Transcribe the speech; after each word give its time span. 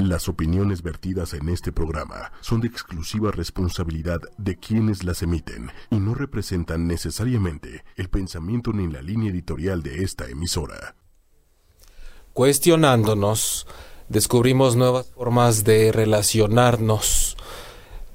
Las 0.00 0.30
opiniones 0.30 0.82
vertidas 0.82 1.34
en 1.34 1.50
este 1.50 1.72
programa 1.72 2.32
son 2.40 2.62
de 2.62 2.68
exclusiva 2.68 3.32
responsabilidad 3.32 4.18
de 4.38 4.56
quienes 4.56 5.04
las 5.04 5.22
emiten 5.22 5.70
y 5.90 5.96
no 5.96 6.14
representan 6.14 6.86
necesariamente 6.86 7.84
el 7.96 8.08
pensamiento 8.08 8.72
ni 8.72 8.90
la 8.90 9.02
línea 9.02 9.30
editorial 9.30 9.82
de 9.82 10.02
esta 10.02 10.26
emisora. 10.26 10.96
Cuestionándonos, 12.32 13.66
descubrimos 14.08 14.74
nuevas 14.74 15.10
formas 15.10 15.64
de 15.64 15.92
relacionarnos, 15.92 17.36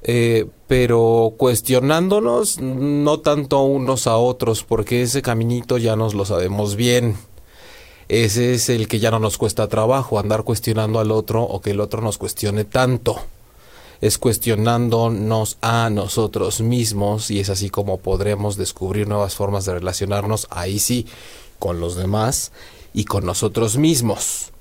eh, 0.01 0.47
pero 0.65 1.35
cuestionándonos 1.37 2.59
no 2.61 3.19
tanto 3.19 3.61
unos 3.61 4.07
a 4.07 4.17
otros, 4.17 4.63
porque 4.63 5.03
ese 5.03 5.21
caminito 5.21 5.77
ya 5.77 5.95
nos 5.95 6.15
lo 6.15 6.25
sabemos 6.25 6.75
bien 6.75 7.15
ese 8.07 8.53
es 8.53 8.69
el 8.69 8.87
que 8.87 8.99
ya 8.99 9.11
no 9.11 9.19
nos 9.19 9.37
cuesta 9.37 9.67
trabajo, 9.67 10.19
andar 10.19 10.43
cuestionando 10.43 10.99
al 10.99 11.11
otro 11.11 11.43
o 11.43 11.61
que 11.61 11.71
el 11.71 11.79
otro 11.79 12.01
nos 12.01 12.17
cuestione 12.17 12.63
tanto. 12.63 13.19
Es 14.01 14.17
cuestionándonos 14.17 15.57
a 15.61 15.89
nosotros 15.89 16.61
mismos 16.61 17.31
y 17.31 17.39
es 17.39 17.49
así 17.49 17.69
como 17.69 17.97
podremos 17.97 18.57
descubrir 18.57 19.07
nuevas 19.07 19.35
formas 19.35 19.65
de 19.65 19.73
relacionarnos, 19.73 20.47
ahí 20.51 20.79
sí, 20.79 21.07
con 21.57 21.79
los 21.79 21.95
demás 21.95 22.51
y 22.93 23.05
con 23.05 23.25
nosotros 23.25 23.77
mismos. 23.77 24.51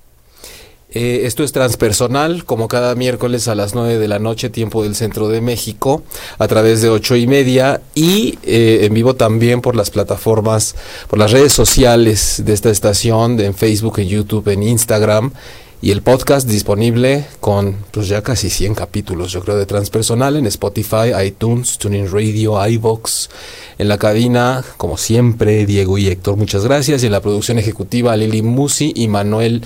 Eh, 0.95 1.25
esto 1.25 1.43
es 1.43 1.51
transpersonal, 1.51 2.45
como 2.45 2.69
cada 2.69 2.95
miércoles 2.95 3.49
a 3.49 3.55
las 3.55 3.75
9 3.75 3.99
de 3.99 4.07
la 4.07 4.17
noche, 4.17 4.49
tiempo 4.49 4.81
del 4.81 4.95
centro 4.95 5.27
de 5.27 5.41
México, 5.41 6.03
a 6.39 6.47
través 6.47 6.81
de 6.81 6.89
ocho 6.89 7.17
y 7.17 7.27
media 7.27 7.81
y 7.95 8.39
eh, 8.43 8.79
en 8.83 8.93
vivo 8.93 9.13
también 9.13 9.59
por 9.59 9.75
las 9.75 9.89
plataformas, 9.89 10.73
por 11.09 11.19
las 11.19 11.31
redes 11.31 11.51
sociales 11.51 12.43
de 12.45 12.53
esta 12.53 12.69
estación, 12.69 13.37
en 13.41 13.53
Facebook, 13.53 13.99
en 13.99 14.07
YouTube, 14.07 14.47
en 14.47 14.63
Instagram 14.63 15.33
y 15.81 15.91
el 15.91 16.01
podcast 16.01 16.47
disponible 16.47 17.25
con 17.39 17.75
pues 17.91 18.07
ya 18.07 18.23
casi 18.23 18.49
100 18.49 18.73
capítulos, 18.73 19.31
yo 19.31 19.41
creo, 19.41 19.55
de 19.55 19.67
transpersonal 19.67 20.35
en 20.35 20.47
Spotify, 20.47 21.11
iTunes, 21.23 21.77
Tuning 21.77 22.11
Radio, 22.11 22.65
iVox. 22.67 23.29
En 23.77 23.89
la 23.89 23.97
cabina, 23.97 24.63
como 24.77 24.97
siempre, 24.97 25.65
Diego 25.65 25.97
y 25.97 26.07
Héctor, 26.07 26.37
muchas 26.37 26.63
gracias. 26.63 27.03
Y 27.03 27.05
en 27.05 27.11
la 27.11 27.21
producción 27.21 27.59
ejecutiva, 27.59 28.17
Lili 28.17 28.41
Musi 28.41 28.93
y 28.95 29.07
Manuel 29.07 29.61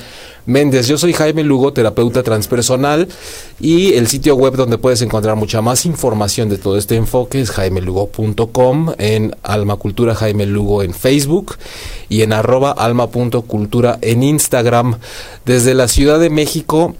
Méndez. 0.50 0.88
Yo 0.88 0.98
soy 0.98 1.14
Jaime 1.14 1.44
Lugo, 1.44 1.72
terapeuta 1.74 2.24
transpersonal. 2.24 3.08
Y 3.60 3.94
el 3.94 4.08
sitio 4.08 4.36
web 4.36 4.56
donde 4.56 4.80
puedes 4.80 5.02
encontrar 5.02 5.36
mucha 5.36 5.62
más 5.62 5.86
información 5.86 6.50
de 6.50 6.58
todo 6.58 6.78
este 6.78 6.96
enfoque 6.96 7.40
es 7.40 7.52
jaimelugo.com, 7.52 8.94
en 8.98 9.36
Alma 9.44 9.76
Cultura 9.76 10.16
Jaime 10.16 10.46
Lugo 10.46 10.82
en 10.82 10.94
Facebook 10.94 11.58
y 12.10 12.24
en 12.24 12.34
arroba 12.34 12.72
alma.cultura 12.72 14.00
en 14.02 14.24
Instagram. 14.24 14.98
Desde 15.46 15.76
la 15.76 15.88
Ciudad 15.88 16.20
de 16.20 16.30
México 16.30 16.96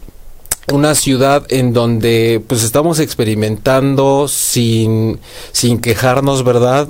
una 0.72 0.94
ciudad 0.94 1.46
en 1.50 1.74
donde 1.74 2.44
pues 2.46 2.64
estamos 2.64 3.00
experimentando 3.00 4.28
sin, 4.28 5.20
sin 5.52 5.80
quejarnos, 5.80 6.44
¿verdad? 6.44 6.88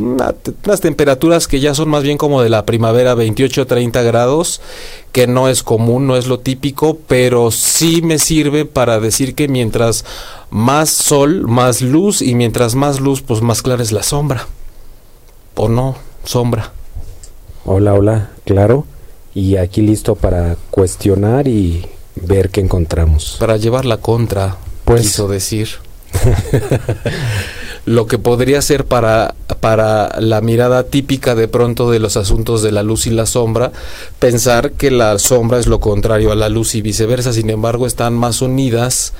Unas 0.00 0.80
temperaturas 0.80 1.46
que 1.46 1.60
ya 1.60 1.74
son 1.74 1.88
más 1.88 2.02
bien 2.02 2.18
como 2.18 2.42
de 2.42 2.48
la 2.48 2.66
primavera, 2.66 3.14
28-30 3.14 4.04
grados, 4.04 4.60
que 5.12 5.26
no 5.26 5.48
es 5.48 5.62
común, 5.62 6.06
no 6.06 6.16
es 6.16 6.26
lo 6.26 6.40
típico, 6.40 6.98
pero 7.06 7.50
sí 7.50 8.02
me 8.02 8.18
sirve 8.18 8.64
para 8.64 8.98
decir 9.00 9.34
que 9.34 9.48
mientras 9.48 10.04
más 10.50 10.90
sol, 10.90 11.42
más 11.46 11.80
luz, 11.82 12.22
y 12.22 12.34
mientras 12.34 12.74
más 12.74 13.00
luz, 13.00 13.22
pues 13.22 13.40
más 13.40 13.62
clara 13.62 13.82
es 13.82 13.92
la 13.92 14.02
sombra. 14.02 14.46
¿O 15.54 15.68
no? 15.68 15.96
Sombra. 16.24 16.72
Hola, 17.64 17.94
hola, 17.94 18.30
claro. 18.44 18.86
Y 19.34 19.56
aquí 19.56 19.80
listo 19.80 20.14
para 20.14 20.56
cuestionar 20.70 21.48
y 21.48 21.86
ver 22.16 22.50
qué 22.50 22.60
encontramos. 22.60 23.36
Para 23.38 23.56
llevar 23.56 23.84
la 23.84 23.98
contra, 23.98 24.56
pues, 24.84 25.02
quiso 25.02 25.28
decir. 25.28 25.68
lo 27.86 28.06
que 28.06 28.18
podría 28.18 28.62
ser 28.62 28.86
para, 28.86 29.34
para 29.60 30.20
la 30.20 30.40
mirada 30.40 30.84
típica 30.84 31.34
de 31.34 31.48
pronto 31.48 31.90
de 31.90 31.98
los 31.98 32.16
asuntos 32.16 32.62
de 32.62 32.72
la 32.72 32.82
luz 32.82 33.06
y 33.06 33.10
la 33.10 33.26
sombra, 33.26 33.72
pensar 34.18 34.72
que 34.72 34.90
la 34.90 35.18
sombra 35.18 35.58
es 35.58 35.66
lo 35.66 35.80
contrario 35.80 36.32
a 36.32 36.36
la 36.36 36.48
luz 36.48 36.74
y 36.74 36.82
viceversa, 36.82 37.32
sin 37.32 37.50
embargo 37.50 37.86
están 37.86 38.14
más 38.14 38.40
unidas 38.42 39.12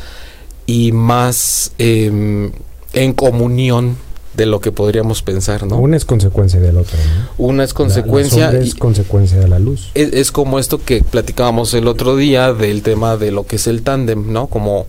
y 0.66 0.92
más 0.92 1.72
em, 1.78 2.52
en 2.94 3.12
comunión 3.12 3.96
de 4.34 4.46
lo 4.46 4.60
que 4.60 4.72
podríamos 4.72 5.22
pensar, 5.22 5.66
¿no? 5.66 5.78
Una 5.78 5.96
es 5.96 6.04
consecuencia 6.04 6.60
del 6.60 6.76
otro, 6.76 6.96
¿no? 6.98 7.44
Una 7.44 7.64
es 7.64 7.72
consecuencia. 7.72 8.50
La, 8.50 8.58
es 8.58 8.74
consecuencia 8.74 9.38
de 9.38 9.48
la 9.48 9.58
luz. 9.58 9.90
Es, 9.94 10.32
como 10.32 10.58
esto 10.58 10.78
que 10.78 11.02
platicábamos 11.02 11.72
el 11.74 11.86
otro 11.86 12.16
día 12.16 12.52
del 12.52 12.82
tema 12.82 13.16
de 13.16 13.30
lo 13.30 13.46
que 13.46 13.56
es 13.56 13.66
el 13.66 13.82
tándem, 13.82 14.32
¿no? 14.32 14.48
Como 14.48 14.86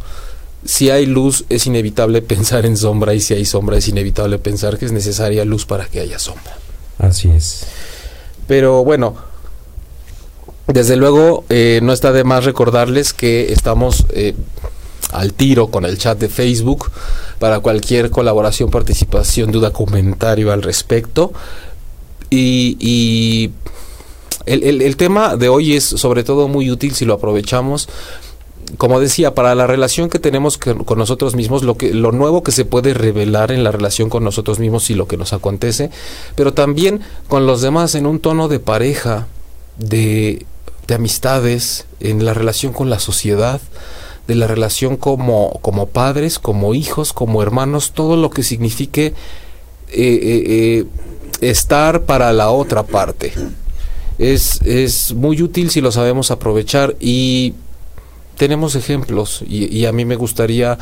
si 0.66 0.90
hay 0.90 1.06
luz 1.06 1.46
es 1.50 1.68
inevitable 1.68 2.22
pensar 2.22 2.66
en 2.66 2.76
sombra 2.76 3.14
y 3.14 3.22
si 3.22 3.34
hay 3.34 3.46
sombra 3.46 3.78
es 3.78 3.88
inevitable 3.88 4.40
pensar 4.40 4.78
que 4.78 4.86
es 4.86 4.92
necesaria 4.92 5.46
luz 5.46 5.66
para 5.66 5.86
que 5.86 6.00
haya 6.00 6.20
sombra. 6.20 6.58
Así 6.98 7.30
es. 7.30 7.66
Pero 8.48 8.84
bueno, 8.84 9.16
desde 10.68 10.96
luego 10.96 11.46
eh, 11.50 11.80
no 11.84 11.94
está 11.94 12.12
de 12.12 12.24
más 12.24 12.46
recordarles 12.46 13.14
que 13.14 13.54
estamos 13.54 14.06
eh, 14.10 14.34
al 15.12 15.34
tiro 15.34 15.68
con 15.68 15.86
el 15.86 15.98
chat 15.98 16.18
de 16.18 16.30
Facebook 16.30 16.92
para 17.40 17.60
cualquier 17.60 18.10
colaboración, 18.10 18.72
participación, 18.72 19.52
duda, 19.52 19.72
comentario 19.72 20.52
al 20.52 20.64
respecto. 20.64 21.32
Y, 22.30 23.52
el, 24.46 24.98
tema 24.98 25.38
de 25.38 25.50
hoy 25.50 25.76
es 25.76 25.84
sobre 25.84 26.24
todo 26.24 26.48
muy 26.48 26.70
útil 26.70 26.94
si 26.94 27.06
lo 27.06 27.14
aprovechamos. 27.14 27.88
Como 28.78 29.00
decía, 29.00 29.36
para 29.36 29.56
la 29.56 29.68
relación 29.68 30.10
que 30.10 30.20
tenemos 30.20 30.58
con 30.58 30.98
nosotros 30.98 31.36
mismos, 31.36 31.64
lo, 31.64 31.78
que, 31.78 31.94
lo 31.94 32.12
nuevo 32.12 32.44
que 32.44 32.52
se 32.52 32.66
puede 32.66 32.94
revelar 32.94 33.52
en 33.52 33.64
la 33.64 33.72
relación 33.72 34.10
con 34.10 34.24
nosotros 34.24 34.60
mismos 34.60 34.90
y 34.90 34.96
lo 34.96 35.08
que 35.08 35.18
nos 35.18 35.34
acontece, 35.34 35.92
pero 36.36 36.54
también 36.54 37.02
con 37.28 37.46
los 37.46 37.62
demás 37.62 37.96
en 37.96 38.06
un 38.06 38.20
tono 38.20 38.48
de 38.48 38.60
pareja, 38.60 39.28
de, 39.78 40.46
de 40.88 40.96
amistades, 40.96 41.86
en 42.00 42.26
la 42.26 42.34
relación 42.34 42.74
con 42.74 42.90
la 42.90 43.00
sociedad 43.00 43.62
de 44.28 44.36
la 44.36 44.48
relación 44.48 44.98
como, 44.98 45.60
como 45.62 45.88
padres, 45.88 46.40
como 46.40 46.74
hijos, 46.74 47.14
como 47.14 47.42
hermanos, 47.42 47.92
todo 47.94 48.16
lo 48.18 48.30
que 48.30 48.44
signifique 48.44 49.08
eh, 49.08 49.14
eh, 49.92 50.44
eh, 50.48 50.86
estar 51.42 52.04
para 52.04 52.34
la 52.34 52.50
otra 52.50 52.84
parte. 52.84 53.34
Es, 54.18 54.62
es, 54.64 55.14
muy 55.14 55.42
útil 55.42 55.70
si 55.70 55.82
lo 55.82 55.92
sabemos 55.92 56.32
aprovechar 56.32 56.96
y 57.00 57.54
tenemos 58.36 58.76
ejemplos 58.76 59.44
y, 59.48 59.86
a 59.86 59.92
mí 59.92 60.06
me 60.06 60.16
gustaría 60.16 60.78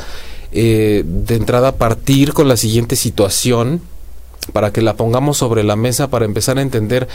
de 0.52 1.04
entrada 1.28 1.76
partir 1.76 2.32
con 2.32 2.46
la 2.46 2.56
siguiente 2.56 2.94
situación 2.94 3.80
para 4.52 4.72
que 4.72 4.82
la 4.82 4.94
pongamos 4.94 5.38
sobre 5.38 5.64
la 5.64 5.74
mesa 5.74 6.08
para 6.08 6.24
empezar 6.24 6.58
a 6.58 6.62
entender 6.62 7.08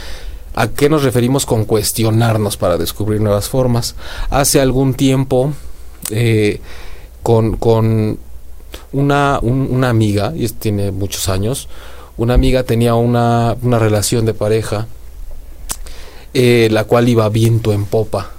a 0.54 0.68
qué 0.68 0.88
nos 0.88 1.04
referimos 1.04 1.46
con 1.46 1.64
cuestionarnos 1.64 2.56
para 2.56 2.76
descubrir 2.76 3.20
nuevas 3.20 3.48
formas. 3.48 3.94
Hace 4.30 4.60
algún 4.60 4.94
tiempo 4.94 5.52
eh, 6.10 6.60
con, 7.22 7.56
con 7.56 8.18
una, 8.92 9.38
una 9.42 9.88
amiga, 9.88 10.32
y 10.34 10.48
tiene 10.48 10.90
muchos 10.90 11.28
años, 11.28 11.68
una 12.16 12.34
amiga 12.34 12.64
tenía 12.64 12.94
una, 12.94 13.56
una 13.62 13.78
relación 13.78 14.26
de 14.26 14.34
pareja, 14.34 14.86
eh, 16.34 16.68
la 16.70 16.84
cual 16.84 17.08
iba 17.08 17.28
viento 17.28 17.72
en 17.72 17.86
popa. 17.86 18.30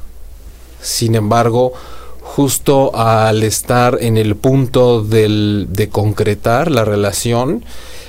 Sin 0.81 1.15
embargo, 1.15 1.73
justo 2.21 2.95
al 2.95 3.43
estar 3.43 3.97
en 4.01 4.17
el 4.17 4.35
punto 4.35 5.03
del, 5.03 5.67
de 5.69 5.89
concretar 5.89 6.71
la 6.71 6.85
relación, 6.85 7.63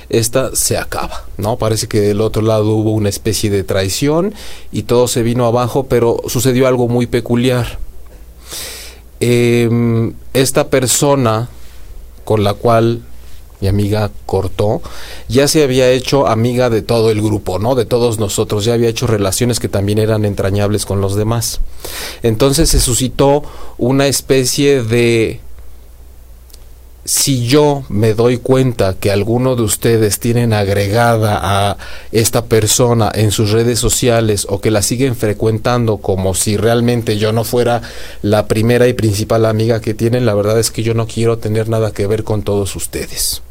esta 0.09 0.55
se 0.55 0.77
acaba, 0.77 1.25
¿no? 1.37 1.57
Parece 1.57 1.87
que 1.87 1.99
del 1.99 2.21
otro 2.21 2.41
lado 2.41 2.69
hubo 2.71 2.91
una 2.91 3.09
especie 3.09 3.49
de 3.49 3.63
traición 3.63 4.33
y 4.71 4.83
todo 4.83 5.07
se 5.07 5.23
vino 5.23 5.45
abajo, 5.45 5.87
pero 5.87 6.21
sucedió 6.27 6.67
algo 6.67 6.87
muy 6.87 7.07
peculiar 7.07 7.79
eh, 9.19 10.11
esta 10.33 10.67
persona 10.67 11.47
con 12.25 12.43
la 12.43 12.53
cual 12.53 13.01
mi 13.63 13.69
amiga 13.69 14.11
cortó, 14.25 14.81
ya 15.29 15.47
se 15.47 15.63
había 15.63 15.89
hecho 15.89 16.27
amiga 16.27 16.69
de 16.69 16.81
todo 16.81 17.11
el 17.11 17.21
grupo, 17.21 17.59
¿no? 17.59 17.75
De 17.75 17.85
todos 17.85 18.19
nosotros, 18.19 18.65
ya 18.65 18.73
había 18.73 18.89
hecho 18.89 19.07
relaciones 19.07 19.61
que 19.61 19.69
también 19.69 19.99
eran 19.99 20.25
entrañables 20.25 20.85
con 20.85 20.99
los 20.99 21.15
demás. 21.15 21.61
Entonces 22.23 22.69
se 22.69 22.81
suscitó 22.81 23.43
una 23.77 24.07
especie 24.07 24.83
de 24.83 25.39
si 27.05 27.45
yo 27.45 27.83
me 27.87 28.13
doy 28.13 28.37
cuenta 28.37 28.95
que 28.95 29.11
alguno 29.11 29.55
de 29.55 29.61
ustedes 29.61 30.19
tienen 30.19 30.51
agregada 30.51 31.39
a 31.41 31.77
esta 32.11 32.45
persona 32.45 33.09
en 33.13 33.31
sus 33.31 33.51
redes 33.51 33.79
sociales 33.79 34.45
o 34.49 34.59
que 34.59 34.71
la 34.71 34.81
siguen 34.81 35.15
frecuentando 35.15 35.97
como 35.97 36.33
si 36.33 36.57
realmente 36.57 37.17
yo 37.17 37.31
no 37.31 37.45
fuera 37.45 37.81
la 38.21 38.47
primera 38.47 38.87
y 38.87 38.93
principal 38.93 39.45
amiga 39.45 39.79
que 39.79 39.93
tienen, 39.93 40.25
la 40.25 40.33
verdad 40.33 40.59
es 40.59 40.69
que 40.69 40.83
yo 40.83 40.93
no 40.93 41.07
quiero 41.07 41.37
tener 41.37 41.69
nada 41.69 41.91
que 41.91 42.07
ver 42.07 42.25
con 42.25 42.43
todos 42.43 42.75
ustedes. 42.75 43.41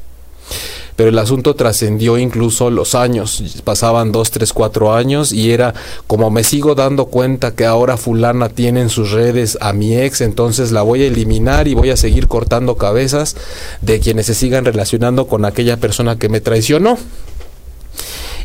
Pero 0.97 1.09
el 1.09 1.19
asunto 1.19 1.55
trascendió 1.55 2.19
incluso 2.19 2.71
los 2.71 2.95
años, 2.95 3.63
pasaban 3.65 4.13
dos, 4.13 4.31
tres, 4.31 4.53
cuatro 4.53 4.95
años 4.95 5.33
y 5.33 5.53
era 5.53 5.75
como 6.07 6.31
me 6.31 6.45
sigo 6.45 6.75
dando 6.75 7.07
cuenta 7.07 7.55
que 7.55 7.67
ahora 7.67 7.97
fulana 7.97 8.49
tiene 8.49 8.83
en 8.83 8.89
sus 8.91 9.11
redes 9.11 9.59
a 9.61 9.73
mi 9.73 9.97
ex, 9.97 10.21
entonces 10.21 10.73
la 10.73 10.83
voy 10.83 11.03
a 11.03 11.07
eliminar 11.07 11.69
y 11.69 11.75
voy 11.75 11.91
a 11.91 11.97
seguir 11.97 12.29
cortando 12.29 12.77
cabezas 12.77 13.37
de 13.81 14.01
quienes 14.01 14.27
se 14.27 14.35
sigan 14.35 14.65
relacionando 14.65 15.27
con 15.27 15.45
aquella 15.45 15.77
persona 15.79 16.17
que 16.17 16.29
me 16.29 16.41
traicionó. 16.41 16.99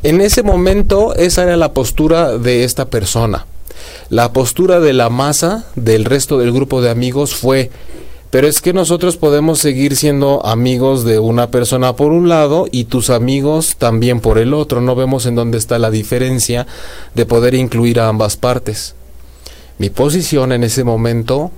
En 0.04 0.22
ese 0.22 0.44
momento 0.44 1.16
esa 1.16 1.44
era 1.44 1.58
la 1.58 1.74
postura 1.74 2.38
de 2.38 2.64
esta 2.64 2.86
persona. 2.86 3.46
La 4.10 4.32
postura 4.32 4.80
de 4.80 4.94
la 4.94 5.10
masa 5.10 5.66
del 5.76 6.06
resto 6.06 6.38
del 6.38 6.54
grupo 6.54 6.82
de 6.82 6.90
amigos 6.90 7.36
fue 7.36 7.72
pero 8.30 8.48
es 8.48 8.62
que 8.62 8.74
nosotros 8.74 9.16
podemos 9.16 9.60
seguir 9.60 9.96
siendo 9.96 10.46
amigos 10.46 11.06
de 11.06 11.20
una 11.20 11.50
persona 11.50 11.96
por 11.96 12.12
un 12.12 12.28
lado 12.28 12.68
y 12.72 12.86
tus 12.86 13.10
amigos 13.10 13.76
también 13.78 14.20
por 14.20 14.38
el 14.38 14.54
otro. 14.54 14.82
No 14.82 14.96
vemos 14.96 15.26
en 15.26 15.36
dónde 15.36 15.58
está 15.58 15.80
la 15.80 15.92
diferencia 15.92 16.68
de 17.16 17.26
poder 17.26 17.54
incluir 17.54 18.00
a 18.00 18.10
ambas 18.10 18.36
partes. 18.36 18.96
Mi 19.78 19.90
posición 19.90 20.52
en 20.52 20.66
ese 20.66 20.84
momento, 20.84 21.52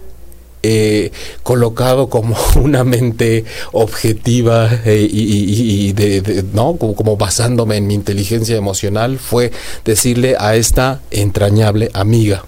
eh, 0.61 1.11
colocado 1.41 2.07
como 2.09 2.37
una 2.61 2.83
mente 2.83 3.45
objetiva 3.71 4.69
eh, 4.85 5.07
y, 5.09 5.95
no 6.53 6.75
como 6.75 7.17
basándome 7.17 7.77
en 7.77 7.87
mi 7.87 7.95
inteligencia 7.95 8.55
emocional, 8.55 9.17
fue 9.17 9.51
decirle 9.85 10.35
a 10.37 10.55
esta 10.55 11.01
entrañable 11.09 11.89
amiga. 11.93 12.45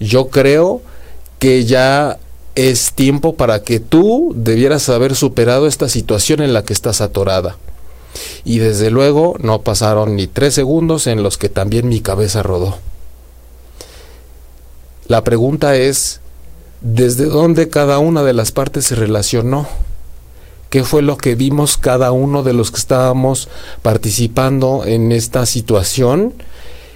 Yo 0.00 0.30
creo 0.30 0.82
que 1.38 1.64
ya 1.64 2.18
es 2.54 2.92
tiempo 2.92 3.34
para 3.34 3.62
que 3.62 3.80
tú 3.80 4.32
debieras 4.36 4.88
haber 4.88 5.16
superado 5.16 5.66
esta 5.66 5.88
situación 5.88 6.40
en 6.40 6.52
la 6.52 6.64
que 6.64 6.72
estás 6.72 7.00
atorada. 7.00 7.56
Y 8.44 8.58
desde 8.58 8.90
luego 8.90 9.36
no 9.40 9.62
pasaron 9.62 10.16
ni 10.16 10.26
tres 10.26 10.54
segundos 10.54 11.06
en 11.06 11.22
los 11.22 11.36
que 11.36 11.48
también 11.48 11.88
mi 11.88 12.00
cabeza 12.00 12.42
rodó. 12.42 12.78
La 15.08 15.24
pregunta 15.24 15.76
es, 15.76 16.20
¿desde 16.80 17.26
dónde 17.26 17.68
cada 17.68 17.98
una 17.98 18.22
de 18.22 18.32
las 18.32 18.52
partes 18.52 18.86
se 18.86 18.94
relacionó? 18.94 19.66
¿Qué 20.70 20.84
fue 20.84 21.02
lo 21.02 21.16
que 21.16 21.34
vimos 21.34 21.76
cada 21.76 22.10
uno 22.12 22.42
de 22.42 22.52
los 22.52 22.70
que 22.70 22.78
estábamos 22.78 23.48
participando 23.82 24.84
en 24.86 25.12
esta 25.12 25.44
situación? 25.46 26.34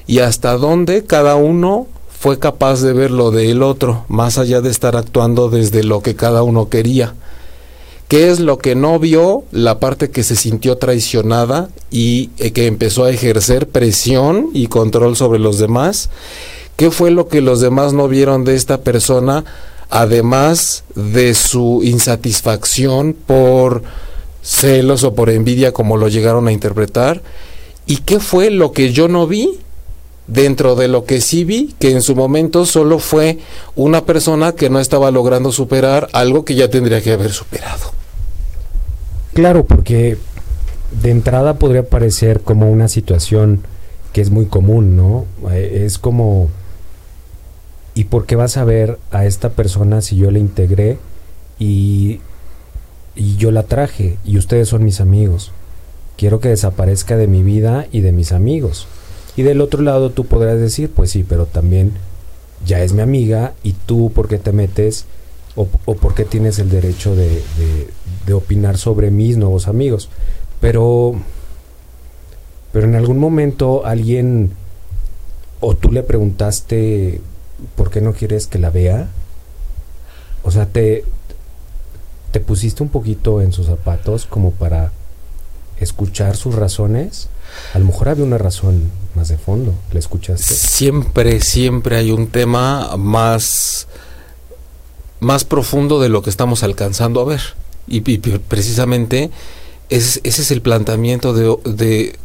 ¿Y 0.07 0.21
hasta 0.21 0.57
dónde 0.57 1.05
cada 1.05 1.37
uno 1.37 1.87
fue 2.19 2.38
capaz 2.41 2.81
de 2.81 2.93
ver 2.93 3.12
lo 3.12 3.31
del 3.31 3.62
otro, 3.62 4.05
más 4.09 4.38
allá 4.38 4.61
de 4.61 4.70
estar 4.70 4.97
actuando 4.97 5.50
desde 5.50 5.85
lo 5.85 6.03
que 6.03 6.17
cada 6.17 6.43
uno 6.43 6.69
quería. 6.69 7.15
¿Qué 8.09 8.31
es 8.31 8.41
lo 8.41 8.59
que 8.59 8.75
no 8.75 8.99
vio? 8.99 9.44
La 9.53 9.79
parte 9.79 10.11
que 10.11 10.25
se 10.25 10.35
sintió 10.35 10.79
traicionada 10.79 11.69
y 11.91 12.31
eh, 12.38 12.53
que 12.53 12.67
empezó 12.67 13.05
a 13.05 13.11
ejercer 13.11 13.69
presión 13.69 14.49
y 14.53 14.67
control 14.67 15.15
sobre 15.15 15.38
los 15.38 15.59
demás. 15.59 16.11
¿Qué 16.76 16.91
fue 16.91 17.11
lo 17.11 17.29
que 17.29 17.41
los 17.41 17.61
demás 17.61 17.93
no 17.93 18.09
vieron 18.09 18.44
de 18.44 18.56
esta 18.56 18.81
persona? 18.81 19.44
Además 19.91 20.85
de 20.94 21.35
su 21.35 21.82
insatisfacción 21.85 23.14
por 23.14 23.82
celos 24.43 25.05
o 25.05 25.14
por 25.14 25.31
envidia 25.31 25.73
como 25.73 25.97
lo 25.97 26.09
llegaron 26.09 26.49
a 26.49 26.53
interpretar. 26.53 27.23
¿Y 27.87 27.99
qué 27.99 28.19
fue 28.19 28.50
lo 28.50 28.73
que 28.73 28.93
yo 28.93 29.06
no 29.06 29.26
vi? 29.26 29.61
Dentro 30.29 30.77
de 30.77 30.89
lo 30.89 31.05
que 31.05 31.21
sí 31.21 31.45
vi, 31.45 31.75
que 31.81 31.91
en 31.91 32.03
su 32.03 32.15
momento 32.15 32.67
solo 32.67 32.99
fue 32.99 33.39
una 33.75 34.05
persona 34.05 34.53
que 34.53 34.71
no 34.71 34.79
estaba 34.79 35.11
logrando 35.11 35.51
superar 35.51 36.09
algo 36.13 36.45
que 36.45 36.55
ya 36.55 36.71
tendría 36.71 37.01
que 37.01 37.13
haber 37.13 37.33
superado. 37.33 37.93
Claro, 39.33 39.65
porque 39.65 40.19
de 41.03 41.11
entrada 41.11 41.55
podría 41.55 41.89
parecer 41.89 42.41
como 42.43 42.71
una 42.71 42.89
situación 42.89 43.63
que 44.13 44.21
es 44.21 44.31
muy 44.31 44.47
común, 44.47 44.97
¿no? 44.97 45.25
Eh, 45.51 45.85
es 45.87 45.99
como, 45.99 46.49
¿y 47.95 48.05
por 48.05 48.27
qué 48.27 48.37
vas 48.37 48.59
a 48.59 48.65
ver 48.65 48.99
a 49.11 49.25
esta 49.25 49.51
persona 49.51 50.03
si 50.03 50.17
yo 50.17 50.31
la 50.31 50.39
integré 50.39 50.99
y, 51.59 52.21
y 53.15 53.37
yo 53.37 53.51
la 53.51 53.63
traje 53.63 54.19
y 54.25 54.37
ustedes 54.37 54.69
son 54.69 54.85
mis 54.85 55.01
amigos? 55.01 55.53
Quiero 56.19 56.41
que 56.41 56.49
desaparezca 56.49 57.17
de 57.17 57.29
mi 57.29 57.43
vida 57.43 57.87
y 57.93 58.01
de 58.01 58.13
mis 58.13 58.33
amigos 58.33 58.89
y 59.38 59.44
del 59.44 59.61
otro 59.61 59.82
lado 59.82 60.11
tú 60.11 60.26
podrás 60.26 60.58
decir, 60.58 60.90
pues 60.90 61.12
sí, 61.12 61.23
pero 61.23 61.46
también 61.46 61.93
ya 62.67 62.81
es 62.81 62.93
mi 62.93 63.02
amiga 63.02 63.55
y 63.62 63.75
tú 63.75 64.11
por 64.12 64.26
qué 64.26 64.37
te 64.37 64.50
metes 64.50 65.05
o, 65.55 65.69
o 65.85 65.94
por 65.94 66.17
qué 66.17 66.25
tienes 66.25 66.58
el 66.58 66.70
derecho 66.70 67.14
de, 67.14 67.44
opinar 68.35 68.79
sobre 68.79 69.12
mis 69.12 69.37
nuevos 69.37 69.69
amigos. 69.69 70.08
Pero, 70.61 71.14
pero 72.73 72.87
en 72.87 72.96
algún 72.96 73.20
momento 73.20 73.87
alguien 73.87 74.50
o 75.61 75.76
tú 75.76 75.93
le 75.93 76.02
preguntaste 76.02 77.20
por 77.76 77.93
qué 77.93 78.00
no 78.00 78.14
quieres 78.14 78.49
que 78.49 78.58
la 78.58 78.70
vea. 78.70 79.08
O 80.43 80.50
sea, 80.50 80.67
te, 80.67 81.05
te 82.32 82.40
pusiste 82.40 82.82
un 82.82 82.88
poquito 82.88 83.40
en 83.40 83.52
sus 83.52 83.67
zapatos 83.67 84.26
como 84.26 84.50
para 84.50 84.90
escuchar 85.79 86.35
sus 86.35 86.56
razones. 86.56 87.29
A 87.73 87.79
lo 87.79 87.85
mejor 87.85 88.08
había 88.08 88.25
una 88.25 88.38
razón 88.38 88.90
de 89.26 89.38
fondo. 89.38 89.75
¿Le 89.93 89.99
escuchaste? 89.99 90.55
Siempre, 90.55 91.41
siempre 91.41 91.97
hay 91.97 92.12
un 92.12 92.29
tema 92.29 92.97
más, 92.97 93.88
más 95.19 95.44
profundo 95.44 96.00
de 96.00 96.09
lo 96.09 96.23
que 96.23 96.31
estamos 96.31 96.62
alcanzando 96.62 97.20
a 97.20 97.25
ver. 97.25 97.41
Y, 97.88 98.00
precisamente 98.00 99.31
ese, 99.88 100.20
ese, 100.23 100.43
es 100.43 100.50
el 100.53 100.62
planteamiento 100.62 101.32
de, 101.32 101.56
de, 101.65 102.17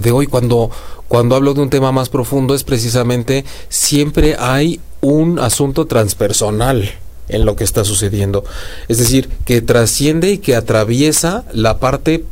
de, 0.00 0.12
hoy 0.12 0.26
cuando, 0.28 0.70
cuando 1.08 1.34
hablo 1.34 1.54
de 1.54 1.62
un 1.62 1.70
tema 1.70 1.90
más 1.90 2.10
profundo 2.10 2.54
es 2.54 2.62
precisamente 2.62 3.44
siempre 3.68 4.36
hay 4.38 4.78
un 5.00 5.38
asunto 5.38 5.86
transpersonal 5.86 6.92
en 7.28 7.44
lo 7.44 7.56
que 7.56 7.64
está 7.64 7.84
sucediendo. 7.84 8.44
Es 8.88 8.98
decir, 8.98 9.28
que 9.44 9.60
trasciende 9.60 10.32
y 10.32 10.38
que 10.38 10.54
atraviesa 10.54 11.44
la 11.52 11.78
parte 11.78 12.24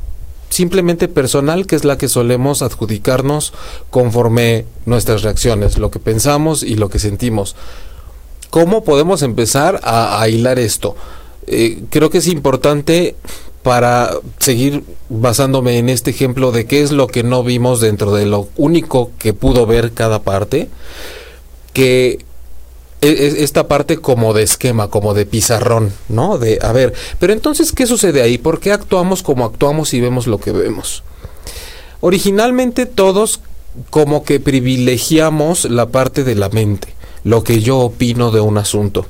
simplemente 0.55 1.09
personal, 1.09 1.67
que 1.67 1.75
es 1.75 1.85
la 1.85 1.99
que 1.99 2.09
solemos 2.09 2.62
adjudicarnos 2.62 3.53
conforme 3.91 4.67
nuestras 4.87 5.23
reacciones, 5.23 5.79
lo 5.79 5.91
que 5.91 5.99
pensamos 5.99 6.62
y 6.62 6.77
lo 6.77 6.89
que 6.91 7.01
sentimos. 7.01 7.56
¿Cómo 8.51 8.85
podemos 8.85 9.23
empezar 9.23 9.81
a, 9.83 10.29
hilar 10.29 10.61
esto? 10.61 10.95
Eh, 11.49 11.83
creo 11.91 12.09
que 12.09 12.19
es 12.19 12.29
importante 12.29 13.17
para 13.65 14.11
seguir 14.39 14.85
basándome 15.09 15.79
en 15.79 15.89
este 15.89 16.11
ejemplo 16.11 16.53
de 16.53 16.67
qué 16.67 16.83
es 16.83 16.93
lo 16.93 17.09
que 17.09 17.25
no 17.25 17.43
vimos 17.43 17.81
dentro 17.81 18.15
de 18.15 18.27
lo 18.27 18.47
único 18.55 19.11
que 19.19 19.33
pudo 19.33 19.67
ver 19.67 19.93
cada 19.93 20.23
parte, 20.23 20.69
que 21.73 22.25
esta 23.05 23.69
parte 23.69 23.99
como 23.99 24.33
de 24.33 24.43
esquema, 24.43 24.89
como 24.89 25.15
de 25.15 25.27
pizarrón, 25.27 25.93
¿no? 26.09 26.39
De, 26.39 26.59
a 26.62 26.73
ver, 26.73 26.94
pero 27.19 27.32
entonces, 27.32 27.73
¿qué 27.73 27.87
sucede 27.87 28.23
ahí? 28.23 28.39
¿Por 28.39 28.61
qué 28.61 28.73
actuamos 28.73 29.23
como 29.23 29.44
actuamos 29.44 29.94
y 29.94 30.01
vemos 30.01 30.27
lo 30.27 30.39
que 30.39 30.53
vemos? 30.53 31.03
Originalmente 32.01 32.87
todos 32.87 33.41
como 33.91 34.25
que 34.25 34.41
privilegiamos 34.41 35.65
la 35.65 35.87
parte 35.87 36.25
de 36.25 36.34
la 36.34 36.49
mente, 36.49 36.89
lo 37.25 37.43
que 37.43 37.61
yo 37.61 37.79
opino 37.79 38.31
de 38.31 38.41
un 38.41 38.58
asunto 38.58 39.06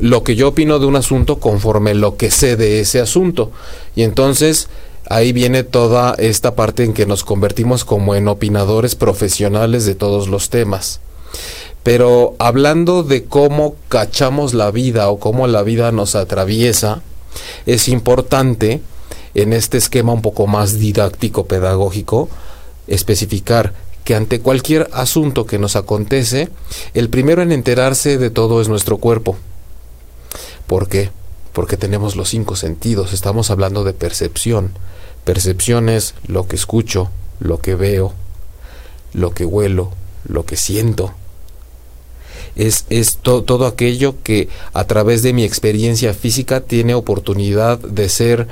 lo 0.00 0.24
que 0.24 0.36
yo 0.36 0.48
opino 0.48 0.78
de 0.78 0.86
un 0.86 0.96
asunto 0.96 1.38
conforme 1.38 1.94
lo 1.94 2.16
que 2.16 2.30
sé 2.30 2.56
de 2.56 2.80
ese 2.80 3.00
asunto. 3.00 3.52
Y 3.94 4.02
entonces 4.02 4.68
ahí 5.08 5.32
viene 5.32 5.64
toda 5.64 6.14
esta 6.18 6.54
parte 6.54 6.84
en 6.84 6.94
que 6.94 7.06
nos 7.06 7.24
convertimos 7.24 7.84
como 7.84 8.14
en 8.14 8.28
opinadores 8.28 8.94
profesionales 8.94 9.84
de 9.84 9.94
todos 9.94 10.28
los 10.28 10.48
temas. 10.50 11.00
Pero 11.82 12.36
hablando 12.38 13.02
de 13.02 13.24
cómo 13.24 13.74
cachamos 13.88 14.54
la 14.54 14.70
vida 14.70 15.08
o 15.10 15.18
cómo 15.18 15.46
la 15.46 15.62
vida 15.62 15.90
nos 15.90 16.14
atraviesa, 16.14 17.02
es 17.66 17.88
importante 17.88 18.80
en 19.34 19.52
este 19.52 19.78
esquema 19.78 20.12
un 20.12 20.22
poco 20.22 20.46
más 20.46 20.78
didáctico 20.78 21.46
pedagógico 21.46 22.28
especificar 22.86 23.72
que 24.04 24.14
ante 24.14 24.40
cualquier 24.40 24.88
asunto 24.92 25.46
que 25.46 25.58
nos 25.58 25.76
acontece, 25.76 26.48
el 26.94 27.08
primero 27.08 27.42
en 27.42 27.52
enterarse 27.52 28.18
de 28.18 28.30
todo 28.30 28.60
es 28.60 28.68
nuestro 28.68 28.98
cuerpo. 28.98 29.36
¿Por 30.66 30.88
qué? 30.88 31.10
Porque 31.52 31.76
tenemos 31.76 32.16
los 32.16 32.28
cinco 32.28 32.56
sentidos, 32.56 33.12
estamos 33.12 33.50
hablando 33.50 33.84
de 33.84 33.92
percepción. 33.92 34.72
Percepción 35.24 35.88
es 35.88 36.14
lo 36.26 36.48
que 36.48 36.56
escucho, 36.56 37.10
lo 37.38 37.58
que 37.58 37.76
veo, 37.76 38.12
lo 39.12 39.32
que 39.34 39.44
huelo, 39.44 39.90
lo 40.24 40.44
que 40.44 40.56
siento, 40.56 41.14
es, 42.56 42.86
es 42.90 43.18
todo 43.18 43.66
aquello 43.66 44.14
que 44.22 44.48
a 44.72 44.84
través 44.84 45.22
de 45.22 45.32
mi 45.32 45.44
experiencia 45.44 46.14
física 46.14 46.60
tiene 46.60 46.94
oportunidad 46.94 47.78
de 47.78 48.08
ser 48.08 48.48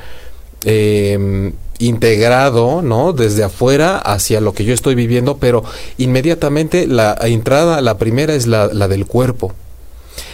em, 0.64 1.52
integrado, 1.78 2.82
¿no? 2.82 3.12
Desde 3.12 3.44
afuera 3.44 3.98
hacia 3.98 4.40
lo 4.40 4.52
que 4.52 4.64
yo 4.64 4.74
estoy 4.74 4.94
viviendo, 4.94 5.38
pero 5.38 5.64
inmediatamente 5.98 6.86
la 6.86 7.16
entrada, 7.22 7.80
la 7.80 7.98
primera 7.98 8.34
es 8.34 8.46
la, 8.46 8.68
la 8.72 8.88
del 8.88 9.06
cuerpo. 9.06 9.52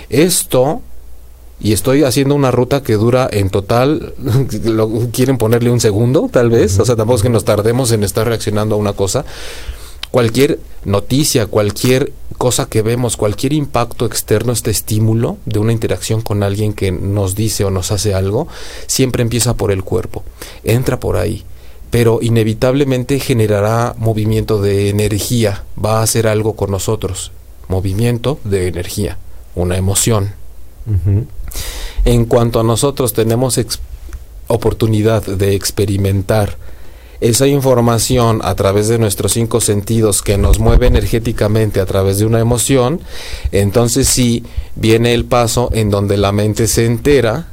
Esto 0.09 0.83
y 1.59 1.73
estoy 1.73 2.05
haciendo 2.05 2.35
una 2.35 2.51
ruta 2.51 2.83
que 2.83 2.95
dura 2.95 3.29
en 3.31 3.49
total, 3.49 4.15
lo, 4.65 4.91
quieren 5.13 5.39
ponerle 5.39 5.71
un 5.71 5.81
segundo 5.81 6.29
tal 6.31 6.51
vez, 6.51 6.79
o 6.79 6.85
sea, 6.85 6.97
tampoco 6.97 7.17
es 7.17 7.23
que 7.23 7.31
nos 7.31 7.45
tardemos 7.45 7.93
en 7.93 8.05
estar 8.05 8.27
reaccionando 8.27 8.75
a 8.75 8.79
una 8.79 8.93
cosa. 8.93 9.25
Cualquier 10.11 10.59
noticia, 10.85 11.47
cualquier 11.47 12.13
cosa 12.39 12.67
que 12.67 12.83
vemos, 12.83 13.17
cualquier 13.17 13.53
impacto 13.53 14.07
externo, 14.07 14.53
este 14.53 14.71
estímulo 14.71 15.37
de 15.45 15.59
una 15.59 15.73
interacción 15.73 16.23
con 16.23 16.43
alguien 16.43 16.73
que 16.73 16.93
nos 16.93 17.35
dice 17.35 17.65
o 17.65 17.71
nos 17.71 17.91
hace 17.93 18.15
algo, 18.15 18.49
siempre 18.87 19.23
empieza 19.23 19.55
por 19.55 19.73
el 19.73 19.83
cuerpo, 19.83 20.23
entra 20.65 21.01
por 21.01 21.17
ahí, 21.17 21.45
pero 21.91 22.21
inevitablemente 22.23 23.19
generará 23.21 23.95
movimiento 23.99 24.61
de 24.61 24.89
energía, 24.89 25.65
va 25.83 26.01
a 26.01 26.03
hacer 26.03 26.29
algo 26.29 26.55
con 26.55 26.71
nosotros, 26.71 27.33
movimiento 27.69 28.39
de 28.45 28.69
energía, 28.69 29.19
una 29.55 29.77
emoción. 29.77 30.35
En 32.05 32.27
cuanto 32.27 32.61
a 32.61 32.65
nosotros 32.65 33.13
tenemos 33.13 33.59
oportunidad 34.47 35.25
de 35.25 35.55
experimentar 35.55 36.57
esa 37.21 37.47
información 37.47 38.41
a 38.43 38.55
través 38.55 38.89
de 38.89 38.99
nuestros 38.99 39.33
cinco 39.33 39.61
sentidos 39.61 40.23
que 40.23 40.39
nos 40.39 40.59
mueve 40.59 40.87
energéticamente 40.87 41.81
a 41.81 41.87
través 41.87 42.19
de 42.19 42.27
una 42.27 42.41
emoción, 42.41 43.01
entonces 43.53 44.09
sí 44.09 44.45
viene 44.75 45.15
el 45.15 45.25
paso 45.25 45.71
en 45.73 45.91
donde 45.91 46.17
la 46.17 46.33
mente 46.33 46.67
se 46.67 46.87
entera 46.87 47.49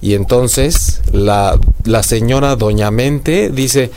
y 0.00 0.14
entonces 0.14 1.00
la, 1.12 1.58
la 1.84 2.02
señora 2.02 2.56
Doña 2.56 2.90
Mente 2.90 3.50
dice, 3.50 3.90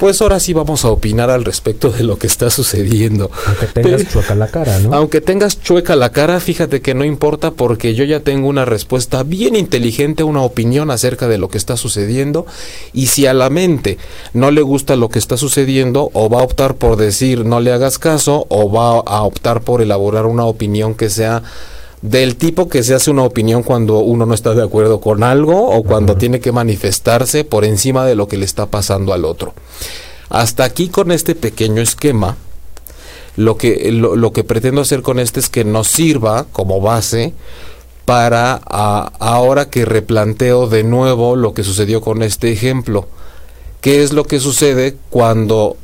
pues 0.00 0.22
ahora 0.22 0.40
sí 0.40 0.54
vamos 0.54 0.86
a 0.86 0.88
opinar 0.88 1.28
al 1.28 1.44
respecto 1.44 1.90
de 1.90 2.04
lo 2.04 2.18
que 2.18 2.26
está 2.26 2.48
sucediendo. 2.48 3.30
Aunque 3.44 3.66
tengas 3.66 4.08
chueca 4.08 4.34
la 4.34 4.46
cara, 4.48 4.78
¿no? 4.78 4.94
Aunque 4.94 5.20
tengas 5.20 5.60
chueca 5.60 5.94
la 5.94 6.10
cara, 6.10 6.40
fíjate 6.40 6.80
que 6.80 6.94
no 6.94 7.04
importa 7.04 7.50
porque 7.50 7.94
yo 7.94 8.04
ya 8.04 8.20
tengo 8.20 8.48
una 8.48 8.64
respuesta 8.64 9.22
bien 9.24 9.56
inteligente, 9.56 10.22
una 10.22 10.40
opinión 10.40 10.90
acerca 10.90 11.28
de 11.28 11.36
lo 11.36 11.48
que 11.48 11.58
está 11.58 11.76
sucediendo 11.76 12.46
y 12.94 13.08
si 13.08 13.26
a 13.26 13.34
la 13.34 13.50
mente 13.50 13.98
no 14.32 14.50
le 14.50 14.62
gusta 14.62 14.96
lo 14.96 15.10
que 15.10 15.18
está 15.18 15.36
sucediendo 15.36 16.08
o 16.14 16.30
va 16.30 16.40
a 16.40 16.44
optar 16.44 16.76
por 16.76 16.96
decir 16.96 17.44
no 17.44 17.60
le 17.60 17.70
hagas 17.70 17.98
caso 17.98 18.46
o 18.48 18.72
va 18.72 19.00
a 19.00 19.22
optar 19.22 19.60
por 19.60 19.82
elaborar 19.82 20.24
una 20.24 20.46
opinión 20.46 20.94
que 20.94 21.10
sea 21.10 21.42
del 22.02 22.36
tipo 22.36 22.68
que 22.68 22.82
se 22.82 22.94
hace 22.94 23.10
una 23.10 23.24
opinión 23.24 23.62
cuando 23.62 23.98
uno 23.98 24.24
no 24.24 24.34
está 24.34 24.54
de 24.54 24.62
acuerdo 24.62 25.00
con 25.00 25.22
algo 25.22 25.68
o 25.70 25.82
cuando 25.82 26.16
tiene 26.16 26.40
que 26.40 26.52
manifestarse 26.52 27.44
por 27.44 27.64
encima 27.64 28.06
de 28.06 28.14
lo 28.14 28.26
que 28.26 28.38
le 28.38 28.44
está 28.44 28.66
pasando 28.66 29.12
al 29.12 29.24
otro. 29.24 29.52
Hasta 30.30 30.64
aquí 30.64 30.88
con 30.88 31.12
este 31.12 31.34
pequeño 31.34 31.82
esquema, 31.82 32.36
lo 33.36 33.56
que, 33.56 33.90
lo, 33.92 34.32
que 34.32 34.44
pretendo 34.44 34.80
hacer 34.80 35.02
con 35.02 35.18
este 35.18 35.40
es 35.40 35.48
que 35.48 35.64
nos 35.64 35.88
sirva 35.88 36.46
como 36.52 36.80
base 36.80 37.34
para 38.04 38.54
ahora 38.54 39.70
que 39.70 39.84
replanteo 39.84 40.66
de 40.66 40.84
nuevo 40.84 41.36
lo 41.36 41.54
que 41.54 41.64
sucedió 41.64 42.00
con 42.00 42.22
este 42.22 42.50
ejemplo. 42.50 43.08
¿Qué 43.80 44.02
es 44.02 44.12
lo 44.12 44.24
que 44.24 44.40
sucede 44.40 44.96
cuando 45.10 45.76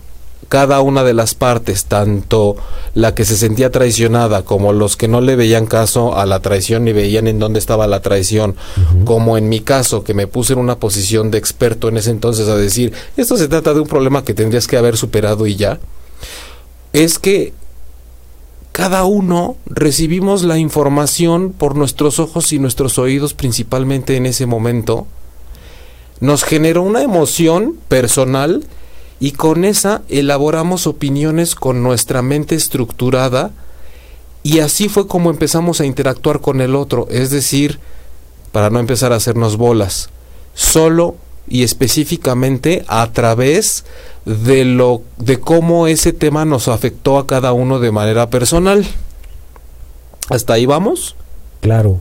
cada 0.48 0.80
una 0.80 1.04
de 1.04 1.14
las 1.14 1.34
partes, 1.34 1.86
tanto 1.86 2.56
la 2.94 3.14
que 3.14 3.24
se 3.24 3.36
sentía 3.36 3.70
traicionada 3.70 4.42
como 4.42 4.72
los 4.72 4.96
que 4.96 5.08
no 5.08 5.20
le 5.20 5.36
veían 5.36 5.66
caso 5.66 6.16
a 6.16 6.26
la 6.26 6.40
traición 6.40 6.84
ni 6.84 6.92
veían 6.92 7.26
en 7.26 7.38
dónde 7.38 7.58
estaba 7.58 7.86
la 7.86 8.00
traición, 8.00 8.56
como 9.04 9.36
en 9.36 9.48
mi 9.48 9.60
caso, 9.60 10.04
que 10.04 10.14
me 10.14 10.26
puse 10.26 10.52
en 10.52 10.58
una 10.58 10.78
posición 10.78 11.30
de 11.30 11.38
experto 11.38 11.88
en 11.88 11.96
ese 11.96 12.10
entonces 12.10 12.48
a 12.48 12.56
decir, 12.56 12.92
esto 13.16 13.36
se 13.36 13.48
trata 13.48 13.74
de 13.74 13.80
un 13.80 13.88
problema 13.88 14.24
que 14.24 14.34
tendrías 14.34 14.66
que 14.66 14.76
haber 14.76 14.96
superado 14.96 15.46
y 15.46 15.56
ya, 15.56 15.80
es 16.92 17.18
que 17.18 17.52
cada 18.72 19.04
uno 19.04 19.56
recibimos 19.64 20.42
la 20.42 20.58
información 20.58 21.52
por 21.52 21.76
nuestros 21.76 22.18
ojos 22.18 22.52
y 22.52 22.58
nuestros 22.58 22.98
oídos 22.98 23.32
principalmente 23.32 24.16
en 24.16 24.26
ese 24.26 24.46
momento, 24.46 25.06
nos 26.20 26.44
generó 26.44 26.82
una 26.82 27.02
emoción 27.02 27.78
personal 27.88 28.64
y 29.18 29.32
con 29.32 29.64
esa 29.64 30.02
elaboramos 30.08 30.86
opiniones 30.86 31.54
con 31.54 31.82
nuestra 31.82 32.22
mente 32.22 32.54
estructurada 32.54 33.50
y 34.42 34.60
así 34.60 34.88
fue 34.88 35.06
como 35.06 35.30
empezamos 35.30 35.80
a 35.80 35.86
interactuar 35.86 36.40
con 36.40 36.60
el 36.60 36.74
otro, 36.76 37.08
es 37.10 37.30
decir, 37.30 37.80
para 38.52 38.70
no 38.70 38.78
empezar 38.78 39.12
a 39.12 39.16
hacernos 39.16 39.56
bolas, 39.56 40.10
solo 40.54 41.16
y 41.48 41.62
específicamente 41.62 42.84
a 42.86 43.10
través 43.12 43.84
de 44.24 44.64
lo 44.64 45.02
de 45.16 45.40
cómo 45.40 45.86
ese 45.86 46.12
tema 46.12 46.44
nos 46.44 46.68
afectó 46.68 47.18
a 47.18 47.26
cada 47.26 47.52
uno 47.52 47.80
de 47.80 47.92
manera 47.92 48.30
personal. 48.30 48.86
¿Hasta 50.28 50.54
ahí 50.54 50.66
vamos? 50.66 51.16
Claro, 51.60 52.00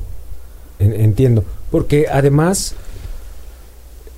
entiendo, 0.80 1.44
porque 1.72 2.08
además 2.12 2.76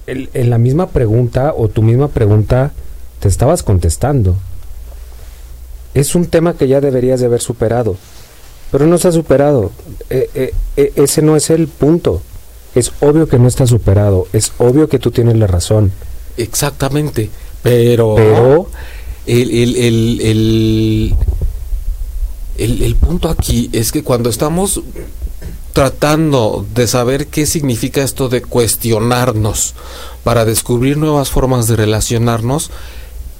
en 0.07 0.49
la 0.49 0.57
misma 0.57 0.87
pregunta 0.87 1.53
o 1.55 1.67
tu 1.67 1.81
misma 1.81 2.07
pregunta 2.07 2.71
te 3.19 3.27
estabas 3.27 3.63
contestando. 3.63 4.35
Es 5.93 6.15
un 6.15 6.27
tema 6.27 6.53
que 6.53 6.67
ya 6.67 6.81
deberías 6.81 7.19
de 7.19 7.25
haber 7.25 7.41
superado, 7.41 7.95
pero 8.71 8.85
no 8.85 8.97
se 8.97 9.07
ha 9.07 9.11
superado. 9.11 9.71
E, 10.09 10.29
e, 10.33 10.53
e, 10.75 10.93
ese 10.95 11.21
no 11.21 11.35
es 11.35 11.49
el 11.49 11.67
punto. 11.67 12.21
Es 12.75 12.91
obvio 12.99 13.27
que 13.27 13.39
no 13.39 13.47
está 13.47 13.65
superado, 13.65 14.27
es 14.33 14.51
obvio 14.59 14.87
que 14.87 14.99
tú 14.99 15.09
tienes 15.09 15.37
la 15.37 15.47
razón. 15.47 15.91
Exactamente, 16.35 17.31
pero, 17.63 18.67
el, 19.25 19.75
el, 19.77 21.15
el 22.57 22.95
punto 22.95 23.29
aquí 23.29 23.69
es 23.73 23.91
que 23.91 24.03
cuando 24.03 24.29
estamos 24.29 24.81
tratando 25.77 26.65
de 26.73 26.87
saber 26.87 27.27
qué 27.27 27.45
significa 27.45 28.01
esto 28.01 28.29
de 28.29 28.41
cuestionarnos 28.41 29.75
para 30.23 30.43
descubrir 30.43 30.97
nuevas 30.97 31.29
formas 31.29 31.67
de 31.67 31.75
relacionarnos, 31.75 32.71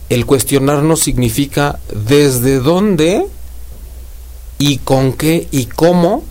el 0.10 0.26
cuestionarnos 0.26 1.02
significa 1.02 1.80
desde 1.94 2.60
dónde 2.60 3.26
y 4.60 4.78
con 4.80 5.14
qué 5.14 5.48
y 5.52 5.66
cómo 5.66 6.24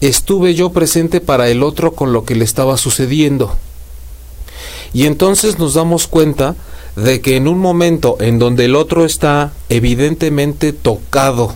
estuve 0.00 0.54
yo 0.54 0.70
presente 0.70 1.20
para 1.20 1.48
el 1.48 1.62
otro 1.62 1.92
con 1.92 2.12
lo 2.12 2.24
que 2.24 2.34
le 2.34 2.44
estaba 2.44 2.76
sucediendo. 2.76 3.56
Y 4.92 5.06
entonces 5.06 5.58
nos 5.58 5.74
damos 5.74 6.06
cuenta 6.06 6.54
de 6.96 7.20
que 7.20 7.36
en 7.36 7.48
un 7.48 7.58
momento 7.58 8.16
en 8.20 8.38
donde 8.38 8.66
el 8.66 8.76
otro 8.76 9.04
está 9.04 9.52
evidentemente 9.68 10.72
tocado 10.72 11.54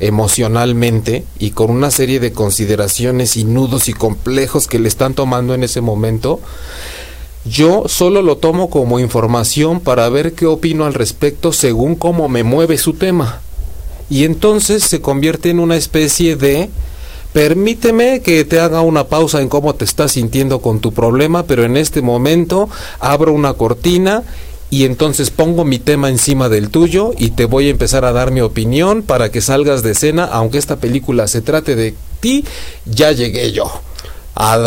emocionalmente 0.00 1.24
y 1.38 1.52
con 1.52 1.70
una 1.70 1.92
serie 1.92 2.18
de 2.18 2.32
consideraciones 2.32 3.36
y 3.36 3.44
nudos 3.44 3.88
y 3.88 3.92
complejos 3.92 4.66
que 4.66 4.80
le 4.80 4.88
están 4.88 5.14
tomando 5.14 5.54
en 5.54 5.62
ese 5.62 5.80
momento, 5.80 6.40
yo 7.44 7.84
solo 7.86 8.22
lo 8.22 8.36
tomo 8.36 8.70
como 8.70 9.00
información 9.00 9.80
para 9.80 10.08
ver 10.08 10.32
qué 10.34 10.46
opino 10.46 10.84
al 10.84 10.94
respecto 10.94 11.52
según 11.52 11.96
cómo 11.96 12.28
me 12.28 12.44
mueve 12.44 12.78
su 12.78 12.94
tema. 12.94 13.40
Y 14.08 14.24
entonces 14.24 14.84
se 14.84 15.00
convierte 15.00 15.50
en 15.50 15.58
una 15.58 15.76
especie 15.76 16.36
de 16.36 16.70
permíteme 17.32 18.20
que 18.20 18.44
te 18.44 18.60
haga 18.60 18.82
una 18.82 19.04
pausa 19.04 19.40
en 19.40 19.48
cómo 19.48 19.74
te 19.74 19.84
estás 19.84 20.12
sintiendo 20.12 20.60
con 20.60 20.80
tu 20.80 20.92
problema, 20.92 21.44
pero 21.44 21.64
en 21.64 21.76
este 21.76 22.02
momento 22.02 22.68
abro 23.00 23.32
una 23.32 23.54
cortina 23.54 24.22
y 24.70 24.84
entonces 24.84 25.30
pongo 25.30 25.64
mi 25.64 25.78
tema 25.78 26.10
encima 26.10 26.48
del 26.48 26.70
tuyo 26.70 27.12
y 27.18 27.30
te 27.30 27.46
voy 27.46 27.66
a 27.66 27.70
empezar 27.70 28.04
a 28.04 28.12
dar 28.12 28.30
mi 28.30 28.40
opinión 28.40 29.02
para 29.02 29.30
que 29.30 29.40
salgas 29.40 29.82
de 29.82 29.92
escena, 29.92 30.24
aunque 30.24 30.58
esta 30.58 30.76
película 30.76 31.26
se 31.26 31.40
trate 31.40 31.74
de 31.74 31.94
ti, 32.20 32.44
ya 32.86 33.12
llegué 33.12 33.50
yo 33.52 33.70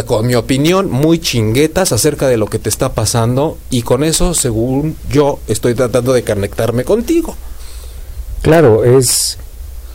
con 0.05 0.27
mi 0.27 0.35
opinión 0.35 0.89
muy 0.91 1.19
chinguetas 1.19 1.91
acerca 1.91 2.27
de 2.27 2.37
lo 2.37 2.47
que 2.47 2.59
te 2.59 2.69
está 2.69 2.93
pasando 2.93 3.57
y 3.69 3.81
con 3.81 4.03
eso, 4.03 4.33
según 4.33 4.95
yo, 5.09 5.39
estoy 5.47 5.73
tratando 5.73 6.13
de 6.13 6.23
conectarme 6.23 6.83
contigo. 6.83 7.35
Claro, 8.41 8.83
es, 8.83 9.37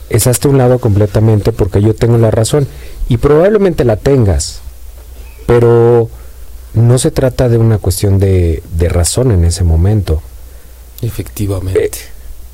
es 0.09 0.27
hasta 0.27 0.49
un 0.49 0.59
lado 0.59 0.81
completamente 0.81 1.53
porque 1.53 1.81
yo 1.81 1.95
tengo 1.95 2.19
la 2.19 2.31
razón 2.31 2.67
y 3.09 3.19
probablemente 3.19 3.85
la 3.85 3.97
tengas, 3.97 4.61
pero 5.47 6.11
no 6.75 6.99
se 6.99 7.11
trata 7.11 7.49
de 7.49 7.59
una 7.59 7.79
cuestión 7.79 8.19
de, 8.19 8.63
de 8.77 8.89
razón 8.89 9.31
en 9.31 9.45
ese 9.45 9.65
momento. 9.65 10.21
Efectivamente. 11.01 11.85
Eh, 11.85 11.91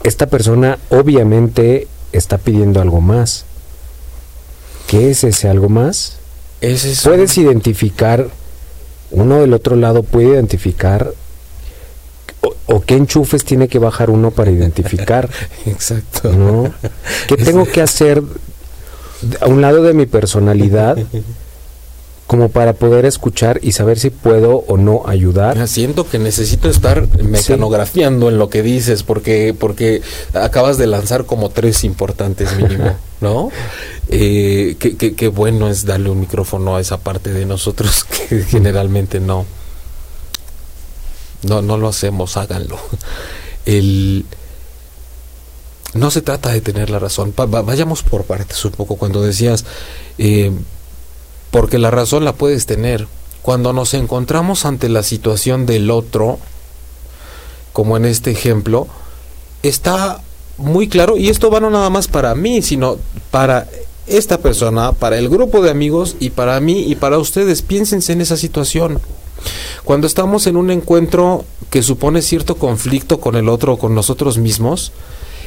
esta 0.05 0.27
persona 0.27 0.79
obviamente 0.91 1.89
está 2.13 2.39
pidiendo 2.39 2.81
algo 2.81 3.01
más. 3.01 3.45
¿Qué 4.87 5.11
es 5.11 5.25
ese 5.25 5.49
algo 5.49 5.69
más? 5.69 6.19
Puedes 6.61 7.39
identificar, 7.39 8.29
uno 9.11 9.41
del 9.41 9.53
otro 9.53 9.77
lado 9.77 10.03
puede 10.03 10.29
identificar 10.29 11.13
o, 12.67 12.81
qué 12.81 12.95
enchufes 12.97 13.45
tiene 13.45 13.69
que 13.69 13.79
bajar 13.79 14.11
uno 14.11 14.31
para 14.31 14.51
identificar. 14.51 15.29
Exacto. 15.67 16.33
¿no? 16.33 16.73
¿Qué 17.29 17.37
tengo 17.37 17.65
que 17.67 17.83
hacer 17.83 18.23
a 19.41 19.47
un 19.47 19.61
lado 19.61 19.83
de 19.83 19.95
mi 19.95 20.07
personalidad 20.07 20.99
como 22.27 22.49
para 22.49 22.73
poder 22.73 23.05
escuchar 23.05 23.61
y 23.63 23.73
saber 23.73 23.99
si 23.99 24.11
puedo 24.11 24.65
o 24.67 24.77
no 24.77 25.03
ayudar? 25.07 25.69
Siento 25.69 26.09
que 26.09 26.19
necesito 26.19 26.69
estar 26.69 27.07
mecanografiando 27.23 28.29
en 28.29 28.39
lo 28.39 28.51
que 28.51 28.63
dices 28.63 29.03
porque 29.03 29.55
porque 29.59 30.03
acabas 30.35 30.77
de 30.79 30.87
lanzar 30.87 31.25
como 31.25 31.51
tres 31.51 31.85
importantes 31.85 32.57
mínimo. 32.57 32.97
¿no? 33.21 33.51
Eh, 34.09 34.77
qué, 34.79 35.29
bueno 35.29 35.69
es 35.69 35.85
darle 35.85 36.11
un 36.11 36.21
micrófono 36.21 36.77
a 36.77 36.81
esa 36.81 36.99
parte 36.99 37.33
de 37.33 37.47
nosotros 37.47 38.05
que 38.29 38.43
generalmente 38.43 39.21
no. 39.21 39.47
No, 41.43 41.63
no 41.63 41.77
lo 41.77 41.89
hacemos, 41.89 42.37
háganlo. 42.37 42.79
El, 43.67 44.25
no 45.95 46.11
se 46.11 46.23
trata 46.23 46.51
de 46.51 46.61
tener 46.61 46.91
la 46.91 46.99
razón. 46.99 47.35
vayamos 47.37 48.03
por 48.03 48.25
partes 48.25 48.65
un 48.65 48.73
poco 48.73 48.97
cuando 48.97 49.23
decías, 49.23 49.65
eh, 50.19 50.53
porque 51.51 51.79
la 51.79 51.91
razón 51.91 52.25
la 52.25 52.35
puedes 52.35 52.67
tener. 52.67 53.07
Cuando 53.43 53.73
nos 53.73 53.95
encontramos 53.95 54.65
ante 54.65 54.89
la 54.89 55.03
situación 55.03 55.67
del 55.67 55.91
otro, 55.91 56.39
como 57.73 57.97
en 57.97 58.05
este 58.05 58.31
ejemplo, 58.31 58.89
está 59.63 60.21
muy 60.59 60.89
claro, 60.89 61.17
y 61.17 61.29
esto 61.29 61.51
va 61.51 61.61
no 61.61 61.71
nada 61.71 61.91
más 61.91 62.09
para 62.09 62.35
mí, 62.35 62.63
sino 62.63 62.97
para 63.31 63.67
esta 64.07 64.39
persona, 64.39 64.93
para 64.93 65.19
el 65.19 65.29
grupo 65.29 65.61
de 65.63 65.71
amigos 65.71 66.17
y 66.21 66.31
para 66.31 66.59
mí 66.61 66.85
y 66.89 66.95
para 66.95 67.19
ustedes. 67.19 67.63
Piénsense 67.63 68.13
en 68.13 68.21
esa 68.21 68.37
situación. 68.37 69.01
Cuando 69.85 70.07
estamos 70.07 70.47
en 70.47 70.57
un 70.57 70.71
encuentro 70.71 71.45
que 71.71 71.83
supone 71.83 72.23
cierto 72.23 72.57
conflicto 72.57 73.21
con 73.21 73.37
el 73.37 73.49
otro 73.49 73.75
o 73.75 73.79
con 73.79 73.95
nosotros 73.95 74.39
mismos, 74.39 74.93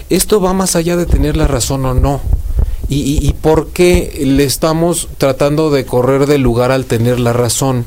esto 0.09 0.41
va 0.41 0.53
más 0.53 0.75
allá 0.75 0.97
de 0.97 1.05
tener 1.05 1.37
la 1.37 1.47
razón 1.47 1.85
o 1.85 1.93
no. 1.93 2.21
¿Y, 2.87 3.27
y, 3.27 3.33
por 3.33 3.67
qué 3.67 4.19
le 4.25 4.45
estamos 4.45 5.09
tratando 5.19 5.69
de 5.69 5.85
correr 5.85 6.25
del 6.25 6.41
lugar 6.41 6.71
al 6.71 6.85
tener 6.85 7.19
la 7.19 7.33
razón? 7.33 7.85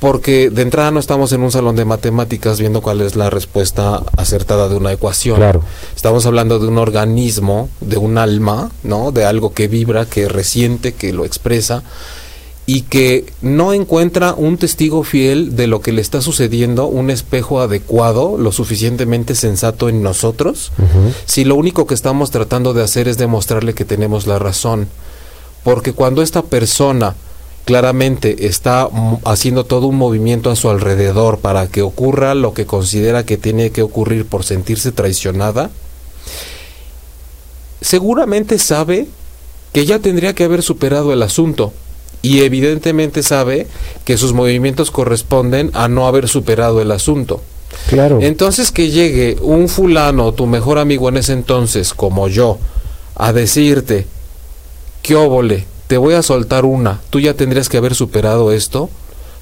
Porque 0.00 0.50
de 0.50 0.62
entrada 0.62 0.90
no 0.90 1.00
estamos 1.00 1.32
en 1.32 1.42
un 1.42 1.50
salón 1.50 1.74
de 1.76 1.84
matemáticas 1.84 2.60
viendo 2.60 2.82
cuál 2.82 3.00
es 3.00 3.16
la 3.16 3.30
respuesta 3.30 4.02
acertada 4.16 4.68
de 4.68 4.76
una 4.76 4.92
ecuación. 4.92 5.36
Claro. 5.36 5.62
Estamos 5.94 6.26
hablando 6.26 6.58
de 6.58 6.68
un 6.68 6.78
organismo, 6.78 7.70
de 7.80 7.96
un 7.96 8.18
alma, 8.18 8.70
¿no? 8.82 9.10
De 9.10 9.24
algo 9.24 9.54
que 9.54 9.68
vibra, 9.68 10.04
que 10.04 10.28
resiente, 10.28 10.92
que 10.92 11.12
lo 11.12 11.24
expresa 11.24 11.82
y 12.66 12.82
que 12.82 13.32
no 13.42 13.72
encuentra 13.72 14.34
un 14.34 14.58
testigo 14.58 15.04
fiel 15.04 15.54
de 15.54 15.68
lo 15.68 15.80
que 15.80 15.92
le 15.92 16.02
está 16.02 16.20
sucediendo, 16.20 16.86
un 16.86 17.10
espejo 17.10 17.60
adecuado, 17.60 18.36
lo 18.38 18.50
suficientemente 18.50 19.36
sensato 19.36 19.88
en 19.88 20.02
nosotros, 20.02 20.72
si 21.26 21.44
lo 21.44 21.54
único 21.54 21.86
que 21.86 21.94
estamos 21.94 22.32
tratando 22.32 22.74
de 22.74 22.82
hacer 22.82 23.06
es 23.06 23.18
demostrarle 23.18 23.74
que 23.74 23.84
tenemos 23.84 24.26
la 24.26 24.40
razón. 24.40 24.88
Porque 25.62 25.92
cuando 25.92 26.22
esta 26.22 26.42
persona 26.42 27.14
claramente 27.66 28.46
está 28.46 28.88
haciendo 29.24 29.64
todo 29.64 29.88
un 29.88 29.96
movimiento 29.96 30.50
a 30.50 30.56
su 30.56 30.70
alrededor 30.70 31.40
para 31.40 31.66
que 31.66 31.82
ocurra 31.82 32.36
lo 32.36 32.54
que 32.54 32.64
considera 32.64 33.26
que 33.26 33.36
tiene 33.36 33.70
que 33.70 33.82
ocurrir 33.82 34.24
por 34.24 34.44
sentirse 34.44 34.92
traicionada, 34.92 35.70
seguramente 37.80 38.60
sabe 38.60 39.08
que 39.72 39.84
ya 39.84 39.98
tendría 39.98 40.32
que 40.32 40.44
haber 40.44 40.62
superado 40.62 41.12
el 41.12 41.22
asunto 41.22 41.72
y 42.22 42.42
evidentemente 42.42 43.24
sabe 43.24 43.66
que 44.04 44.16
sus 44.16 44.32
movimientos 44.32 44.92
corresponden 44.92 45.72
a 45.74 45.88
no 45.88 46.06
haber 46.06 46.28
superado 46.28 46.80
el 46.80 46.92
asunto. 46.92 47.42
Claro. 47.88 48.20
Entonces 48.22 48.70
que 48.70 48.90
llegue 48.90 49.38
un 49.42 49.68
fulano, 49.68 50.32
tu 50.32 50.46
mejor 50.46 50.78
amigo 50.78 51.08
en 51.08 51.16
ese 51.16 51.32
entonces, 51.32 51.94
como 51.94 52.28
yo, 52.28 52.58
a 53.16 53.32
decirte, 53.32 54.06
qué 55.02 55.16
óvole, 55.16 55.66
te 55.86 55.98
voy 55.98 56.14
a 56.14 56.22
soltar 56.22 56.64
una, 56.64 57.00
tú 57.10 57.20
ya 57.20 57.34
tendrías 57.34 57.68
que 57.68 57.76
haber 57.76 57.94
superado 57.94 58.52
esto, 58.52 58.90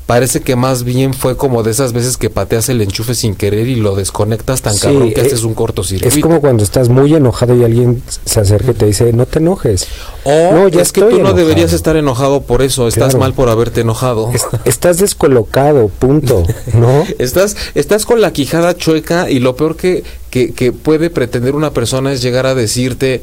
parece 0.06 0.40
que 0.40 0.54
más 0.54 0.84
bien 0.84 1.14
fue 1.14 1.36
como 1.36 1.62
de 1.62 1.70
esas 1.70 1.92
veces 1.92 2.16
que 2.16 2.28
pateas 2.28 2.68
el 2.68 2.82
enchufe 2.82 3.14
sin 3.14 3.34
querer 3.34 3.68
y 3.68 3.76
lo 3.76 3.96
desconectas 3.96 4.60
tan 4.60 4.76
cabrón 4.76 5.12
que 5.12 5.20
eh, 5.20 5.26
haces 5.26 5.44
un 5.44 5.54
cortocircuito. 5.54 6.14
Es 6.14 6.22
como 6.22 6.40
cuando 6.40 6.62
estás 6.62 6.88
muy 6.90 7.14
enojado 7.14 7.56
y 7.56 7.64
alguien 7.64 8.02
se 8.24 8.40
acerca 8.40 8.72
y 8.72 8.74
te 8.74 8.86
dice, 8.86 9.12
no 9.12 9.24
te 9.24 9.38
enojes. 9.38 9.86
O 10.24 10.52
no, 10.52 10.68
ya 10.68 10.82
es 10.82 10.92
que 10.92 11.00
tú 11.00 11.20
no 11.20 11.32
deberías 11.32 11.72
estar 11.72 11.96
enojado 11.96 12.42
por 12.42 12.60
eso, 12.60 12.86
estás 12.86 13.14
mal 13.14 13.32
por 13.32 13.48
haberte 13.48 13.80
enojado. 13.80 14.30
estás 14.66 14.98
descolocado, 14.98 15.88
punto, 15.88 16.42
¿no? 16.74 17.04
estás, 17.18 17.56
estás 17.74 18.04
con 18.04 18.20
la 18.20 18.32
quijada 18.32 18.76
chueca 18.76 19.30
y 19.30 19.38
lo 19.38 19.56
peor 19.56 19.76
que, 19.76 20.04
que, 20.28 20.52
que 20.52 20.72
puede 20.72 21.08
pretender 21.08 21.54
una 21.54 21.72
persona 21.72 22.12
es 22.12 22.20
llegar 22.20 22.44
a 22.46 22.54
decirte, 22.54 23.22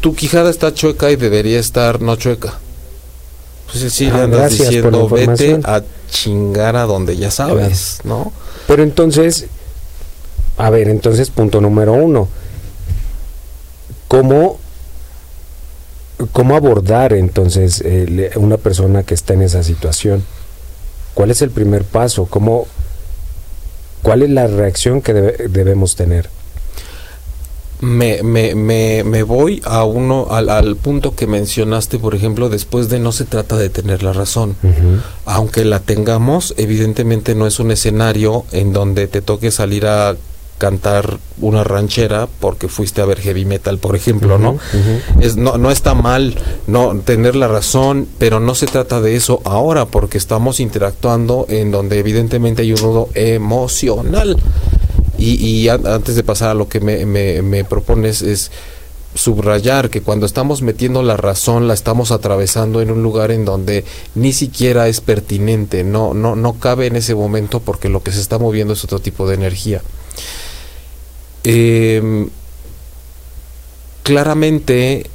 tu 0.00 0.14
quijada 0.14 0.50
está 0.50 0.72
chueca 0.72 1.10
y 1.10 1.16
debería 1.16 1.58
estar 1.58 2.00
no 2.00 2.16
chueca. 2.16 2.54
Pues 3.70 3.92
sí, 3.92 4.08
ah, 4.12 4.24
andas 4.24 4.58
diciendo, 4.58 5.08
vete 5.08 5.60
a 5.62 5.82
chingar 6.10 6.74
a 6.76 6.84
donde 6.84 7.16
ya 7.16 7.30
sabes, 7.30 8.00
¿no? 8.02 8.32
Pero 8.66 8.82
entonces, 8.82 9.46
a 10.56 10.70
ver, 10.70 10.88
entonces 10.88 11.30
punto 11.30 11.60
número 11.60 11.92
uno, 11.92 12.28
¿cómo, 14.08 14.58
cómo 16.32 16.56
abordar 16.56 17.12
entonces 17.12 17.80
eh, 17.84 18.32
una 18.36 18.56
persona 18.56 19.04
que 19.04 19.14
está 19.14 19.34
en 19.34 19.42
esa 19.42 19.62
situación? 19.62 20.24
¿Cuál 21.14 21.30
es 21.30 21.42
el 21.42 21.50
primer 21.50 21.84
paso? 21.84 22.26
¿Cómo, 22.26 22.66
¿Cuál 24.02 24.22
es 24.22 24.30
la 24.30 24.48
reacción 24.48 25.00
que 25.00 25.12
debemos 25.12 25.94
tener? 25.94 26.28
Me, 27.80 28.22
me, 28.22 28.54
me, 28.54 29.04
me 29.04 29.22
voy 29.22 29.62
a 29.64 29.84
uno 29.84 30.28
al, 30.30 30.48
al, 30.50 30.76
punto 30.76 31.14
que 31.14 31.26
mencionaste, 31.26 31.98
por 31.98 32.14
ejemplo, 32.14 32.48
después 32.48 32.88
de 32.88 32.98
no 32.98 33.12
se 33.12 33.24
trata 33.24 33.56
de 33.56 33.70
tener 33.70 34.02
la 34.02 34.12
razón. 34.12 34.56
Aunque 35.24 35.64
la 35.64 35.80
tengamos, 35.80 36.54
evidentemente 36.56 37.34
no 37.34 37.46
es 37.46 37.58
un 37.58 37.70
escenario 37.70 38.44
en 38.52 38.72
donde 38.72 39.06
te 39.08 39.22
toque 39.22 39.50
salir 39.50 39.86
a 39.86 40.16
cantar 40.60 41.18
una 41.40 41.64
ranchera 41.64 42.28
porque 42.38 42.68
fuiste 42.68 43.00
a 43.00 43.06
ver 43.06 43.18
heavy 43.18 43.46
metal, 43.46 43.78
por 43.78 43.96
ejemplo, 43.96 44.38
¿no? 44.38 44.58
Es, 45.18 45.36
no, 45.36 45.56
no 45.56 45.70
está 45.70 45.94
mal 45.94 46.34
no 46.66 46.94
tener 46.98 47.34
la 47.34 47.48
razón, 47.48 48.06
pero 48.18 48.40
no 48.40 48.54
se 48.54 48.66
trata 48.66 49.00
de 49.00 49.16
eso 49.16 49.40
ahora 49.44 49.86
porque 49.86 50.18
estamos 50.18 50.60
interactuando 50.60 51.46
en 51.48 51.70
donde 51.70 51.98
evidentemente 51.98 52.60
hay 52.60 52.74
un 52.74 52.82
nudo 52.82 53.08
emocional. 53.14 54.36
Y, 55.20 55.68
antes 55.68 56.16
de 56.16 56.22
pasar 56.22 56.48
a 56.48 56.54
lo 56.54 56.68
que 56.68 56.80
me, 56.80 57.64
propones 57.64 58.22
es 58.22 58.50
subrayar 59.14 59.90
que 59.90 60.00
cuando 60.00 60.24
estamos 60.24 60.62
metiendo 60.62 61.02
la 61.02 61.16
razón 61.16 61.68
la 61.68 61.74
estamos 61.74 62.10
atravesando 62.10 62.80
en 62.80 62.90
un 62.90 63.02
lugar 63.02 63.30
en 63.30 63.44
donde 63.44 63.84
ni 64.14 64.32
siquiera 64.32 64.88
es 64.88 65.00
pertinente, 65.00 65.84
no, 65.84 66.14
no, 66.14 66.36
no 66.36 66.54
cabe 66.54 66.86
en 66.86 66.96
ese 66.96 67.14
momento 67.14 67.60
porque 67.60 67.88
lo 67.88 68.02
que 68.02 68.12
se 68.12 68.20
está 68.20 68.38
moviendo 68.38 68.72
es 68.72 68.84
otro 68.84 69.00
tipo 69.00 69.28
de 69.28 69.34
energía. 69.34 69.82
Em, 71.44 72.30
claramente 74.02 75.10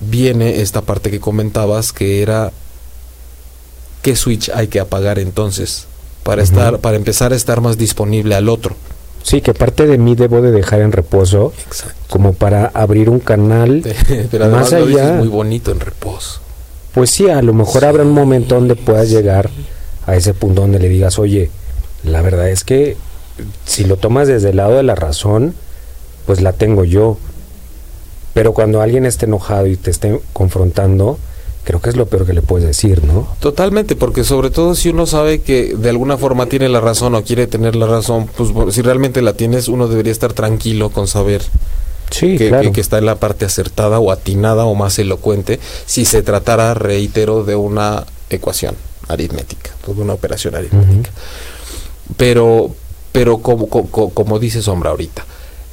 viene 0.00 0.60
esta 0.60 0.82
parte 0.82 1.10
que 1.10 1.20
comentabas 1.20 1.92
que 1.92 2.20
era 2.20 2.52
qué 4.02 4.14
switch 4.14 4.50
hay 4.50 4.68
que 4.68 4.80
apagar 4.80 5.18
entonces 5.18 5.86
para 6.22 6.42
estar 6.42 6.78
para 6.78 6.96
empezar 6.96 7.32
a 7.32 7.36
estar 7.36 7.60
más 7.60 7.78
disponible 7.78 8.34
al 8.34 8.48
otro. 8.48 8.76
Sí, 9.22 9.40
que 9.40 9.54
parte 9.54 9.86
de 9.86 9.98
mí 9.98 10.16
debo 10.16 10.42
de 10.42 10.50
dejar 10.50 10.80
en 10.80 10.90
reposo, 10.90 11.52
como 12.08 12.32
para 12.32 12.66
abrir 12.74 13.08
un 13.08 13.20
canal 13.20 13.82
Pero 14.30 14.48
más 14.48 14.72
allá. 14.72 15.12
muy 15.12 15.28
bonito 15.28 15.70
en 15.70 15.80
reposo. 15.80 16.40
Pues 16.92 17.10
sí, 17.10 17.30
a 17.30 17.40
lo 17.40 17.54
mejor 17.54 17.84
habrá 17.84 18.02
un 18.02 18.12
momento 18.12 18.56
donde 18.56 18.74
puedas 18.74 19.08
llegar 19.08 19.48
a 20.06 20.16
ese 20.16 20.34
punto 20.34 20.62
donde 20.62 20.78
le 20.78 20.88
digas, 20.88 21.18
oye, 21.18 21.50
la 22.04 22.20
verdad 22.20 22.48
es 22.50 22.64
que 22.64 22.96
si 23.64 23.84
lo 23.84 23.96
tomas 23.96 24.28
desde 24.28 24.50
el 24.50 24.56
lado 24.56 24.76
de 24.76 24.82
la 24.82 24.94
razón, 24.94 25.54
pues 26.26 26.40
la 26.42 26.52
tengo 26.52 26.84
yo. 26.84 27.16
Pero 28.34 28.52
cuando 28.52 28.80
alguien 28.82 29.06
esté 29.06 29.26
enojado 29.26 29.66
y 29.66 29.76
te 29.76 29.90
esté 29.90 30.20
confrontando, 30.32 31.18
creo 31.64 31.80
que 31.80 31.90
es 31.90 31.96
lo 31.96 32.06
peor 32.06 32.26
que 32.26 32.32
le 32.32 32.42
puedes 32.42 32.66
decir, 32.66 33.04
¿no? 33.04 33.28
Totalmente, 33.40 33.94
porque 33.94 34.24
sobre 34.24 34.50
todo 34.50 34.74
si 34.74 34.88
uno 34.88 35.06
sabe 35.06 35.40
que 35.40 35.74
de 35.76 35.90
alguna 35.90 36.16
forma 36.16 36.46
tiene 36.46 36.68
la 36.68 36.80
razón 36.80 37.14
o 37.14 37.22
quiere 37.22 37.46
tener 37.46 37.76
la 37.76 37.86
razón, 37.86 38.28
pues 38.36 38.74
si 38.74 38.82
realmente 38.82 39.22
la 39.22 39.34
tienes, 39.34 39.68
uno 39.68 39.88
debería 39.88 40.12
estar 40.12 40.32
tranquilo 40.32 40.90
con 40.90 41.06
saber 41.06 41.42
que, 42.10 42.70
que, 42.72 42.80
está 42.80 42.98
en 42.98 43.06
la 43.06 43.16
parte 43.16 43.44
acertada 43.44 43.98
o 43.98 44.10
atinada 44.10 44.64
o 44.64 44.74
más 44.74 44.98
elocuente, 44.98 45.60
si 45.86 46.04
se 46.04 46.22
tratara, 46.22 46.74
reitero, 46.74 47.44
de 47.44 47.56
una 47.56 48.04
ecuación 48.28 48.74
aritmética, 49.08 49.70
de 49.86 50.00
una 50.00 50.14
operación 50.14 50.54
aritmética. 50.54 51.10
Pero, 52.16 52.74
pero 53.12 53.38
como, 53.38 53.68
como, 53.68 54.10
como 54.10 54.38
dice 54.38 54.62
Sombra 54.62 54.90
ahorita, 54.90 55.24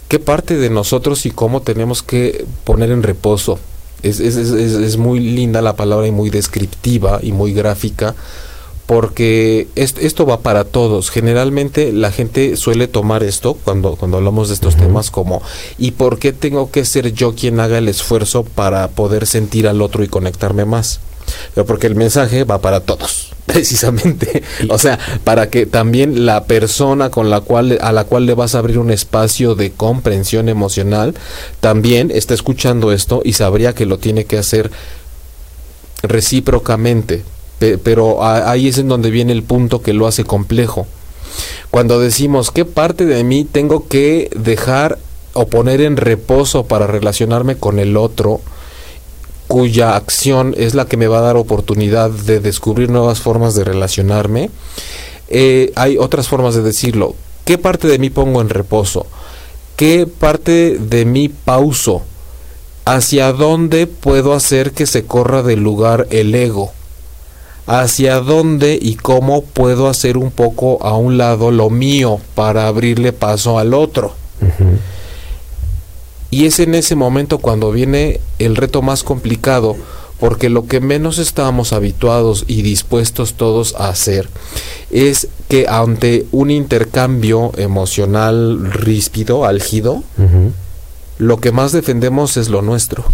¿qué 0.08 0.20
parte 0.20 0.56
de 0.56 0.70
nosotros 0.70 1.26
y 1.26 1.32
cómo 1.32 1.62
tenemos 1.62 2.04
que 2.04 2.46
poner 2.64 2.92
en 2.92 3.04
reposo 3.04 3.60
es, 4.04 4.20
es, 4.20 4.36
es, 4.36 4.52
es, 4.52 4.98
muy 4.98 5.20
linda 5.20 5.62
la 5.62 5.76
palabra 5.76 6.08
y 6.08 6.12
muy 6.12 6.30
descriptiva 6.30 7.20
y 7.22 7.32
muy 7.32 7.54
gráfica 7.54 8.16
porque 8.90 9.68
esto, 9.76 10.26
va 10.26 10.40
para 10.40 10.64
todos. 10.64 11.12
Generalmente 11.12 11.94
la 11.94 12.12
gente 12.12 12.58
suele 12.58 12.88
tomar 12.88 13.22
esto 13.22 13.54
cuando, 13.54 13.96
cuando 13.96 14.18
hablamos 14.18 14.48
de 14.48 14.56
estos 14.56 14.78
temas 14.78 15.12
como 15.12 15.44
¿y 15.78 15.92
por 15.92 16.18
qué 16.18 16.34
tengo 16.34 16.72
que 16.72 16.84
ser 16.86 17.14
yo 17.14 17.36
quien 17.36 17.60
haga 17.60 17.78
el 17.78 17.88
esfuerzo 17.88 18.44
para 18.44 18.88
poder 18.88 19.28
sentir 19.28 19.68
al 19.68 19.84
otro 19.84 20.04
y 20.04 20.08
conectarme 20.08 20.66
más? 20.66 21.02
Pero 21.54 21.66
porque 21.66 21.88
el 21.88 21.96
mensaje 21.96 22.44
va 22.44 22.60
para 22.60 22.82
todos. 22.82 23.30
precisamente. 23.46 24.44
O 24.70 24.78
sea, 24.78 25.00
para 25.24 25.50
que 25.50 25.66
también 25.66 26.26
la 26.26 26.44
persona 26.44 27.10
con 27.10 27.30
la 27.30 27.42
cual 27.42 27.80
a 27.82 27.92
la 27.92 28.04
cual 28.04 28.26
le 28.26 28.36
vas 28.36 28.54
a 28.54 28.60
abrir 28.60 28.78
un 28.78 28.92
espacio 28.92 29.56
de 29.56 29.72
comprensión 29.72 30.50
emocional 30.50 31.16
también 31.60 32.12
está 32.12 32.34
escuchando 32.36 32.92
esto 32.92 33.22
y 33.24 33.34
sabría 33.34 33.74
que 33.74 33.88
lo 33.88 33.98
tiene 33.98 34.26
que 34.26 34.38
hacer 34.38 34.70
recíprocamente. 36.04 37.24
Pero 37.84 38.24
ahí 38.24 38.70
es 38.70 38.78
en 38.78 38.88
donde 38.88 39.10
viene 39.10 39.34
el 39.34 39.44
punto 39.44 39.82
que 39.82 39.94
lo 39.94 40.08
hace 40.08 40.24
complejo. 40.24 40.88
Cuando 41.72 42.00
decimos 42.00 42.52
qué 42.52 42.64
parte 42.66 43.06
de 43.06 43.24
mí 43.24 43.44
tengo 43.44 43.88
que 43.88 44.30
dejar 44.36 44.98
o 45.34 45.48
poner 45.48 45.82
en 45.82 45.98
reposo 45.98 46.66
para 46.66 46.88
relacionarme 46.88 47.58
con 47.58 47.80
el 47.80 47.98
otro, 47.98 48.42
cuya 49.50 49.96
acción 49.96 50.54
es 50.58 50.76
la 50.76 50.86
que 50.86 50.96
me 50.96 51.08
va 51.08 51.18
a 51.18 51.24
dar 51.24 51.36
oportunidad 51.36 52.12
de 52.12 52.40
descubrir 52.40 52.92
nuevas 52.92 53.20
formas 53.20 53.56
de 53.56 53.64
relacionarme, 53.64 54.52
eh, 55.28 55.74
hay 55.76 55.98
otras 55.98 56.28
formas 56.28 56.54
de 56.54 56.62
decirlo. 56.62 57.16
¿Qué 57.46 57.58
parte 57.58 57.88
de 57.88 57.98
mí 57.98 58.12
pongo 58.12 58.42
en 58.42 58.50
reposo? 58.50 59.08
¿Qué 59.76 60.06
parte 60.06 60.78
de 60.78 61.04
mí 61.04 61.30
pauso? 61.30 62.04
¿Hacia 62.86 63.34
dónde 63.34 63.88
puedo 63.88 64.34
hacer 64.34 64.72
que 64.72 64.86
se 64.86 65.06
corra 65.06 65.42
del 65.42 65.62
lugar 65.62 66.06
el 66.12 66.36
ego? 66.36 66.72
¿Hacia 67.66 68.20
dónde 68.20 68.78
y 68.80 68.98
cómo 68.98 69.44
puedo 69.44 69.90
hacer 69.90 70.18
un 70.18 70.30
poco 70.30 70.78
a 70.84 70.96
un 70.96 71.18
lado 71.18 71.50
lo 71.50 71.72
mío 71.72 72.20
para 72.36 72.68
abrirle 72.68 73.14
paso 73.14 73.58
al 73.58 73.74
otro? 73.74 74.14
Y 76.32 76.46
es 76.46 76.60
en 76.60 76.76
ese 76.76 76.96
momento 76.96 77.40
cuando 77.40 77.72
viene 77.72 78.20
el 78.38 78.56
reto 78.56 78.82
más 78.82 79.04
complicado, 79.04 79.76
porque 80.20 80.50
lo 80.50 80.66
que 80.66 80.80
menos 80.80 81.18
estábamos 81.18 81.74
habituados 81.74 82.44
y 82.48 82.62
dispuestos 82.62 83.34
todos 83.36 83.74
a 83.76 83.90
hacer 83.90 84.30
es 84.92 85.30
que 85.48 85.68
ante 85.68 86.26
un 86.32 86.52
intercambio 86.52 87.52
emocional 87.58 88.72
ríspido, 88.72 89.46
álgido, 89.46 90.04
lo 91.18 91.38
que 91.38 91.52
más 91.52 91.72
defendemos 91.72 92.38
es 92.38 92.50
lo 92.50 92.62
nuestro. 92.62 93.06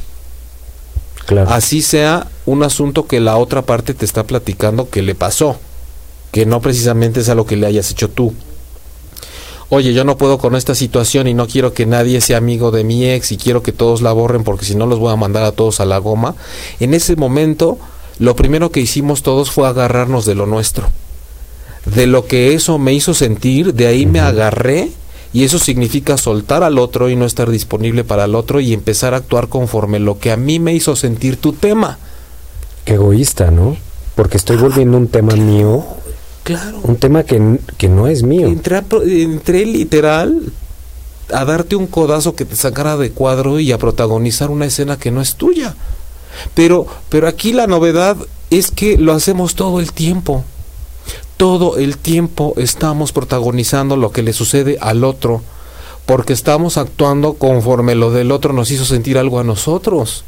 Así 1.48 1.82
sea 1.82 2.28
un 2.46 2.64
asunto 2.64 3.06
que 3.06 3.20
la 3.20 3.38
otra 3.38 3.62
parte 3.62 3.94
te 3.94 4.06
está 4.06 4.26
platicando 4.26 4.90
que 4.90 5.02
le 5.02 5.16
pasó, 5.16 5.58
que 6.32 6.46
no 6.46 6.60
precisamente 6.60 7.22
es 7.22 7.30
a 7.30 7.36
lo 7.36 7.46
que 7.46 7.56
le 7.56 7.68
hayas 7.68 7.92
hecho 7.92 8.10
tú 8.10 8.34
oye, 9.76 9.94
yo 9.94 10.06
no 10.06 10.18
puedo 10.18 10.38
con 10.38 10.56
esta 10.56 10.74
situación 10.74 11.28
y 11.28 11.34
no 11.34 11.48
quiero 11.48 11.74
que 11.74 11.86
nadie 11.86 12.22
sea 12.22 12.38
amigo 12.38 12.72
de 12.72 12.84
mi 12.84 13.06
ex 13.10 13.32
y 13.32 13.38
quiero 13.38 13.62
que 13.62 13.74
todos 13.74 14.02
la 14.02 14.14
borren 14.14 14.44
porque 14.44 14.66
si 14.66 14.74
no 14.74 14.86
los 14.86 15.00
voy 15.00 15.12
a 15.12 15.18
mandar 15.18 15.44
a 15.44 15.52
todos 15.52 15.80
a 15.80 15.86
la 15.86 15.98
goma. 15.98 16.36
En 16.80 16.94
ese 16.94 17.16
momento, 17.16 17.78
lo 18.18 18.36
primero 18.36 18.72
que 18.72 18.80
hicimos 18.80 19.22
todos 19.22 19.52
fue 19.52 19.68
agarrarnos 19.68 20.26
de 20.26 20.36
lo 20.36 20.46
nuestro. 20.46 20.90
De 21.86 22.08
lo 22.08 22.26
que 22.26 22.54
eso 22.54 22.78
me 22.78 22.94
hizo 22.94 23.14
sentir, 23.14 23.74
de 23.74 23.88
ahí 23.88 24.06
me 24.06 24.22
agarré 24.22 24.92
y 25.34 25.44
eso 25.44 25.60
significa 25.60 26.18
soltar 26.18 26.64
al 26.64 26.80
otro 26.80 27.10
y 27.10 27.18
no 27.18 27.26
estar 27.26 27.50
disponible 27.50 28.06
para 28.06 28.24
el 28.24 28.36
otro 28.36 28.62
y 28.62 28.74
empezar 28.74 29.14
a 29.14 29.18
actuar 29.18 29.50
conforme 29.50 30.00
lo 30.00 30.18
que 30.18 30.32
a 30.32 30.38
mí 30.38 30.60
me 30.60 30.74
hizo 30.74 30.96
sentir 30.96 31.36
tu 31.36 31.52
tema. 31.52 32.00
Qué 32.86 32.94
egoísta, 32.94 33.52
¿no? 33.52 33.76
Porque 34.16 34.38
estoy 34.38 34.56
volviendo 34.56 34.98
un 34.98 35.10
tema 35.10 35.36
mío 35.36 35.86
Claro. 36.46 36.80
Un 36.84 36.98
tema 36.98 37.24
que, 37.24 37.40
no 37.90 38.08
es 38.08 38.22
mío. 38.22 38.48
Entré, 38.48 39.66
literal 39.66 40.44
a 41.34 41.44
darte 41.44 41.76
un 41.76 41.88
codazo 41.88 42.36
que 42.36 42.46
te 42.46 42.56
sacara 42.56 42.98
de 42.98 43.10
cuadro 43.10 43.60
y 43.60 43.72
a 43.72 43.80
protagonizar 43.80 44.52
una 44.52 44.68
escena 44.68 44.96
que 44.96 45.10
no 45.10 45.22
es 45.22 45.38
tuya. 45.38 45.76
Pero, 46.54 46.86
pero 47.10 47.28
aquí 47.28 47.52
la 47.52 47.66
novedad 47.66 48.16
es 48.52 48.70
que 48.70 48.96
lo 49.00 49.14
hacemos 49.14 49.56
todo 49.56 49.80
el 49.80 49.92
tiempo. 49.92 50.44
Todo 51.36 51.78
el 51.78 51.98
tiempo 51.98 52.54
estamos 52.58 53.12
protagonizando 53.12 53.98
lo 53.98 54.12
que 54.12 54.22
le 54.22 54.32
sucede 54.32 54.78
al 54.82 55.04
otro, 55.04 55.42
porque 56.06 56.34
estamos 56.34 56.78
actuando 56.78 57.34
conforme 57.34 57.96
lo 57.96 58.12
del 58.12 58.32
otro 58.32 58.54
nos 58.54 58.70
hizo 58.70 58.86
sentir 58.86 59.18
algo 59.18 59.40
a 59.40 59.44
nosotros. 59.44 60.24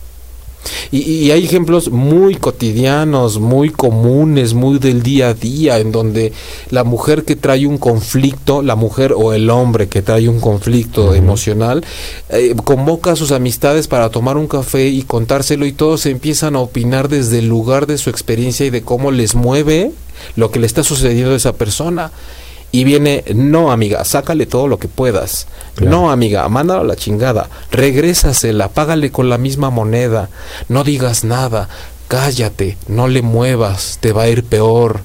Y, 0.91 1.31
hay 1.31 1.43
ejemplos 1.43 1.91
muy 1.91 2.35
cotidianos, 2.35 3.39
muy 3.39 3.69
comunes, 3.69 4.53
muy 4.53 4.79
del 4.79 5.03
día 5.03 5.29
a 5.29 5.33
día, 5.33 5.79
en 5.79 5.91
donde 5.91 6.33
la 6.69 6.83
mujer 6.83 7.23
que 7.23 7.35
trae 7.35 7.67
un 7.67 7.77
conflicto, 7.77 8.61
la 8.61 8.75
mujer 8.75 9.13
o 9.15 9.33
el 9.33 9.49
hombre 9.49 9.87
que 9.87 10.01
trae 10.01 10.29
un 10.29 10.39
conflicto 10.39 11.13
emocional, 11.13 11.83
eh, 12.29 12.55
convoca 12.63 13.11
a 13.11 13.15
sus 13.15 13.31
amistades 13.31 13.87
para 13.87 14.09
tomar 14.09 14.37
un 14.37 14.47
café 14.47 14.87
y 14.87 15.01
contárselo 15.03 15.65
y 15.65 15.73
todos 15.73 16.05
empiezan 16.05 16.55
a 16.55 16.59
opinar 16.59 17.09
desde 17.09 17.39
el 17.39 17.47
lugar 17.47 17.87
de 17.87 17.97
su 17.97 18.09
experiencia 18.09 18.65
y 18.65 18.69
de 18.69 18.81
cómo 18.81 19.11
les 19.11 19.35
mueve 19.35 19.91
lo 20.35 20.51
que 20.51 20.59
le 20.59 20.67
está 20.67 20.83
sucediendo 20.83 21.33
a 21.33 21.37
esa 21.37 21.53
persona 21.53 22.11
y 22.71 22.83
viene, 22.83 23.23
no 23.33 23.71
amiga, 23.71 24.03
sácale 24.03 24.45
todo 24.45 24.67
lo 24.67 24.77
que 24.77 24.87
puedas. 24.87 25.47
No 25.81 26.11
amiga, 26.11 26.47
mándalo 26.49 26.81
a 26.81 26.85
la 26.85 26.95
chingada. 26.95 27.49
Regrésasela, 27.71 28.69
págale 28.69 29.11
con 29.11 29.29
la 29.29 29.37
misma 29.37 29.69
moneda. 29.69 30.29
No 30.67 30.83
digas 30.83 31.23
nada, 31.23 31.69
cállate, 32.07 32.77
no 32.87 33.07
le 33.07 33.21
muevas, 33.21 33.99
te 34.01 34.11
va 34.11 34.23
a 34.23 34.29
ir 34.29 34.43
peor. 34.43 35.01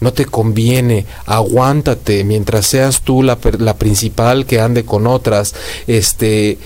No 0.00 0.14
te 0.14 0.24
conviene, 0.24 1.04
aguántate 1.26 2.24
mientras 2.24 2.66
seas 2.66 3.02
tú 3.02 3.22
la, 3.22 3.38
la 3.58 3.76
principal 3.76 4.46
que 4.46 4.60
ande 4.60 4.84
con 4.84 5.06
otras. 5.06 5.54
Este, 5.86 6.58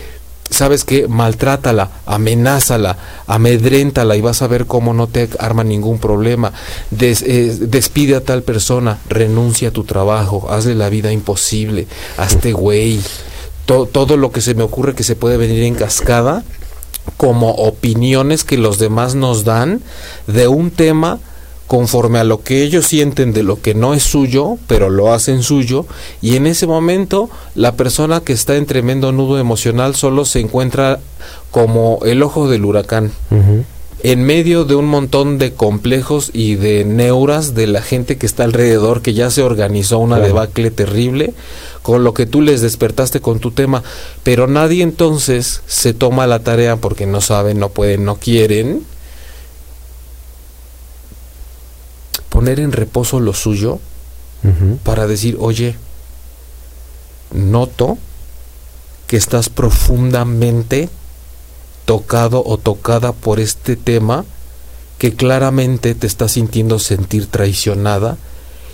¿sabes 0.54 0.84
qué? 0.84 1.08
Maltrátala, 1.08 1.90
amenázala, 2.06 2.96
amedréntala 3.26 4.16
y 4.16 4.20
vas 4.20 4.42
a 4.42 4.46
ver 4.46 4.66
cómo 4.66 4.94
no 4.94 5.06
te 5.06 5.28
arma 5.38 5.64
ningún 5.64 5.98
problema. 5.98 6.52
Eh, 6.98 7.56
despide 7.60 8.16
a 8.16 8.24
tal 8.24 8.42
persona, 8.42 8.98
renuncia 9.08 9.68
a 9.68 9.72
tu 9.72 9.84
trabajo, 9.84 10.50
hazle 10.50 10.74
la 10.74 10.88
vida 10.88 11.12
imposible, 11.12 11.86
hazte 12.16 12.52
güey. 12.52 13.00
todo 13.66 14.16
lo 14.16 14.30
que 14.30 14.40
se 14.40 14.54
me 14.54 14.62
ocurre 14.62 14.94
que 14.94 15.04
se 15.04 15.16
puede 15.16 15.36
venir 15.36 15.62
en 15.62 15.74
cascada 15.74 16.44
como 17.16 17.50
opiniones 17.50 18.44
que 18.44 18.56
los 18.56 18.78
demás 18.78 19.14
nos 19.14 19.44
dan 19.44 19.82
de 20.26 20.48
un 20.48 20.70
tema 20.70 21.20
conforme 21.66 22.18
a 22.18 22.24
lo 22.24 22.42
que 22.42 22.62
ellos 22.62 22.86
sienten 22.86 23.32
de 23.32 23.42
lo 23.42 23.60
que 23.60 23.74
no 23.74 23.94
es 23.94 24.02
suyo, 24.02 24.58
pero 24.66 24.90
lo 24.90 25.12
hacen 25.12 25.42
suyo, 25.42 25.86
y 26.20 26.36
en 26.36 26.46
ese 26.46 26.66
momento 26.66 27.30
la 27.54 27.72
persona 27.72 28.20
que 28.20 28.32
está 28.32 28.56
en 28.56 28.66
tremendo 28.66 29.12
nudo 29.12 29.38
emocional 29.38 29.94
solo 29.94 30.24
se 30.24 30.40
encuentra 30.40 31.00
como 31.50 32.00
el 32.04 32.22
ojo 32.22 32.48
del 32.48 32.64
huracán. 32.64 33.12
En 34.02 34.22
medio 34.22 34.66
de 34.66 34.74
un 34.74 34.84
montón 34.84 35.38
de 35.38 35.54
complejos 35.54 36.30
y 36.34 36.56
de 36.56 36.84
neuras 36.84 37.54
de 37.54 37.66
la 37.66 37.80
gente 37.80 38.18
que 38.18 38.26
está 38.26 38.44
alrededor, 38.44 39.00
que 39.00 39.14
ya 39.14 39.30
se 39.30 39.42
organizó 39.42 39.98
una 39.98 40.18
debacle 40.18 40.70
terrible, 40.70 41.32
con 41.80 42.04
lo 42.04 42.12
que 42.12 42.26
tú 42.26 42.42
les 42.42 42.60
despertaste 42.60 43.20
con 43.20 43.38
tu 43.40 43.50
tema, 43.50 43.82
pero 44.22 44.46
nadie 44.46 44.82
entonces 44.82 45.62
se 45.66 45.94
toma 45.94 46.26
la 46.26 46.40
tarea 46.40 46.76
porque 46.76 47.06
no 47.06 47.22
saben, 47.22 47.58
no 47.58 47.70
pueden, 47.70 48.04
no 48.04 48.16
quieren, 48.16 48.84
poner 52.34 52.58
en 52.58 52.72
reposo 52.72 53.20
lo 53.20 53.32
suyo 53.32 53.78
para 54.82 55.06
decir, 55.06 55.36
oye, 55.38 55.76
noto 57.32 57.96
que 59.06 59.16
estás 59.16 59.48
profundamente 59.48 60.88
tocado 61.84 62.42
o 62.44 62.58
tocada 62.58 63.12
por 63.12 63.38
este 63.38 63.76
tema, 63.76 64.24
que 64.98 65.14
claramente 65.14 65.94
te 65.94 66.08
estás 66.08 66.32
sintiendo 66.32 66.80
sentir 66.80 67.28
traicionada 67.28 68.16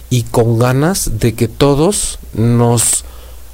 y 0.08 0.22
con 0.22 0.58
ganas 0.58 1.18
de 1.20 1.34
que 1.34 1.46
todos 1.46 2.18
nos 2.32 3.04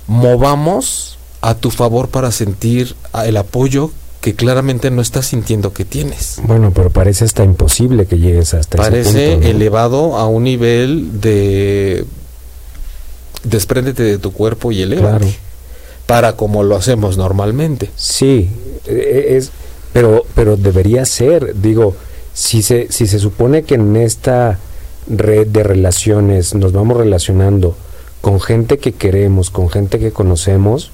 movamos 0.07 1.19
a 1.41 1.57
tu 1.57 1.73
favor 1.73 2.11
para 2.11 2.31
sentir 2.31 2.95
el 3.25 3.37
apoyo 3.37 3.91
que 4.27 4.35
claramente 4.35 4.91
no 4.91 5.03
estás 5.03 5.27
sintiendo 5.27 5.73
que 5.73 5.85
tienes. 5.85 6.41
Bueno, 6.43 6.73
pero 6.75 6.91
parece 6.91 7.25
hasta 7.25 7.45
imposible 7.45 8.07
que 8.07 8.19
llegues 8.19 8.55
hasta 8.55 8.77
parece 8.77 9.03
ese 9.03 9.11
punto. 9.13 9.35
Parece 9.37 9.51
elevado 9.53 10.17
a 10.17 10.27
un 10.27 10.43
nivel 10.43 11.21
de 11.21 12.05
despréndete 13.45 14.03
de 14.03 14.19
tu 14.19 14.33
cuerpo 14.33 14.73
y 14.73 14.83
eleva. 14.83 15.11
Claro. 15.11 15.29
Para 16.07 16.33
como 16.33 16.65
lo 16.65 16.75
hacemos 16.75 17.17
normalmente. 17.17 17.89
Sí, 17.95 18.51
e, 18.85 18.95
e, 18.95 19.37
es 19.37 19.53
pero 19.93 20.27
pero 20.35 20.57
debería 20.57 21.05
ser, 21.05 21.55
digo, 21.61 21.95
si 22.35 22.63
se 22.63 22.91
si 22.91 23.07
se 23.07 23.21
supone 23.21 23.63
que 23.63 23.77
en 23.77 23.95
esta 23.95 24.59
red 25.07 25.47
de 25.47 25.63
relaciones 25.63 26.53
nos 26.57 26.73
vamos 26.73 26.97
relacionando 26.97 27.77
con 28.23 28.41
gente 28.41 28.79
que 28.79 28.91
queremos, 28.91 29.51
con 29.51 29.71
gente 29.71 30.01
que 30.01 30.11
conocemos, 30.11 30.91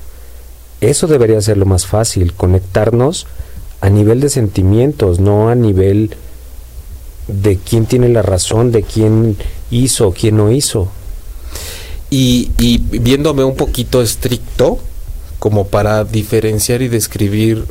eso 0.83 1.07
debería 1.07 1.41
ser 1.41 1.57
lo 1.59 1.65
más 1.65 1.87
fácil, 1.87 2.33
conectarnos 2.33 3.27
a 3.81 3.89
nivel 3.89 4.21
de 4.21 4.29
sentimientos, 4.29 5.21
no 5.21 5.49
a 5.49 5.55
nivel 5.55 6.17
de 7.29 7.57
quién 7.57 7.87
tiene 7.87 8.09
la 8.09 8.23
razón, 8.23 8.73
de 8.73 8.83
quién 8.83 9.37
hizo, 9.71 10.13
quién 10.13 10.37
no 10.37 10.51
hizo. 10.51 10.89
Y, 12.11 12.51
y 12.59 12.79
viéndome 12.79 13.45
un 13.45 13.55
poquito 13.55 14.03
estricto, 14.03 14.81
como 15.39 15.69
para 15.69 16.05
diferenciar 16.05 16.83
y 16.83 16.89
describir, 16.89 17.65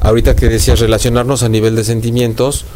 ahorita 0.00 0.36
que 0.36 0.48
decías 0.48 0.78
relacionarnos 0.78 1.42
a 1.42 1.48
nivel 1.48 1.74
de 1.74 1.84
sentimientos, 1.84 2.66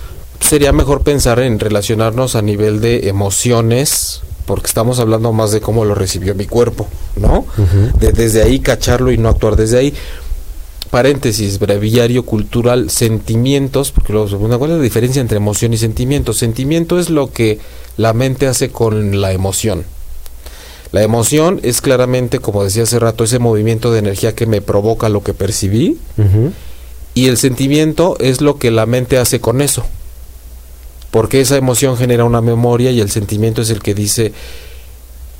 sería 0.40 0.72
mejor 0.72 1.02
pensar 1.02 1.38
en 1.40 1.58
relacionarnos 1.58 2.34
a 2.34 2.42
nivel 2.42 2.80
de 2.80 3.08
emociones, 3.08 4.22
porque 4.46 4.66
estamos 4.66 4.98
hablando 4.98 5.32
más 5.32 5.52
de 5.52 5.60
cómo 5.60 5.84
lo 5.84 5.94
recibió 5.94 6.34
mi 6.34 6.46
cuerpo, 6.46 6.86
¿no? 7.16 7.46
de, 7.98 8.12
desde 8.12 8.42
ahí 8.42 8.60
cacharlo 8.60 9.10
y 9.12 9.18
no 9.18 9.28
actuar 9.28 9.56
desde 9.56 9.78
ahí. 9.78 9.94
Paréntesis, 10.90 11.58
breviario 11.58 12.24
cultural, 12.24 12.88
sentimientos, 12.88 13.90
porque 13.90 14.12
luego, 14.12 14.38
¿cuál 14.58 14.70
es 14.70 14.76
la 14.76 14.82
diferencia 14.82 15.20
entre 15.20 15.38
emoción 15.38 15.72
y 15.72 15.76
sentimiento? 15.76 16.32
Sentimiento 16.32 17.00
es 17.00 17.10
lo 17.10 17.32
que 17.32 17.58
la 17.96 18.12
mente 18.12 18.46
hace 18.46 18.70
con 18.70 19.20
la 19.20 19.32
emoción. 19.32 19.84
La 20.92 21.02
emoción 21.02 21.58
es 21.64 21.80
claramente, 21.80 22.38
como 22.38 22.62
decía 22.62 22.84
hace 22.84 23.00
rato, 23.00 23.24
ese 23.24 23.40
movimiento 23.40 23.90
de 23.90 23.98
energía 23.98 24.36
que 24.36 24.46
me 24.46 24.60
provoca 24.60 25.08
lo 25.08 25.24
que 25.24 25.34
percibí. 25.34 25.98
Y 27.14 27.26
el 27.26 27.36
sentimiento 27.36 28.16
es 28.20 28.40
lo 28.40 28.58
que 28.58 28.70
la 28.70 28.86
mente 28.86 29.18
hace 29.18 29.40
con 29.40 29.60
eso. 29.60 29.84
Porque 31.14 31.40
esa 31.40 31.56
emoción 31.56 31.96
genera 31.96 32.24
una 32.24 32.40
memoria 32.40 32.90
y 32.90 33.00
el 33.00 33.08
sentimiento 33.08 33.62
es 33.62 33.70
el 33.70 33.80
que 33.80 33.94
dice, 33.94 34.32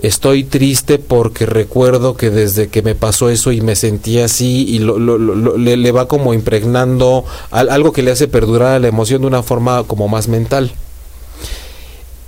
estoy 0.02 0.44
triste 0.44 1.00
porque 1.00 1.46
recuerdo 1.46 2.16
que 2.16 2.30
desde 2.30 2.68
que 2.68 2.80
me 2.82 2.94
pasó 2.94 3.28
eso 3.28 3.50
y 3.50 3.60
me 3.60 3.74
sentí 3.74 4.20
así 4.20 4.66
y 4.68 4.78
le, 4.78 5.90
va 5.90 6.06
como 6.06 6.32
impregnando 6.32 7.24
algo 7.50 7.92
que 7.92 8.04
le 8.04 8.12
hace 8.12 8.28
perdurar 8.28 8.80
la 8.82 8.86
emoción 8.86 9.22
de 9.22 9.26
una 9.26 9.42
forma 9.42 9.82
como 9.82 10.06
más 10.06 10.28
mental. 10.28 10.70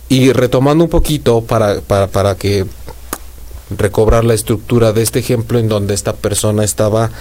Y 0.09 0.33
retomando 0.33 0.83
un 0.83 0.91
poquito 0.91 1.43
para, 1.43 1.81
para, 1.83 2.09
para 2.09 2.35
que 2.35 2.67
recobrar 3.71 4.25
la 4.25 4.35
estructura 4.35 4.93
de 4.93 5.03
este 5.03 5.21
ejemplo 5.21 5.61
en 5.61 5.69
donde 5.69 5.95
esta 5.95 6.15
persona 6.15 6.65
estaba 6.65 7.13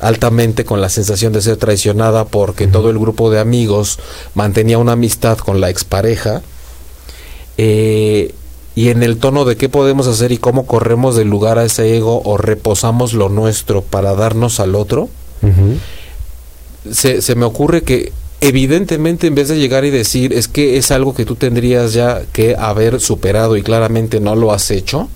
altamente 0.00 0.64
con 0.64 0.80
la 0.80 0.88
sensación 0.88 1.32
de 1.32 1.42
ser 1.42 1.56
traicionada 1.56 2.24
porque 2.24 2.66
todo 2.66 2.90
el 2.90 2.98
grupo 2.98 3.30
de 3.30 3.40
amigos 3.40 3.98
mantenía 4.34 4.78
una 4.78 4.92
amistad 4.92 5.38
con 5.38 5.60
la 5.60 5.70
expareja. 5.70 6.42
Eh, 7.56 8.34
y 8.74 8.88
en 8.88 9.02
el 9.04 9.18
tono 9.18 9.44
de 9.44 9.56
qué 9.56 9.68
podemos 9.68 10.08
hacer 10.08 10.32
y 10.32 10.38
cómo 10.38 10.66
corremos 10.66 11.14
del 11.16 11.28
lugar 11.28 11.58
a 11.58 11.64
ese 11.64 11.96
ego 11.96 12.22
o 12.24 12.36
reposamos 12.36 13.12
lo 13.12 13.28
nuestro 13.28 13.82
para 13.82 14.14
darnos 14.14 14.58
al 14.58 14.74
otro, 14.74 15.08
se, 16.90 17.22
se 17.22 17.34
me 17.36 17.44
ocurre 17.44 17.82
que 17.82 18.12
evidentemente 18.40 19.26
en 19.26 19.34
vez 19.34 19.48
de 19.48 19.58
llegar 19.58 19.84
y 19.84 19.90
decir 19.90 20.32
es 20.32 20.48
que 20.48 20.76
es 20.76 20.90
algo 20.90 21.14
que 21.14 21.24
tú 21.24 21.36
tendrías 21.36 21.92
ya 21.92 22.22
que 22.32 22.56
haber 22.58 23.00
superado 23.00 23.56
y 23.56 23.62
claramente 23.62 24.20
no 24.20 24.34
lo 24.34 24.52
has 24.52 24.70
hecho, 24.70 25.08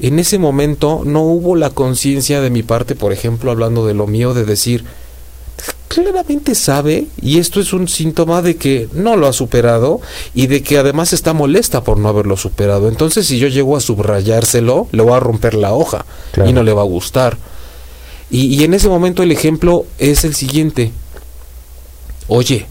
en 0.00 0.18
ese 0.18 0.38
momento 0.38 1.02
no 1.04 1.22
hubo 1.22 1.56
la 1.56 1.70
conciencia 1.70 2.40
de 2.40 2.50
mi 2.50 2.62
parte, 2.62 2.94
por 2.94 3.12
ejemplo, 3.12 3.50
hablando 3.50 3.86
de 3.86 3.94
lo 3.94 4.06
mío, 4.06 4.34
de 4.34 4.44
decir, 4.44 4.84
claramente 5.88 6.54
sabe, 6.56 7.06
y 7.22 7.38
esto 7.38 7.60
es 7.60 7.72
un 7.72 7.86
síntoma 7.86 8.42
de 8.42 8.56
que 8.56 8.88
no 8.92 9.16
lo 9.16 9.28
ha 9.28 9.32
superado 9.32 10.00
y 10.34 10.48
de 10.48 10.62
que 10.62 10.78
además 10.78 11.12
está 11.12 11.32
molesta 11.32 11.84
por 11.84 11.98
no 11.98 12.08
haberlo 12.08 12.36
superado. 12.36 12.88
Entonces, 12.88 13.26
si 13.26 13.38
yo 13.38 13.46
llego 13.46 13.76
a 13.76 13.80
subrayárselo, 13.80 14.88
le 14.90 15.02
voy 15.02 15.12
a 15.12 15.20
romper 15.20 15.54
la 15.54 15.72
hoja 15.72 16.04
y 16.44 16.52
no 16.52 16.64
le 16.64 16.72
va 16.72 16.82
a 16.82 16.86
gustar. 16.86 17.36
Y, 18.30 18.46
y, 18.46 18.64
en 18.64 18.74
ese 18.74 18.88
momento 18.88 19.22
el 19.22 19.30
ejemplo 19.30 19.86
es 19.98 20.24
el 20.24 20.34
siguiente. 20.34 20.90
Oye, 22.26 22.66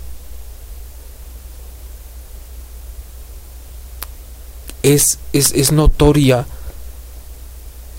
es, 4.82 5.20
es, 5.32 5.54
es 5.54 5.72
notoria 5.72 6.46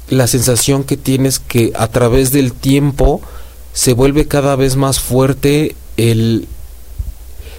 la 0.08 0.26
sensación 0.26 0.84
que 0.84 0.96
tienes 0.96 1.38
que 1.38 1.72
a 1.74 1.88
través 1.88 2.32
del 2.32 2.52
tiempo 2.52 3.20
se 3.72 3.92
vuelve 3.92 4.26
cada 4.26 4.56
vez 4.56 4.76
más 4.76 5.00
fuerte 5.00 5.74
el 5.96 6.48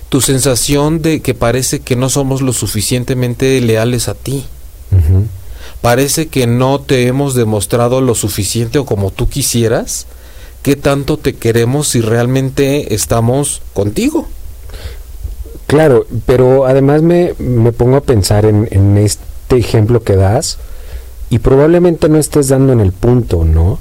tu 0.10 0.22
sensación 0.22 1.02
de 1.02 1.22
que 1.22 1.34
parece 1.34 1.80
que 1.80 1.96
no 1.96 2.10
somos 2.10 2.42
lo 2.42 2.54
suficientemente 2.54 3.60
leales 3.60 4.08
a 4.08 4.14
ti. 4.14 4.46
Parece 5.82 6.28
que 6.28 6.48
no 6.48 6.80
te 6.80 7.08
hemos 7.08 7.36
demostrado 7.36 8.00
lo 8.00 8.16
suficiente 8.16 8.80
o 8.80 8.86
como 8.86 9.12
tú 9.12 9.28
quisieras, 9.28 10.08
qué 10.64 10.76
tanto 10.76 11.18
te 11.18 11.36
queremos 11.36 11.90
si 11.90 12.02
realmente 12.02 12.96
estamos 12.96 13.62
contigo. 13.74 14.28
Claro, 15.68 16.08
pero 16.26 16.66
además 16.66 17.02
me, 17.02 17.34
me 17.40 17.72
pongo 17.72 17.98
a 17.98 18.02
pensar 18.02 18.46
en, 18.46 18.68
en 18.72 18.98
este 18.98 19.58
ejemplo 19.58 20.04
que 20.04 20.16
das, 20.16 20.60
y 21.30 21.40
probablemente 21.40 22.10
no 22.10 22.18
estés 22.18 22.50
dando 22.50 22.74
en 22.74 22.80
el 22.80 22.92
punto, 22.92 23.44
¿no? 23.44 23.80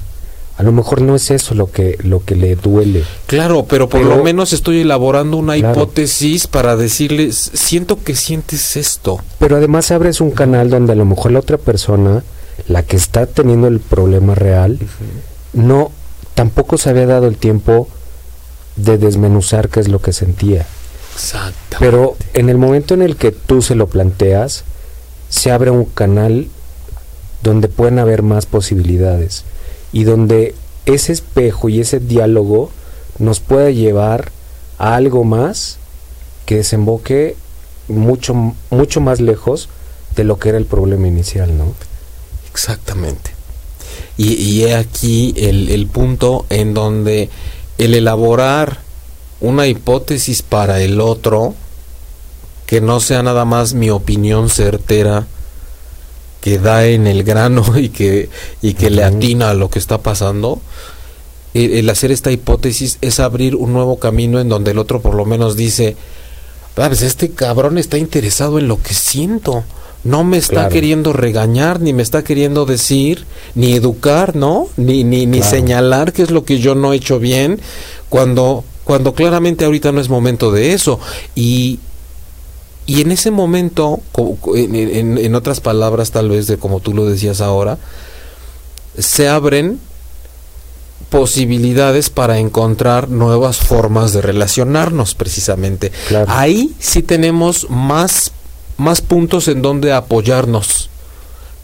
A 0.57 0.63
lo 0.63 0.71
mejor 0.71 1.01
no 1.01 1.15
es 1.15 1.31
eso 1.31 1.53
lo 1.53 1.69
que 1.69 1.97
lo 2.03 2.23
que 2.23 2.35
le 2.35 2.55
duele. 2.55 3.03
Claro, 3.27 3.65
pero 3.65 3.89
por 3.89 4.01
lo 4.01 4.23
menos 4.23 4.53
estoy 4.53 4.81
elaborando 4.81 5.35
una 5.35 5.57
hipótesis 5.57 6.47
para 6.47 6.77
decirles, 6.77 7.51
siento 7.53 8.01
que 8.01 8.15
sientes 8.15 8.77
esto. 8.77 9.19
Pero 9.37 9.57
además 9.57 9.91
abres 9.91 10.21
un 10.21 10.31
canal 10.31 10.69
donde 10.69 10.93
a 10.93 10.95
lo 10.95 11.03
mejor 11.03 11.33
la 11.33 11.39
otra 11.39 11.57
persona, 11.57 12.23
la 12.69 12.83
que 12.83 12.95
está 12.95 13.25
teniendo 13.25 13.67
el 13.67 13.81
problema 13.81 14.33
real, 14.33 14.79
no 15.51 15.91
tampoco 16.35 16.77
se 16.77 16.89
había 16.89 17.05
dado 17.05 17.27
el 17.27 17.35
tiempo 17.35 17.89
de 18.77 18.97
desmenuzar 18.97 19.67
qué 19.67 19.81
es 19.81 19.89
lo 19.89 19.99
que 19.99 20.13
sentía. 20.13 20.65
Exacto. 21.13 21.77
Pero 21.79 22.15
en 22.33 22.49
el 22.49 22.57
momento 22.57 22.93
en 22.93 23.01
el 23.01 23.17
que 23.17 23.31
tú 23.31 23.61
se 23.61 23.75
lo 23.75 23.87
planteas, 23.87 24.63
se 25.29 25.51
abre 25.51 25.69
un 25.69 25.83
canal 25.85 26.47
donde 27.45 27.67
pueden 27.67 27.99
haber 27.99 28.23
más 28.23 28.47
posibilidades 28.47 29.45
y 29.93 30.03
donde 30.03 30.55
ese 30.87 31.13
espejo 31.13 31.69
y 31.69 31.79
ese 31.79 31.99
diálogo 31.99 32.71
nos 33.19 33.39
puede 33.39 33.75
llevar 33.75 34.31
a 34.79 34.95
algo 34.95 35.23
más 35.23 35.77
que 36.47 36.57
desemboque 36.57 37.35
mucho, 37.87 38.33
mucho 38.71 38.99
más 38.99 39.21
lejos 39.21 39.69
de 40.15 40.23
lo 40.23 40.39
que 40.39 40.49
era 40.49 40.57
el 40.57 40.65
problema 40.65 41.07
inicial, 41.07 41.55
¿no? 41.55 41.73
Exactamente. 42.49 43.31
Y, 44.17 44.33
y 44.33 44.63
he 44.63 44.75
aquí 44.75 45.35
el, 45.37 45.69
el 45.69 45.85
punto 45.85 46.47
en 46.49 46.73
donde 46.73 47.29
el 47.77 47.93
elaborar 47.93 48.79
una 49.39 49.67
hipótesis 49.67 50.41
para 50.41 50.81
el 50.81 50.99
otro, 50.99 51.53
que 52.65 52.81
no 52.81 52.99
sea 53.01 53.21
nada 53.21 53.45
más 53.45 53.75
mi 53.75 53.91
opinión 53.91 54.49
certera, 54.49 55.27
que 56.45 56.59
da 56.59 56.85
en 56.85 57.07
el 57.07 57.23
grano 57.23 57.65
y 57.75 57.89
que, 57.89 58.29
y 58.61 58.75
que 58.75 58.91
le 58.91 59.03
atina 59.03 59.49
a 59.49 59.53
lo 59.55 59.71
que 59.71 59.79
está 59.79 59.97
pasando, 60.03 60.61
el, 61.55 61.89
hacer 61.89 62.11
esta 62.11 62.31
hipótesis 62.31 62.99
es 63.01 63.19
abrir 63.19 63.55
un 63.55 63.73
nuevo 63.73 63.97
camino 63.97 64.39
en 64.39 64.47
donde 64.47 64.69
el 64.69 64.77
otro 64.77 65.01
por 65.01 65.15
lo 65.15 65.25
menos 65.25 65.55
dice, 65.55 65.95
pues 66.75 67.01
este 67.01 67.31
cabrón 67.31 67.79
está 67.79 67.97
interesado 67.97 68.59
en 68.59 68.67
lo 68.67 68.79
que 68.79 68.93
siento. 68.93 69.63
No 70.03 70.23
me 70.23 70.37
está 70.37 70.69
queriendo 70.69 71.13
regañar, 71.13 71.81
ni 71.81 71.93
me 71.93 72.03
está 72.03 72.23
queriendo 72.23 72.67
decir, 72.67 73.25
ni 73.55 73.73
educar, 73.73 74.35
¿no? 74.35 74.67
Ni, 74.77 75.03
ni, 75.03 75.25
ni 75.25 75.41
señalar 75.41 76.13
qué 76.13 76.21
es 76.21 76.29
lo 76.29 76.45
que 76.45 76.59
yo 76.59 76.75
no 76.75 76.93
he 76.93 76.97
hecho 76.97 77.17
bien, 77.17 77.59
cuando, 78.07 78.63
cuando 78.83 79.15
claramente 79.15 79.65
ahorita 79.65 79.91
no 79.91 79.99
es 79.99 80.09
momento 80.09 80.51
de 80.51 80.73
eso. 80.73 80.99
Y, 81.33 81.79
y 82.87 83.01
en 83.01 83.11
ese 83.11 83.31
momento, 83.31 83.99
en, 84.53 85.35
otras 85.35 85.59
palabras 85.59 86.11
tal 86.11 86.29
vez 86.29 86.47
de 86.47 86.57
como 86.57 86.79
tú 86.81 86.93
lo 86.93 87.05
decías 87.05 87.41
ahora, 87.41 87.79
se 88.97 89.27
abren 89.27 89.79
posibilidades 91.09 92.09
para 92.09 92.37
encontrar 92.37 93.09
nuevas 93.09 93.57
formas 93.57 94.13
de 94.13 94.21
relacionarnos 94.21 95.15
precisamente. 95.15 95.91
Ahí 96.27 96.75
sí 96.79 97.01
tenemos 97.01 97.69
más, 97.69 98.31
más 98.77 99.01
puntos 99.01 99.47
en 99.47 99.61
donde 99.61 99.91
apoyarnos. 99.91 100.89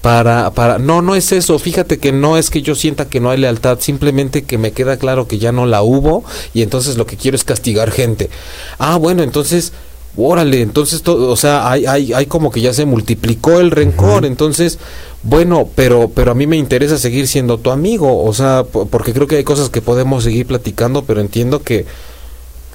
Para, 0.02 0.50
para, 0.52 0.80
no, 0.80 1.04
no 1.04 1.14
es 1.14 1.32
eso, 1.32 1.60
fíjate 1.60 2.00
que 2.00 2.12
no 2.12 2.36
es 2.36 2.50
que 2.50 2.64
yo 2.64 2.74
sienta 2.74 3.08
que 3.08 3.20
no 3.20 3.30
hay 3.30 3.38
lealtad, 3.38 3.80
simplemente 3.80 4.44
que 4.46 4.58
me 4.58 4.72
queda 4.72 4.98
claro 4.98 5.28
que 5.28 5.38
ya 5.38 5.52
no 5.52 5.68
la 5.68 5.84
hubo 5.84 6.24
y 6.56 6.64
entonces 6.64 6.98
lo 6.98 7.06
que 7.06 7.18
quiero 7.18 7.36
es 7.36 7.44
castigar 7.44 7.92
gente. 7.92 8.32
Ah, 8.80 8.98
bueno, 8.98 9.22
entonces 9.22 9.74
órale, 10.18 10.62
entonces, 10.62 11.02
todo, 11.02 11.32
o 11.32 11.36
sea, 11.36 11.70
hay, 11.70 11.86
hay, 11.86 12.14
hay 12.14 12.26
como 12.26 12.52
que 12.52 12.62
ya 12.62 12.74
se 12.74 12.86
multiplicó 12.86 13.60
el 13.60 13.72
rencor, 13.72 14.26
entonces, 14.26 14.80
bueno, 15.24 15.70
pero, 15.76 16.12
pero 16.14 16.32
a 16.32 16.36
mí 16.36 16.48
me 16.48 16.58
interesa 16.58 16.98
seguir 16.98 17.28
siendo 17.28 17.58
tu 17.58 17.72
amigo, 17.72 18.24
o 18.24 18.34
sea, 18.34 18.64
porque 18.64 19.14
creo 19.14 19.28
que 19.28 19.38
hay 19.38 19.44
cosas 19.44 19.70
que 19.70 19.82
podemos 19.82 20.24
seguir 20.24 20.48
platicando, 20.48 21.04
pero 21.04 21.22
entiendo 21.22 21.62
que, 21.62 21.86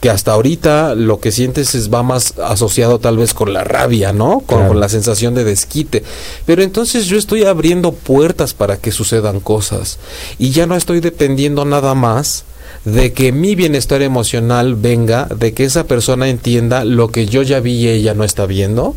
que 0.00 0.10
hasta 0.10 0.32
ahorita 0.32 0.94
lo 0.94 1.20
que 1.20 1.32
sientes 1.32 1.74
es, 1.74 1.92
va 1.92 2.02
más 2.02 2.38
asociado 2.38 2.98
tal 2.98 3.16
vez 3.16 3.34
con 3.34 3.52
la 3.52 3.64
rabia, 3.64 4.12
¿no? 4.12 4.40
Con, 4.40 4.68
con 4.68 4.80
la 4.80 4.88
sensación 4.88 5.34
de 5.34 5.44
desquite. 5.44 6.04
Pero 6.44 6.62
entonces 6.62 7.06
yo 7.06 7.16
estoy 7.18 7.44
abriendo 7.44 7.92
puertas 7.92 8.54
para 8.54 8.76
que 8.76 8.92
sucedan 8.92 9.40
cosas 9.40 9.98
y 10.38 10.50
ya 10.50 10.66
no 10.66 10.76
estoy 10.76 11.00
dependiendo 11.00 11.64
nada 11.64 11.94
más 11.94 12.44
de 12.86 13.12
que 13.12 13.32
mi 13.32 13.56
bienestar 13.56 14.00
emocional 14.00 14.76
venga 14.76 15.26
de 15.36 15.52
que 15.52 15.64
esa 15.64 15.84
persona 15.84 16.28
entienda 16.28 16.84
lo 16.84 17.08
que 17.08 17.26
yo 17.26 17.42
ya 17.42 17.58
vi 17.58 17.72
y 17.72 17.88
ella 17.88 18.14
no 18.14 18.22
está 18.22 18.46
viendo, 18.46 18.94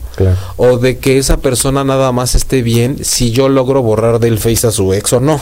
o 0.57 0.77
de 0.77 0.99
que 0.99 1.17
esa 1.17 1.37
persona 1.37 1.83
nada 1.83 2.11
más 2.11 2.35
esté 2.35 2.61
bien 2.61 3.03
si 3.03 3.31
yo 3.31 3.49
logro 3.49 3.81
borrar 3.81 4.19
del 4.19 4.37
face 4.37 4.67
a 4.67 4.71
su 4.71 4.93
ex 4.93 5.11
o 5.13 5.19
no. 5.19 5.41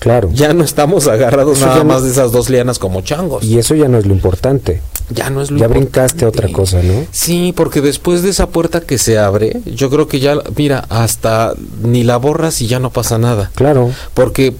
Claro. 0.00 0.28
Ya 0.32 0.52
no 0.52 0.64
estamos 0.64 1.06
agarrados 1.06 1.60
nada 1.60 1.82
más 1.84 2.02
de 2.02 2.10
esas 2.10 2.30
dos 2.32 2.50
lianas 2.50 2.78
como 2.78 3.00
changos. 3.00 3.42
Y 3.44 3.58
eso 3.58 3.74
ya 3.74 3.88
no 3.88 3.96
es 3.98 4.06
lo 4.06 4.12
importante. 4.12 4.82
ya 5.08 5.30
no 5.30 5.40
es 5.40 5.50
lo 5.50 5.58
Ya 5.58 5.68
brincaste 5.68 6.24
a 6.24 6.28
otra 6.28 6.48
cosa, 6.52 6.82
¿no? 6.82 7.06
Sí, 7.12 7.54
porque 7.56 7.80
después 7.80 8.22
de 8.22 8.30
esa 8.30 8.48
puerta 8.48 8.80
que 8.80 8.98
se 8.98 9.18
abre, 9.18 9.60
yo 9.64 9.88
creo 9.88 10.06
que 10.08 10.20
ya, 10.20 10.36
mira, 10.56 10.84
hasta 10.90 11.54
ni 11.82 12.02
la 12.02 12.18
borras 12.18 12.60
y 12.60 12.66
ya 12.66 12.78
no 12.78 12.90
pasa 12.90 13.18
nada. 13.18 13.50
Claro. 13.54 13.90
Porque 14.14 14.54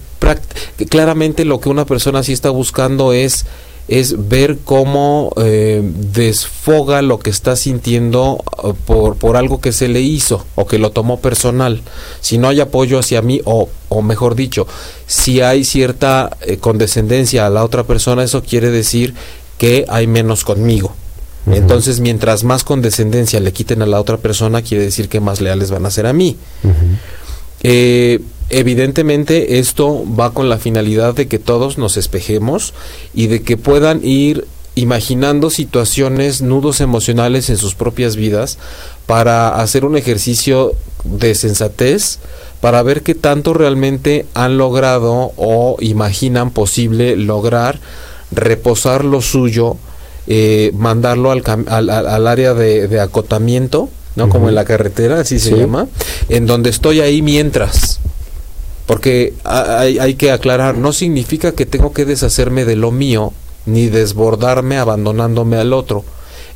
claramente 0.89 1.45
lo 1.45 1.59
que 1.59 1.69
una 1.69 1.85
persona 1.85 2.23
sí 2.23 2.33
está 2.33 2.49
buscando 2.49 3.13
es 3.13 3.45
es 3.87 4.27
ver 4.27 4.57
cómo 4.65 5.31
eh, 5.37 5.81
desfoga 5.81 7.01
lo 7.01 7.19
que 7.19 7.29
está 7.29 7.55
sintiendo 7.55 8.43
uh, 8.61 8.73
por, 8.73 9.15
por 9.15 9.37
algo 9.37 9.61
que 9.61 9.71
se 9.71 9.87
le 9.87 10.01
hizo 10.01 10.45
o 10.55 10.67
que 10.67 10.77
lo 10.77 10.91
tomó 10.91 11.21
personal. 11.21 11.81
Si 12.19 12.37
no 12.37 12.49
hay 12.49 12.59
apoyo 12.59 12.99
hacia 12.99 13.21
mí, 13.21 13.41
o, 13.45 13.69
o 13.87 14.01
mejor 14.01 14.35
dicho, 14.35 14.67
si 15.05 15.39
hay 15.39 15.63
cierta 15.63 16.35
eh, 16.41 16.57
condescendencia 16.57 17.45
a 17.45 17.49
la 17.49 17.63
otra 17.63 17.85
persona, 17.85 18.23
eso 18.23 18.43
quiere 18.43 18.71
decir 18.71 19.13
que 19.57 19.85
hay 19.87 20.05
menos 20.05 20.43
conmigo. 20.43 20.93
Entonces, 21.49 22.01
mientras 22.01 22.43
más 22.43 22.65
condescendencia 22.65 23.39
le 23.39 23.53
quiten 23.53 23.81
a 23.81 23.85
la 23.85 24.01
otra 24.01 24.17
persona, 24.17 24.63
quiere 24.63 24.83
decir 24.83 25.07
que 25.07 25.21
más 25.21 25.39
leales 25.39 25.71
van 25.71 25.85
a 25.85 25.91
ser 25.91 26.05
a 26.05 26.11
mí. 26.11 26.35
eh, 27.63 28.19
evidentemente 28.49 29.59
esto 29.59 30.03
va 30.19 30.33
con 30.33 30.49
la 30.49 30.57
finalidad 30.57 31.15
de 31.15 31.27
que 31.27 31.39
todos 31.39 31.77
nos 31.77 31.97
espejemos 31.97 32.73
y 33.13 33.27
de 33.27 33.41
que 33.41 33.57
puedan 33.57 34.03
ir 34.03 34.47
imaginando 34.75 35.49
situaciones, 35.49 36.41
nudos 36.41 36.81
emocionales 36.81 37.49
en 37.49 37.57
sus 37.57 37.73
propias 37.73 38.15
vidas 38.15 38.59
para 39.07 39.59
hacer 39.59 39.85
un 39.85 39.97
ejercicio 39.97 40.73
de 41.03 41.33
sensatez, 41.33 42.19
para 42.61 42.83
ver 42.83 43.01
qué 43.01 43.15
tanto 43.15 43.53
realmente 43.53 44.25
han 44.35 44.57
logrado 44.57 45.31
o 45.35 45.77
imaginan 45.79 46.51
posible 46.51 47.15
lograr 47.15 47.79
reposar 48.31 49.03
lo 49.05 49.21
suyo, 49.21 49.77
eh, 50.27 50.71
mandarlo 50.75 51.31
al, 51.31 51.43
al, 51.67 51.89
al 51.89 52.27
área 52.27 52.53
de, 52.53 52.87
de, 52.87 52.99
acotamiento, 52.99 53.89
¿no? 54.15 54.29
Como 54.29 54.49
en 54.49 54.55
la 54.55 54.65
carretera, 54.65 55.21
así 55.21 55.39
se 55.39 55.55
llama, 55.55 55.87
en 56.29 56.45
donde 56.45 56.69
estoy 56.69 56.99
ahí 56.99 57.21
mientras. 57.21 57.99
Porque 58.87 59.33
hay, 59.43 59.99
hay, 59.99 60.15
que 60.15 60.31
aclarar, 60.31 60.77
no 60.77 60.93
significa 60.93 61.51
que 61.51 61.65
tengo 61.65 61.93
que 61.93 62.05
deshacerme 62.05 62.65
de 62.65 62.77
lo 62.77 62.91
mío, 62.91 63.33
ni 63.65 63.87
desbordarme 63.87 64.77
abandonándome 64.77 65.57
al 65.57 65.73
otro. 65.73 66.03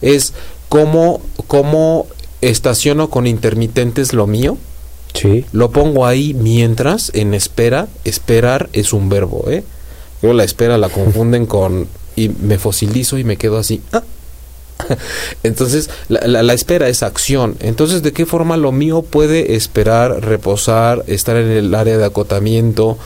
Es 0.01 0.33
cómo, 0.69 1.21
cómo 1.47 2.07
estaciono 2.39 3.09
con 3.09 3.27
intermitentes 3.27 4.13
lo 4.13 4.27
mío. 4.27 4.57
Sí. 5.13 5.45
Lo 5.51 5.71
pongo 5.71 6.05
ahí 6.05 6.33
mientras, 6.33 7.11
en 7.13 7.33
espera. 7.33 7.89
Esperar 8.05 8.69
es 8.71 8.93
un 8.93 9.09
verbo, 9.09 9.49
¿eh? 9.49 9.63
Yo 10.21 10.33
la 10.33 10.43
espera 10.43 10.77
la 10.77 10.89
confunden 10.89 11.45
con... 11.47 11.87
y 12.15 12.29
me 12.29 12.57
fosilizo 12.57 13.17
y 13.17 13.25
me 13.25 13.37
quedo 13.37 13.57
así. 13.57 13.81
Ah. 13.91 14.03
Entonces, 15.43 15.89
la, 16.09 16.21
la, 16.25 16.43
la, 16.43 16.53
espera 16.53 16.89
es 16.89 17.03
acción. 17.03 17.55
Entonces, 17.59 18.03
¿de 18.03 18.13
qué 18.13 18.25
forma 18.25 18.57
lo 18.57 18.71
mío 18.71 19.01
puede 19.01 19.55
esperar, 19.55 20.23
reposar, 20.23 21.03
estar 21.07 21.35
en 21.35 21.49
el 21.49 21.75
área 21.75 21.97
de 21.97 22.05
acotamiento, 22.05 22.97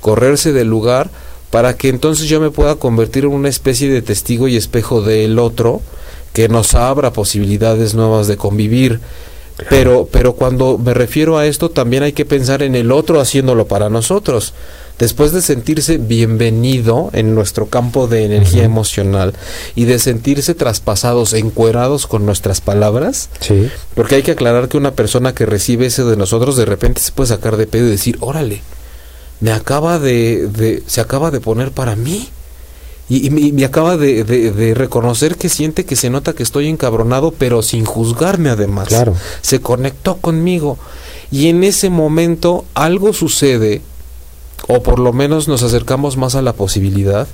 correrse 0.00 0.52
del 0.52 0.68
lugar, 0.68 1.10
para 1.50 1.76
que 1.76 1.88
entonces 1.88 2.28
yo 2.28 2.40
me 2.40 2.50
pueda 2.50 2.76
convertir 2.76 3.24
en 3.24 3.30
una 3.30 3.48
especie 3.48 3.88
de 3.88 4.02
testigo 4.02 4.48
y 4.48 4.56
espejo 4.56 5.02
del 5.02 5.38
otro 5.38 5.82
que 6.32 6.48
nos 6.48 6.74
abra 6.74 7.12
posibilidades 7.12 7.94
nuevas 7.94 8.26
de 8.26 8.36
convivir? 8.36 9.00
Pero, 9.70 10.08
pero 10.10 10.32
cuando 10.32 10.78
me 10.78 10.94
refiero 10.94 11.38
a 11.38 11.46
esto, 11.46 11.70
también 11.70 12.02
hay 12.02 12.12
que 12.12 12.24
pensar 12.24 12.62
en 12.62 12.74
el 12.74 12.90
otro 12.90 13.20
haciéndolo 13.20 13.68
para 13.68 13.88
nosotros 13.88 14.52
después 14.98 15.32
de 15.32 15.42
sentirse 15.42 15.98
bienvenido 15.98 17.10
en 17.12 17.34
nuestro 17.34 17.66
campo 17.66 18.06
de 18.06 18.24
energía 18.24 18.62
uh 18.62 18.64
-huh. 18.64 18.66
emocional 18.66 19.34
y 19.74 19.84
de 19.84 19.98
sentirse 19.98 20.54
traspasados, 20.54 21.32
encuerados 21.32 22.06
con 22.06 22.26
nuestras 22.26 22.60
palabras, 22.60 23.28
sí. 23.40 23.68
porque 23.94 24.16
hay 24.16 24.22
que 24.22 24.32
aclarar 24.32 24.68
que 24.68 24.76
una 24.76 24.92
persona 24.92 25.34
que 25.34 25.46
recibe 25.46 25.86
eso 25.86 26.08
de 26.08 26.16
nosotros 26.16 26.56
de 26.56 26.64
repente 26.64 27.00
se 27.00 27.12
puede 27.12 27.28
sacar 27.28 27.56
de 27.56 27.66
pedo 27.66 27.86
y 27.86 27.90
decir, 27.90 28.16
órale, 28.20 28.62
me 29.40 29.52
acaba 29.52 29.98
de, 29.98 30.48
de 30.48 30.82
se 30.86 31.00
acaba 31.00 31.30
de 31.30 31.40
poner 31.40 31.72
para 31.72 31.96
mí. 31.96 32.28
Y, 33.06 33.26
y, 33.26 33.30
me, 33.30 33.52
me, 33.52 33.66
acaba 33.66 33.98
de, 33.98 34.24
de, 34.24 34.50
de, 34.50 34.72
reconocer 34.72 35.36
que 35.36 35.50
siente 35.50 35.84
que 35.84 35.94
se 35.94 36.08
nota 36.08 36.32
que 36.32 36.42
estoy 36.42 36.68
encabronado, 36.68 37.32
pero 37.32 37.60
sin 37.60 37.84
juzgarme 37.84 38.48
además. 38.48 38.88
Claro. 38.88 39.14
Se 39.42 39.60
conectó 39.60 40.16
conmigo. 40.16 40.78
Y 41.30 41.48
en 41.48 41.64
ese 41.64 41.90
momento 41.90 42.64
algo 42.72 43.12
sucede 43.12 43.82
o 44.68 44.82
por 44.82 44.98
lo 44.98 45.12
menos 45.12 45.48
nos 45.48 45.62
acercamos 45.62 46.16
más 46.16 46.34
a 46.34 46.42
la 46.42 46.52
posibilidad 46.52 47.26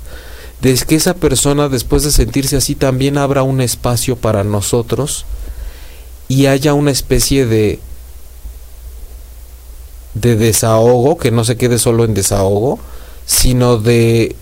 de 0.61 0.75
que 0.75 0.95
esa 0.95 1.15
persona 1.15 1.69
después 1.69 2.03
de 2.03 2.11
sentirse 2.11 2.55
así 2.55 2.75
también 2.75 3.17
abra 3.17 3.43
un 3.43 3.61
espacio 3.61 4.15
para 4.15 4.43
nosotros 4.43 5.25
y 6.27 6.45
haya 6.45 6.73
una 6.73 6.91
especie 6.91 7.45
de 7.45 7.79
de 10.13 10.35
desahogo 10.35 11.17
que 11.17 11.31
no 11.31 11.43
se 11.43 11.55
quede 11.55 11.79
solo 11.79 12.03
en 12.03 12.13
desahogo 12.13 12.79
sino 13.25 13.77
de 13.77 14.35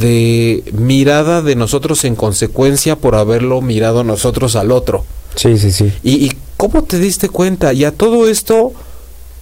de 0.00 0.64
mirada 0.72 1.42
de 1.42 1.54
nosotros 1.54 2.04
en 2.04 2.16
consecuencia 2.16 2.96
por 2.96 3.14
haberlo 3.14 3.60
mirado 3.60 4.04
nosotros 4.04 4.56
al 4.56 4.72
otro. 4.72 5.04
Sí 5.34 5.58
sí 5.58 5.70
sí. 5.70 5.92
Y, 6.02 6.24
y 6.24 6.32
cómo 6.56 6.82
te 6.82 6.98
diste 6.98 7.28
cuenta 7.28 7.72
y 7.74 7.84
a 7.84 7.92
todo 7.92 8.26
esto 8.26 8.72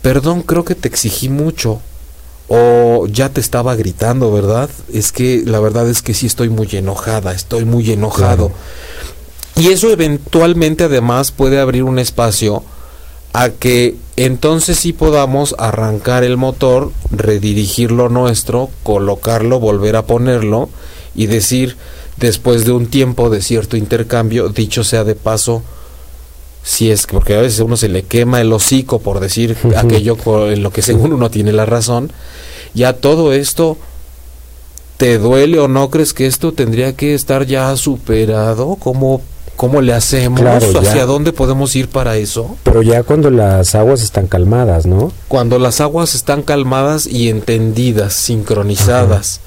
perdón 0.03 0.43
creo 0.43 0.65
que 0.65 0.75
te 0.75 0.89
exigí 0.89 1.29
mucho 1.29 1.81
o 2.49 3.07
ya 3.07 3.31
te 3.31 3.41
estaba 3.41 3.75
gritando, 3.75 4.33
¿verdad? 4.33 4.71
Es 4.93 5.13
que 5.13 5.43
la 5.45 5.61
verdad 5.61 5.89
es 5.89 6.03
que 6.03 6.15
sí 6.15 6.27
estoy 6.27 6.49
muy 6.49 6.69
enojada, 6.73 7.33
estoy 7.33 7.65
muy 7.65 7.91
enojado. 7.91 8.49
Claro. 8.49 8.53
Y 9.57 9.69
eso 9.69 9.91
eventualmente 9.91 10.85
además 10.85 11.31
puede 11.31 11.61
abrir 11.61 11.85
un 11.85 11.99
espacio 11.99 12.65
a 13.33 13.51
que 13.51 13.97
entonces 14.17 14.79
sí 14.79 14.93
podamos 14.93 15.55
arrancar 15.59 16.23
el 16.25 16.37
motor, 16.37 16.93
redirigir 17.11 17.91
lo 17.91 18.09
nuestro, 18.09 18.71
colocarlo, 18.83 19.59
volver 19.59 19.97
a 19.97 20.07
ponerlo 20.07 20.69
y 21.15 21.27
decir, 21.27 21.77
después 22.17 22.65
de 22.65 22.73
un 22.73 22.87
tiempo 22.87 23.31
de 23.31 23.43
cierto 23.43 23.77
intercambio, 23.77 24.49
dicho 24.49 24.85
sea 24.85 25.05
de 25.05 25.15
paso, 25.15 25.63
si 26.65 26.91
es 26.91 27.07
porque 27.07 27.37
a 27.37 27.41
veces 27.43 27.61
a 27.61 27.65
uno 27.65 27.77
se 27.77 27.89
le 27.89 28.03
quema 28.03 28.41
el 28.41 28.53
hocico 28.53 28.99
por 28.99 29.21
decir 29.21 29.57
uh 29.63 29.69
-huh. 29.69 29.77
aquello 29.77 30.51
en 30.51 30.63
lo 30.63 30.73
que 30.73 30.83
según 30.83 31.13
uno 31.13 31.31
tiene 31.31 31.53
la 31.53 31.67
razón, 31.67 32.11
ya 32.73 32.95
todo 32.95 33.33
esto 33.35 33.77
te 34.97 35.19
duele 35.19 35.61
o 35.61 35.69
no 35.69 35.91
crees 35.91 36.15
que 36.15 36.27
esto 36.27 36.53
tendría 36.53 36.95
que 36.97 37.15
estar 37.15 37.45
ya 37.45 37.77
superado, 37.77 38.77
¿cómo, 38.77 39.21
cómo 39.57 39.83
le 39.83 39.93
hacemos? 39.93 40.41
Claro, 40.41 40.67
¿Hacia 40.79 40.95
ya. 40.95 41.07
dónde 41.07 41.35
podemos 41.35 41.77
ir 41.77 41.89
para 41.89 42.17
eso? 42.17 42.57
Pero 42.63 42.81
ya 42.81 43.03
cuando 43.03 43.31
las 43.31 43.75
aguas 43.75 44.03
están 44.03 44.27
calmadas, 44.27 44.87
¿no? 44.87 45.13
Cuando 45.29 45.59
las 45.59 45.83
aguas 45.83 46.15
están 46.15 46.43
calmadas 46.43 47.07
y 47.07 47.29
entendidas, 47.29 48.15
sincronizadas. 48.15 49.41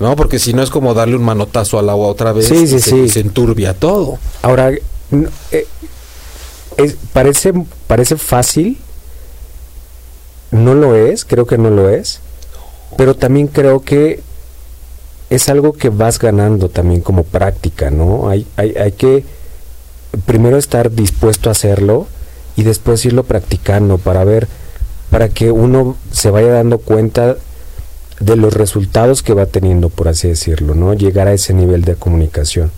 ¿No? 0.00 0.16
Porque 0.16 0.40
si 0.40 0.52
no 0.52 0.60
es 0.60 0.70
como 0.70 0.92
darle 0.92 1.14
un 1.14 1.22
manotazo 1.22 1.78
al 1.78 1.88
agua 1.88 2.08
otra 2.08 2.32
vez 2.32 2.48
sí, 2.48 2.66
sí, 2.66 2.74
y 2.74 2.80
se, 2.80 2.90
sí. 2.90 3.08
se 3.08 3.20
enturbia 3.20 3.74
todo. 3.74 4.18
Ahora, 4.42 4.72
eh, 4.72 5.66
parece, 7.12 7.52
parece 7.86 8.16
fácil, 8.16 8.78
no 10.50 10.74
lo 10.74 10.94
es, 10.94 11.24
creo 11.24 11.46
que 11.46 11.58
no 11.58 11.70
lo 11.70 11.88
es, 11.88 12.20
pero 12.96 13.14
también 13.14 13.48
creo 13.48 13.80
que 13.80 14.20
es 15.30 15.48
algo 15.48 15.72
que 15.72 15.88
vas 15.88 16.18
ganando 16.18 16.68
también 16.68 17.00
como 17.00 17.24
práctica, 17.24 17.90
¿no? 17.90 18.28
Hay, 18.28 18.46
hay, 18.56 18.74
hay 18.76 18.92
que 18.92 19.24
primero 20.26 20.56
estar 20.56 20.92
dispuesto 20.92 21.48
a 21.48 21.52
hacerlo 21.52 22.06
y 22.56 22.62
después 22.62 23.04
irlo 23.04 23.24
practicando 23.24 23.98
para 23.98 24.24
ver, 24.24 24.46
para 25.10 25.28
que 25.28 25.50
uno 25.50 25.96
se 26.12 26.30
vaya 26.30 26.52
dando 26.52 26.78
cuenta 26.78 27.36
de 28.20 28.36
los 28.36 28.54
resultados 28.54 29.22
que 29.22 29.34
va 29.34 29.46
teniendo, 29.46 29.88
por 29.88 30.08
así 30.08 30.28
decirlo, 30.28 30.74
¿no? 30.74 30.94
Llegar 30.94 31.26
a 31.26 31.32
ese 31.32 31.52
nivel 31.52 31.82
de 31.82 31.96
comunicación. 31.96 32.70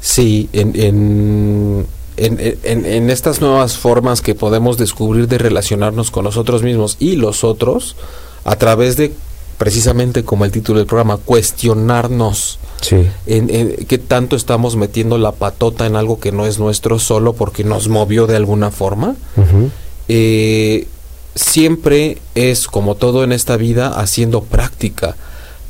Sí, 0.00 0.48
en, 0.52 0.72
en 0.74 1.86
en, 2.16 2.58
en, 2.62 2.86
en, 2.86 3.10
estas 3.10 3.40
nuevas 3.40 3.76
formas 3.76 4.20
que 4.22 4.34
podemos 4.34 4.78
descubrir 4.78 5.28
de 5.28 5.38
relacionarnos 5.38 6.10
con 6.10 6.24
nosotros 6.24 6.62
mismos 6.62 6.96
y 6.98 7.16
los 7.16 7.44
otros 7.44 7.96
a 8.44 8.56
través 8.56 8.96
de 8.96 9.12
precisamente 9.58 10.24
como 10.24 10.44
el 10.44 10.50
título 10.52 10.78
del 10.78 10.86
programa 10.86 11.16
cuestionarnos 11.16 12.58
sí. 12.80 13.06
en, 13.26 13.50
en 13.50 13.86
qué 13.86 13.98
tanto 13.98 14.36
estamos 14.36 14.76
metiendo 14.76 15.18
la 15.18 15.32
patota 15.32 15.86
en 15.86 15.96
algo 15.96 16.20
que 16.20 16.32
no 16.32 16.46
es 16.46 16.58
nuestro 16.58 16.98
solo 16.98 17.32
porque 17.32 17.64
nos 17.64 17.88
movió 17.88 18.26
de 18.26 18.36
alguna 18.36 18.70
forma 18.70 19.16
uh 19.36 19.40
-huh. 19.40 19.70
eh, 20.08 20.86
siempre 21.34 22.18
es 22.34 22.66
como 22.66 22.94
todo 22.96 23.24
en 23.24 23.32
esta 23.32 23.56
vida 23.56 23.88
haciendo 23.88 24.42
práctica 24.42 25.16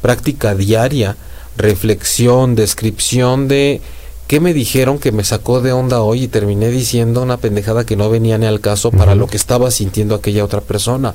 práctica 0.02 0.54
diaria 0.54 1.16
reflexión 1.56 2.54
descripción 2.54 3.48
de 3.48 3.80
¿Qué 4.26 4.40
me 4.40 4.52
dijeron 4.52 4.98
que 4.98 5.12
me 5.12 5.22
sacó 5.22 5.60
de 5.60 5.72
onda 5.72 6.00
hoy 6.02 6.24
y 6.24 6.28
terminé 6.28 6.68
diciendo 6.70 7.22
una 7.22 7.36
pendejada 7.36 7.86
que 7.86 7.94
no 7.96 8.10
venía 8.10 8.38
ni 8.38 8.46
al 8.46 8.60
caso 8.60 8.90
para 8.90 9.12
uh 9.12 9.14
-huh. 9.14 9.18
lo 9.20 9.26
que 9.28 9.36
estaba 9.36 9.70
sintiendo 9.70 10.14
aquella 10.16 10.44
otra 10.44 10.60
persona? 10.60 11.14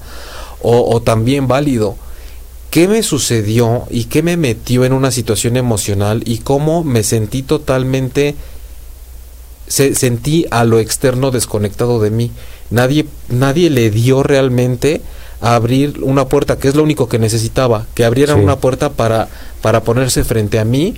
O, 0.62 0.96
o, 0.96 1.02
también 1.02 1.48
válido, 1.48 1.96
qué 2.70 2.88
me 2.88 3.04
sucedió 3.04 3.84
y 3.90 4.06
qué 4.06 4.24
me 4.24 4.38
metió 4.38 4.86
en 4.86 4.94
una 4.94 5.12
situación 5.12 5.58
emocional 5.58 6.24
y 6.26 6.38
cómo 6.38 6.84
me 6.86 7.04
sentí 7.04 7.42
totalmente 7.44 8.36
se, 9.68 9.96
sentí 9.96 10.46
a 10.52 10.64
lo 10.64 10.80
externo 10.80 11.32
desconectado 11.32 12.00
de 12.00 12.12
mí. 12.12 12.32
Nadie 12.70 13.06
nadie 13.28 13.70
le 13.70 13.90
dio 13.90 14.24
realmente 14.24 15.02
a 15.42 15.56
abrir 15.56 16.00
una 16.04 16.28
puerta, 16.30 16.58
que 16.58 16.68
es 16.70 16.76
lo 16.76 16.84
único 16.84 17.10
que 17.10 17.20
necesitaba, 17.20 17.88
que 17.96 18.06
abrieran 18.06 18.38
Sí. 18.38 18.44
una 18.44 18.58
puerta 18.58 18.92
para 18.92 19.28
para 19.62 19.84
ponerse 19.84 20.24
frente 20.24 20.60
a 20.60 20.66
mí 20.66 20.96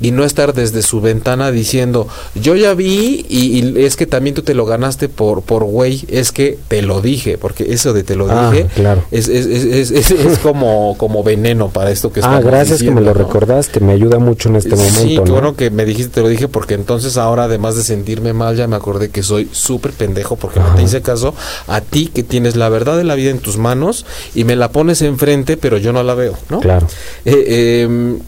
y 0.00 0.10
no 0.10 0.24
estar 0.24 0.52
desde 0.54 0.82
su 0.82 1.00
ventana 1.00 1.50
diciendo 1.50 2.06
yo 2.34 2.54
ya 2.54 2.74
vi 2.74 3.24
y, 3.28 3.60
y 3.60 3.84
es 3.84 3.96
que 3.96 4.06
también 4.06 4.34
tú 4.34 4.42
te 4.42 4.52
lo 4.54 4.66
ganaste 4.66 5.08
por 5.08 5.42
por 5.42 5.64
güey 5.64 6.04
es 6.08 6.32
que 6.32 6.58
te 6.68 6.82
lo 6.82 7.00
dije 7.00 7.38
porque 7.38 7.72
eso 7.72 7.92
de 7.94 8.02
te 8.04 8.14
lo 8.14 8.26
Ah, 8.30 8.50
dije 8.50 8.66
claro. 8.74 9.02
es, 9.10 9.28
es, 9.28 9.46
es, 9.46 9.64
es, 9.64 9.90
es- 9.90 10.10
es 10.10 10.38
como 10.42 10.96
como 10.98 11.22
veneno 11.22 11.68
para 11.70 11.90
esto 11.90 12.12
que 12.12 12.20
Ah, 12.20 12.24
estamos 12.24 12.44
gracias 12.44 12.82
que 12.82 12.90
me 12.90 13.00
lo 13.00 13.08
¿no? 13.08 13.14
recordaste, 13.14 13.80
me 13.80 13.92
ayuda 13.92 14.18
mucho 14.18 14.48
en 14.48 14.56
este 14.56 14.76
momento. 14.76 15.00
Sí, 15.00 15.16
bueno 15.18 15.56
que 15.56 15.70
me 15.70 15.84
dijiste, 15.84 16.12
te 16.14 16.20
lo 16.22 16.28
dije, 16.28 16.48
porque 16.48 16.74
entonces 16.74 17.16
ahora, 17.16 17.44
además 17.44 17.76
de 17.76 17.82
sentirme 17.82 18.32
mal, 18.32 18.56
ya 18.56 18.66
me 18.66 18.76
acordé 18.76 19.08
que 19.10 19.22
soy 19.22 19.48
súper 19.52 19.92
pendejo 19.92 20.36
porque 20.36 20.60
no 20.60 20.74
te 20.74 20.82
hice 20.82 21.00
caso 21.02 21.34
a 21.68 21.80
ti 21.80 22.06
que 22.12 22.22
tienes 22.22 22.56
la 22.56 22.68
verdad 22.68 22.96
de 22.96 23.04
la 23.04 23.14
vida 23.14 23.30
en 23.30 23.38
tus 23.38 23.56
manos 23.56 24.04
y 24.34 24.44
me 24.44 24.56
la 24.56 24.70
pones 24.70 25.02
enfrente, 25.02 25.56
pero 25.56 25.78
yo 25.78 25.92
no 25.92 26.02
la 26.02 26.14
veo, 26.14 26.34
¿no? 26.50 26.60
Claro. 26.60 26.86
Eh, 27.24 27.82
em, 27.84 28.18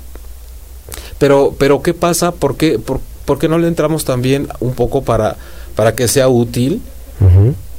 pero, 1.19 1.55
pero 1.59 1.83
¿qué 1.83 1.95
pasa? 1.95 2.33
¿Por 2.33 2.57
qué, 2.57 2.79
por, 2.79 3.01
por 3.25 3.39
qué 3.39 3.49
no 3.49 3.59
le 3.59 3.69
entramos 3.69 4.05
también 4.05 4.49
un 4.61 4.73
poco 4.73 5.03
para, 5.03 5.37
para 5.75 5.95
que 5.95 6.09
sea 6.09 6.29
útil? 6.29 6.81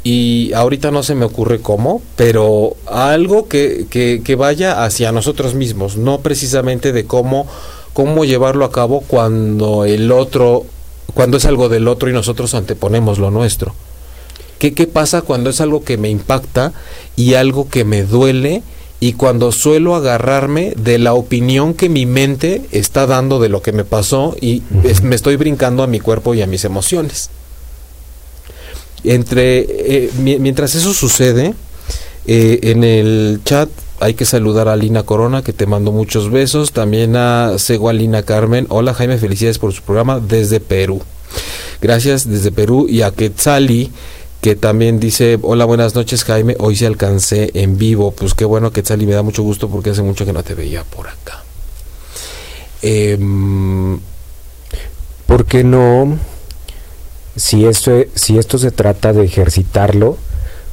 Y 0.04 0.54
ahorita 0.54 0.92
no 0.92 1.04
se 1.04 1.16
me 1.16 1.26
ocurre 1.26 1.60
cómo, 1.60 2.02
pero 2.16 2.76
algo 2.88 3.48
que, 3.48 3.86
que, 3.90 4.22
que 4.24 4.36
vaya 4.36 4.84
hacia 4.84 5.12
nosotros 5.12 5.56
mismos, 5.56 5.98
no 5.98 6.20
precisamente 6.20 6.94
de 6.94 7.06
cómo, 7.06 7.48
cómo 7.94 8.26
llevarlo 8.26 8.64
a 8.66 8.72
cabo 8.72 9.02
cuando 9.02 9.86
el 9.86 10.12
otro, 10.12 10.66
cuando 11.14 11.38
es 11.38 11.46
algo 11.46 11.68
del 11.68 11.88
otro 11.88 12.10
y 12.10 12.14
nosotros 12.14 12.54
anteponemos 12.54 13.20
lo 13.20 13.30
nuestro. 13.30 13.74
¿Qué, 14.58 14.74
¿Qué 14.74 14.88
pasa 14.88 15.22
cuando 15.22 15.50
es 15.50 15.62
algo 15.62 15.84
que 15.84 15.98
me 15.98 16.10
impacta 16.10 16.74
y 17.16 17.36
algo 17.36 17.70
que 17.70 17.86
me 17.86 18.04
duele 18.04 18.64
y 19.02 19.14
cuando 19.14 19.52
suelo 19.52 19.95
agarrarme 19.95 20.74
de 20.78 20.97
la 21.00 21.14
opinión 21.14 21.74
que 21.74 21.88
mi 21.89 22.06
mente 22.06 22.64
está 22.72 23.08
dando 23.08 23.39
de 23.39 23.47
lo 23.50 23.62
que 23.62 23.72
me 23.72 23.86
pasó 23.86 24.36
y 24.41 24.62
es- 24.84 25.02
me 25.04 25.16
estoy 25.16 25.36
brincando 25.38 25.84
a 25.84 25.88
mi 25.88 26.00
cuerpo 26.00 26.34
y 26.36 26.41
a 26.41 26.47
mis 26.47 26.66
emociones? 26.66 27.30
Entre, 29.04 29.60
eh, 29.70 30.12
mi- 30.20 30.39
mientras 30.39 30.76
eso 30.76 30.93
sucede, 30.93 31.54
eh, 32.28 32.60
en 32.64 32.84
el 32.84 33.39
chat 33.45 33.70
hay 34.02 34.14
que 34.14 34.26
saludar 34.26 34.68
a 34.68 34.76
Lina 34.76 35.04
Corona, 35.04 35.41
que 35.41 35.54
te 35.54 35.66
mando 35.66 35.91
muchos 35.91 36.30
besos. 36.32 36.72
También 36.74 37.16
a 37.16 37.54
Segualina 37.58 38.24
Carmen. 38.24 38.66
Hola 38.70 38.93
Jaime, 38.93 39.18
felicidades 39.18 39.60
por 39.60 39.74
su 39.74 39.82
programa 39.84 40.20
desde 40.20 40.60
Perú. 40.60 41.02
Gracias 41.82 42.30
desde 42.30 42.52
Perú. 42.52 42.88
Y 42.89 43.02
a 43.02 43.12
Quetzali, 43.12 43.91
que 44.42 44.56
también 44.56 45.00
dice, 45.00 45.38
hola, 45.42 45.66
buenas 45.66 45.96
noches 45.96 46.24
Jaime, 46.24 46.56
hoy 46.60 46.76
se 46.76 46.86
alcancé 46.88 47.52
en 47.54 47.78
vivo. 47.78 48.12
Pues 48.12 48.34
qué 48.34 48.46
bueno 48.46 48.72
Quetzali, 48.72 49.06
me 49.06 49.14
da 49.14 49.22
mucho 49.22 49.44
gusto 49.44 49.70
porque 49.70 49.90
hace 49.90 50.02
mucho 50.02 50.26
que 50.26 50.34
no 50.34 50.44
te 50.44 50.56
veía 50.56 50.84
por 50.84 51.08
acá. 51.08 51.44
Em, 52.82 54.00
¿Por 55.26 55.46
qué 55.46 55.64
no? 55.64 56.18
Si 57.36 57.66
esto, 57.66 57.92
si 58.16 58.38
esto 58.38 58.58
se 58.58 58.72
trata 58.72 59.14
de 59.14 59.24
ejercitarlo, 59.26 60.18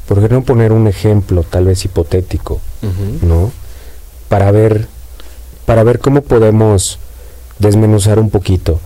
¿por 0.07 0.23
qué 0.23 0.33
no 0.33 0.45
poner 0.45 0.73
un 0.73 0.87
ejemplo, 0.87 1.43
tal 1.43 1.67
vez 1.67 1.85
hipotético. 1.85 2.61
¿no? 3.23 3.51
Para 4.29 4.51
ver, 4.53 4.87
para 5.64 5.83
ver 5.83 5.99
cómo 5.99 6.23
podemos 6.23 6.99
desmenuzar 7.59 8.19
un 8.19 8.31
poquito. 8.31 8.81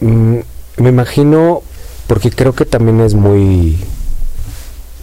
Mm, 0.00 0.38
me 0.78 0.88
imagino, 0.88 1.62
porque 2.10 2.32
creo 2.32 2.54
que 2.56 2.64
también 2.64 3.00
es 3.00 3.14
muy, 3.14 3.78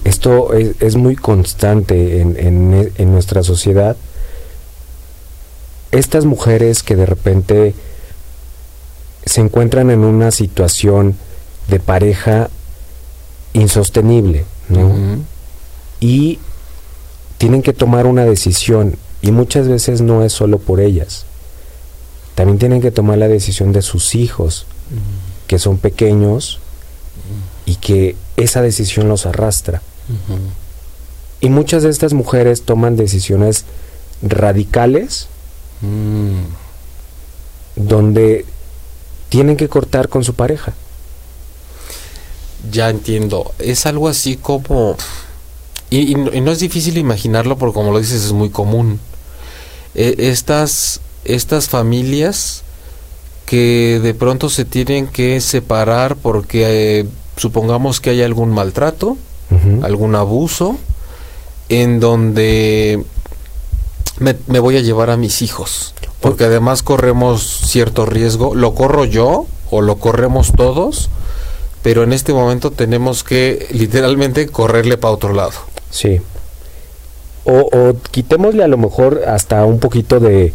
esto 0.03 0.51
es, 0.53 0.75
es 0.81 0.97
muy 0.97 1.15
constante 1.15 2.19
en, 2.19 2.35
en- 2.37 2.91
en 2.97 3.11
nuestra 3.13 3.43
sociedad. 3.43 3.95
Estas 5.91 6.25
mujeres 6.25 6.83
que 6.83 6.97
de 6.97 7.05
repente 7.05 7.73
se 9.25 9.39
encuentran 9.39 9.89
en 9.89 9.99
una 10.03 10.31
situación 10.31 11.15
de 11.69 11.79
pareja 11.79 12.49
insostenible, 13.53 14.43
¿no? 14.67 14.91
Y 16.01 16.39
tienen 17.37 17.61
que 17.61 17.71
tomar 17.71 18.05
una 18.05 18.25
decisión 18.25 18.97
y 19.21 19.31
muchas 19.31 19.69
veces 19.69 20.01
no 20.01 20.25
es 20.25 20.33
solo 20.33 20.59
por 20.59 20.81
ellas. 20.81 21.25
También 22.35 22.59
tienen 22.59 22.81
que 22.81 22.91
tomar 22.91 23.17
la 23.17 23.29
decisión 23.29 23.71
de 23.71 23.81
sus 23.81 24.13
hijos, 24.13 24.65
que 25.47 25.57
son 25.57 25.77
pequeños 25.77 26.59
y 27.67 27.75
que 27.75 28.15
esa 28.37 28.63
decisión 28.63 29.07
los 29.07 29.27
arrastra. 29.27 29.83
Y 31.41 31.49
muchas 31.49 31.83
de 31.83 31.89
estas 31.89 32.13
mujeres 32.13 32.63
toman 32.63 32.95
decisiones 32.97 33.65
radicales 34.23 35.27
Mm. 35.81 36.45
donde 37.75 38.45
tienen 39.29 39.57
que 39.57 39.69
cortar 39.69 40.09
con 40.09 40.23
su 40.23 40.33
pareja. 40.33 40.73
Ya 42.71 42.89
entiendo. 42.89 43.53
Es 43.59 43.85
algo 43.85 44.07
así 44.07 44.37
como... 44.37 44.95
Y, 45.89 46.11
y 46.11 46.15
no, 46.15 46.33
y 46.33 46.41
no 46.41 46.51
es 46.51 46.59
difícil 46.59 46.97
imaginarlo 46.97 47.57
porque 47.57 47.75
como 47.75 47.91
lo 47.91 47.99
dices 47.99 48.25
es 48.25 48.33
muy 48.33 48.49
común. 48.49 48.99
Eh, 49.93 50.15
estas, 50.17 50.99
estas 51.23 51.69
familias 51.69 52.63
que 53.45 53.99
de 54.01 54.13
pronto 54.13 54.49
se 54.49 54.65
tienen 54.65 55.07
que 55.07 55.39
separar 55.39 56.15
porque 56.15 57.01
eh, 57.01 57.05
supongamos 57.37 58.01
que 58.01 58.09
hay 58.11 58.21
algún 58.21 58.49
maltrato, 58.51 59.17
algún 59.81 60.15
abuso, 60.15 60.75
en 61.69 61.99
donde 61.99 63.03
me, 64.19 64.35
me 64.47 64.59
voy 64.59 64.77
a 64.77 64.81
llevar 64.81 65.09
a 65.09 65.17
mis 65.17 65.41
hijos. 65.41 65.93
Porque 66.19 66.45
además 66.45 66.83
corremos 66.83 67.43
cierto 67.65 68.05
riesgo. 68.05 68.55
Lo 68.55 68.73
corro 68.73 69.05
yo 69.05 69.45
o 69.69 69.81
lo 69.81 69.97
corremos 69.97 70.51
todos, 70.53 71.09
pero 71.83 72.03
en 72.03 72.11
este 72.11 72.33
momento 72.33 72.71
tenemos 72.71 73.23
que 73.23 73.67
literalmente 73.71 74.47
correrle 74.47 74.97
para 74.97 75.13
otro 75.13 75.33
lado. 75.33 75.53
Sí. 75.91 76.19
O, 77.45 77.69
o 77.71 77.93
quitémosle 78.11 78.63
a 78.63 78.67
lo 78.67 78.77
mejor 78.77 79.21
hasta 79.27 79.63
un 79.63 79.79
poquito 79.79 80.19
de, 80.19 80.53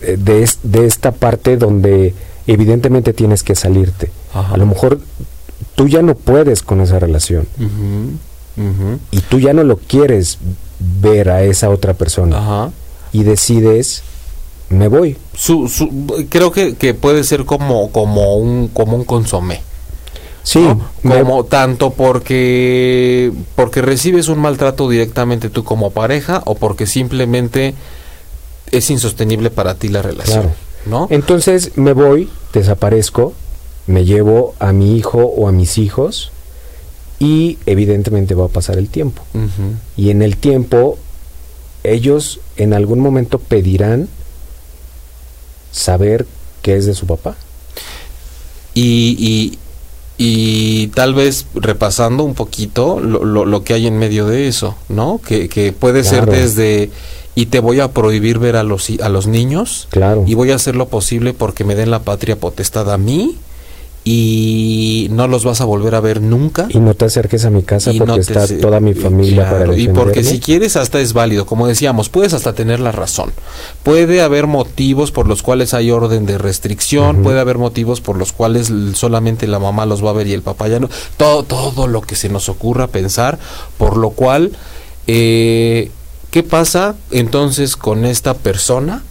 de, 0.00 0.42
es- 0.42 0.60
de 0.62 0.86
esta 0.86 1.12
parte 1.12 1.56
donde 1.56 2.14
evidentemente 2.46 3.12
tienes 3.12 3.42
que 3.42 3.54
salirte. 3.54 4.10
Ajá. 4.32 4.54
A 4.54 4.56
lo 4.56 4.66
mejor 4.66 5.00
tú 5.74 5.88
ya 5.88 6.02
no 6.02 6.14
puedes 6.14 6.62
con 6.62 6.80
esa 6.80 6.98
relación 6.98 7.46
y 9.10 9.18
tú 9.20 9.40
ya 9.40 9.52
no 9.52 9.64
lo 9.64 9.76
quieres 9.78 10.38
ver 10.78 11.30
a 11.30 11.42
esa 11.42 11.70
otra 11.70 11.94
persona 11.94 12.38
Ajá. 12.38 12.70
y 13.12 13.22
decides, 13.24 14.02
me 14.68 14.86
voy. 14.88 15.16
Su, 15.36 15.68
su- 15.68 16.26
creo 16.28 16.52
que, 16.52 16.74
que 16.76 16.94
puede 16.94 17.24
ser 17.24 17.44
como, 17.44 17.90
como 17.90 18.36
un, 18.36 18.68
como 18.68 18.96
un 18.96 19.04
consomé. 19.04 19.60
Sí, 20.44 20.60
¿no? 20.60 20.80
me- 21.02 21.18
como 21.20 21.44
tanto 21.44 21.90
porque 21.90 23.32
porque 23.56 23.80
recibes 23.82 24.28
un 24.28 24.38
maltrato 24.40 24.88
directamente 24.88 25.48
tú 25.48 25.64
como 25.64 25.90
pareja 25.90 26.42
o 26.44 26.54
porque 26.54 26.86
simplemente 26.86 27.74
es 28.70 28.90
insostenible 28.90 29.50
para 29.50 29.74
ti 29.74 29.88
la 29.88 30.02
relación, 30.02 30.42
Claro. 30.42 30.54
¿no? 30.86 31.06
Entonces 31.10 31.72
me 31.76 31.92
voy, 31.94 32.28
desaparezco, 32.52 33.32
me 33.86 34.04
llevo 34.04 34.54
a 34.58 34.72
mi 34.72 34.96
hijo 34.96 35.18
o 35.24 35.48
a 35.48 35.52
mis 35.52 35.78
hijos 35.78 36.30
y 37.18 37.58
evidentemente 37.66 38.34
va 38.34 38.46
a 38.46 38.48
pasar 38.48 38.78
el 38.78 38.88
tiempo. 38.88 39.22
Y 39.96 40.10
en 40.10 40.22
el 40.22 40.36
tiempo, 40.36 40.98
ellos 41.82 42.40
en 42.56 42.72
algún 42.74 43.00
momento 43.00 43.38
pedirán 43.38 44.08
saber 45.72 46.26
qué 46.62 46.76
es 46.76 46.86
de 46.86 46.94
su 46.94 47.06
papá. 47.06 47.36
y, 48.74 49.16
y, 49.18 49.58
y 50.16 50.86
tal 50.88 51.12
vez 51.14 51.46
repasando 51.54 52.24
un 52.24 52.34
poquito 52.34 53.00
lo, 53.00 53.24
lo, 53.24 53.44
lo 53.44 53.64
que 53.64 53.74
hay 53.74 53.86
en 53.86 53.98
medio 53.98 54.26
de 54.26 54.46
eso, 54.48 54.76
¿no? 54.88 55.20
Que, 55.26 55.48
que 55.48 55.72
puede 55.72 56.04
ser 56.04 56.26
desde 56.26 56.90
y 57.36 57.46
te 57.46 57.58
voy 57.58 57.80
a 57.80 57.90
prohibir 57.92 58.38
ver 58.38 58.54
a 58.54 58.62
los 58.62 58.88
a 59.02 59.08
los 59.08 59.26
niños 59.26 59.88
Claro. 59.90 60.22
y 60.26 60.34
voy 60.34 60.52
a 60.52 60.54
hacer 60.54 60.76
lo 60.76 60.86
posible 60.88 61.34
porque 61.34 61.64
me 61.64 61.74
den 61.74 61.90
la 61.90 62.02
patria 62.02 62.36
potestad 62.36 62.92
a 62.92 62.96
mí 62.98 63.36
y 64.04 65.08
no 65.10 65.26
los 65.26 65.44
vas 65.44 65.62
a 65.62 65.64
volver 65.64 65.94
a 65.94 66.00
ver 66.00 66.20
nunca. 66.20 66.66
Y 66.68 66.78
no 66.78 66.94
te 66.94 67.06
acerques 67.06 67.46
a 67.46 67.50
mi 67.50 67.62
casa 67.62 67.90
Y 67.90 67.98
porque 67.98 68.12
no 68.12 68.20
está 68.20 68.46
toda 68.60 68.78
mi 68.78 68.92
familia 68.92 69.48
claro, 69.48 69.70
para 69.70 69.78
Y 69.78 69.88
porque 69.88 70.22
si 70.22 70.40
quieres 70.40 70.76
hasta 70.76 71.00
es 71.00 71.14
válido, 71.14 71.46
como 71.46 71.66
decíamos, 71.66 72.10
puedes 72.10 72.34
hasta 72.34 72.52
tener 72.52 72.80
la 72.80 72.92
razón. 72.92 73.32
Puede 73.82 74.20
haber 74.20 74.46
motivos 74.46 75.10
por 75.10 75.26
los 75.26 75.42
cuales 75.42 75.72
hay 75.72 75.90
orden 75.90 76.26
de 76.26 76.36
restricción, 76.36 77.22
puede 77.22 77.40
haber 77.40 77.56
motivos 77.56 78.02
por 78.02 78.16
los 78.16 78.32
cuales 78.32 78.70
solamente 78.92 79.46
la 79.46 79.58
mamá 79.58 79.86
los 79.86 80.04
va 80.04 80.10
a 80.10 80.14
ver 80.14 80.26
y 80.26 80.34
el 80.34 80.42
papá 80.42 80.68
ya 80.68 80.80
no. 80.80 80.90
Todo, 81.16 81.42
todo 81.42 81.86
lo 81.86 82.02
que 82.02 82.14
se 82.14 82.28
nos 82.28 82.50
ocurra 82.50 82.88
pensar, 82.88 83.38
por 83.78 83.96
lo 83.96 84.10
cual, 84.10 84.52
eh, 85.06 85.90
¿Qué 86.34 86.42
pasa 86.42 86.96
entonces 87.12 87.76
con 87.76 88.04
esta 88.04 88.34
persona 88.34 89.04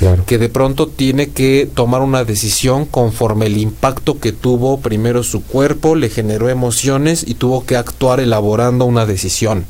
Claro. 0.00 0.24
que 0.26 0.38
de 0.38 0.48
pronto 0.48 0.86
tiene 0.88 1.28
que 1.28 1.68
tomar 1.72 2.00
una 2.00 2.24
decisión 2.24 2.86
conforme 2.86 3.46
el 3.46 3.58
impacto 3.58 4.18
que 4.18 4.32
tuvo 4.32 4.80
primero 4.80 5.22
su 5.22 5.42
cuerpo, 5.44 5.94
le 5.94 6.08
generó 6.08 6.48
emociones 6.48 7.22
y 7.28 7.34
tuvo 7.34 7.64
que 7.66 7.76
actuar 7.76 8.18
elaborando 8.18 8.86
una 8.86 9.04
decisión? 9.06 9.66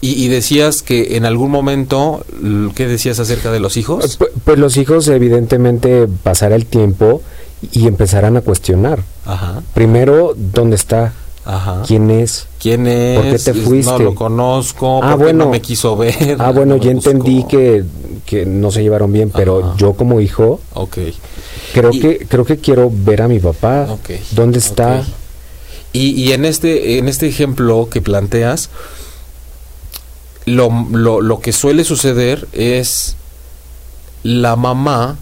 Y, 0.00 0.22
y 0.24 0.28
decías 0.28 0.82
que 0.82 1.16
en 1.16 1.24
algún 1.24 1.50
momento, 1.50 2.24
¿qué 2.74 2.86
decías 2.86 3.18
acerca 3.18 3.50
de 3.50 3.60
los 3.60 3.76
hijos? 3.76 4.18
Pu- 4.18 4.28
Pues 4.44 4.58
los 4.58 4.76
hijos 4.76 5.08
evidentemente 5.08 6.06
pasará 6.22 6.54
el 6.56 6.66
tiempo 6.66 7.22
y 7.72 7.86
empezarán 7.86 8.36
a 8.36 8.40
cuestionar. 8.42 9.00
Ajá, 9.24 9.62
Primero, 9.74 10.34
¿dónde 10.36 10.76
está? 10.76 11.12
Ajá. 11.46 11.82
¿Quién 11.86 12.10
es? 12.10 12.46
¿Quién 12.60 12.86
es? 12.86 13.18
¿Por 13.20 13.30
qué 13.32 13.38
te 13.38 13.54
fuiste? 13.54 13.92
No 13.92 13.98
lo 13.98 14.14
conozco. 14.14 14.98
Ah, 15.02 15.10
¿por 15.10 15.18
qué 15.18 15.24
bueno. 15.24 15.44
no 15.46 15.50
me 15.50 15.60
quiso 15.62 15.96
ver? 15.96 16.36
Ah, 16.38 16.50
bueno, 16.52 16.76
no 16.76 16.82
ya 16.82 16.90
entendí 16.90 17.44
que, 17.44 17.84
que 18.26 18.44
no 18.44 18.70
se 18.70 18.82
llevaron 18.82 19.12
bien, 19.12 19.30
pero 19.30 19.60
Ajá. 19.64 19.74
yo 19.78 19.94
como 19.94 20.20
hijo 20.20 20.60
Ok, 20.74 20.98
creo 21.72 21.90
Y- 21.92 22.00
que 22.00 22.18
creo 22.28 22.44
que 22.44 22.58
quiero 22.58 22.90
ver 22.92 23.22
a 23.22 23.28
mi 23.28 23.38
papá. 23.38 23.86
¿Dónde 24.32 24.58
está? 24.58 25.04
Y, 25.92 26.10
y 26.10 26.32
en 26.32 26.44
este 26.44 26.98
en 26.98 27.08
este 27.08 27.26
ejemplo 27.28 27.88
que 27.90 28.02
planteas, 28.02 28.68
lo, 30.44 30.68
lo, 30.92 31.20
lo 31.20 31.40
que 31.40 31.52
suele 31.52 31.84
suceder 31.84 32.46
es 32.52 33.16
la 34.22 34.56
mamá 34.56 35.16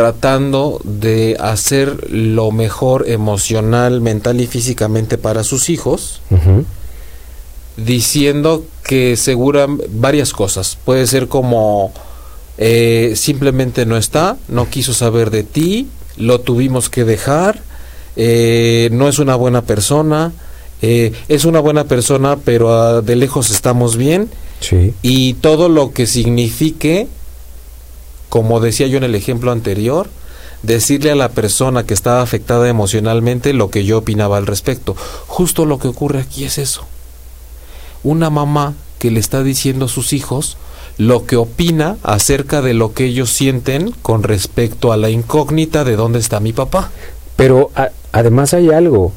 tratando 0.00 0.80
de 0.82 1.36
hacer 1.38 2.10
lo 2.10 2.52
mejor 2.52 3.06
emocional, 3.06 4.00
mental 4.00 4.40
y 4.40 4.46
físicamente 4.46 5.18
para 5.18 5.44
sus 5.44 5.68
hijos, 5.68 6.22
diciendo 7.76 8.64
que 8.82 9.12
aseguran 9.12 9.78
varias 9.90 10.32
cosas. 10.32 10.78
Puede 10.86 11.06
ser 11.06 11.28
como 11.28 11.92
eh, 12.56 13.12
simplemente 13.14 13.84
no 13.84 13.98
está, 13.98 14.38
no 14.48 14.70
quiso 14.70 14.94
saber 14.94 15.30
de 15.30 15.42
ti, 15.42 15.86
lo 16.16 16.40
tuvimos 16.40 16.88
que 16.88 17.04
dejar, 17.04 17.60
eh, 18.16 18.88
no 18.92 19.06
es 19.06 19.18
una 19.18 19.36
buena 19.36 19.60
persona, 19.60 20.32
eh, 20.80 21.12
es 21.28 21.44
una 21.44 21.60
buena 21.60 21.84
persona 21.84 22.38
pero 22.42 22.72
ah, 22.72 23.02
de 23.02 23.16
lejos 23.16 23.50
estamos 23.50 23.98
bien 23.98 24.30
Sí. 24.60 24.94
y 25.02 25.34
todo 25.34 25.68
lo 25.68 25.92
que 25.92 26.06
signifique, 26.06 27.06
como 28.30 28.60
decía 28.60 28.86
yo 28.86 28.96
en 28.96 29.04
el 29.04 29.14
ejemplo 29.14 29.52
anterior, 29.52 30.08
decirle 30.62 31.10
a 31.10 31.14
la 31.16 31.28
persona 31.30 31.84
que 31.84 31.92
estaba 31.94 32.22
afectada 32.22 32.68
emocionalmente 32.68 33.52
lo 33.52 33.70
que 33.70 33.84
yo 33.84 33.98
opinaba 33.98 34.38
al 34.38 34.46
respecto. 34.46 34.96
Justo 35.26 35.66
lo 35.66 35.78
que 35.78 35.88
ocurre 35.88 36.20
aquí 36.20 36.44
es 36.44 36.56
eso. 36.56 36.86
Una 38.02 38.30
mamá 38.30 38.72
que 38.98 39.10
le 39.10 39.20
está 39.20 39.42
diciendo 39.42 39.84
a 39.84 39.88
sus 39.88 40.12
hijos 40.14 40.56
lo 40.98 41.24
que 41.24 41.36
opina 41.36 41.96
acerca 42.02 42.60
de 42.62 42.74
lo 42.74 42.92
que 42.92 43.06
ellos 43.06 43.30
sienten 43.30 43.92
con 44.02 44.22
respecto 44.22 44.92
a 44.92 44.96
la 44.98 45.08
incógnita 45.10 45.82
de 45.84 45.96
dónde 45.96 46.18
está 46.18 46.40
mi 46.40 46.52
papá. 46.52 46.90
Pero 47.36 47.70
a- 47.74 47.88
además 48.12 48.52
hay 48.54 48.70
algo. 48.70 49.12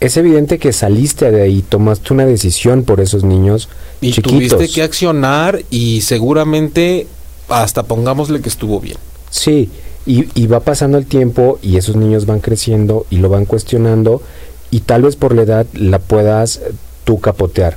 Es 0.00 0.18
evidente 0.18 0.58
que 0.58 0.74
saliste 0.74 1.30
de 1.30 1.40
ahí, 1.42 1.62
tomaste 1.62 2.12
una 2.12 2.26
decisión 2.26 2.82
por 2.82 3.00
esos 3.00 3.24
niños 3.24 3.70
Y 4.02 4.12
chiquitos. 4.12 4.32
tuviste 4.58 4.68
que 4.68 4.82
accionar 4.82 5.62
y 5.70 6.02
seguramente 6.02 7.06
hasta 7.48 7.82
pongámosle 7.84 8.40
que 8.40 8.48
estuvo 8.48 8.80
bien. 8.80 8.96
Sí, 9.30 9.70
y, 10.06 10.28
y 10.40 10.46
va 10.46 10.60
pasando 10.60 10.98
el 10.98 11.06
tiempo 11.06 11.58
y 11.62 11.76
esos 11.76 11.96
niños 11.96 12.26
van 12.26 12.40
creciendo 12.40 13.06
y 13.10 13.16
lo 13.18 13.28
van 13.28 13.44
cuestionando 13.44 14.22
y 14.70 14.80
tal 14.80 15.02
vez 15.02 15.16
por 15.16 15.34
la 15.34 15.42
edad 15.42 15.66
la 15.74 15.98
puedas 15.98 16.56
eh, 16.56 16.72
tú 17.04 17.18
capotear. 17.20 17.76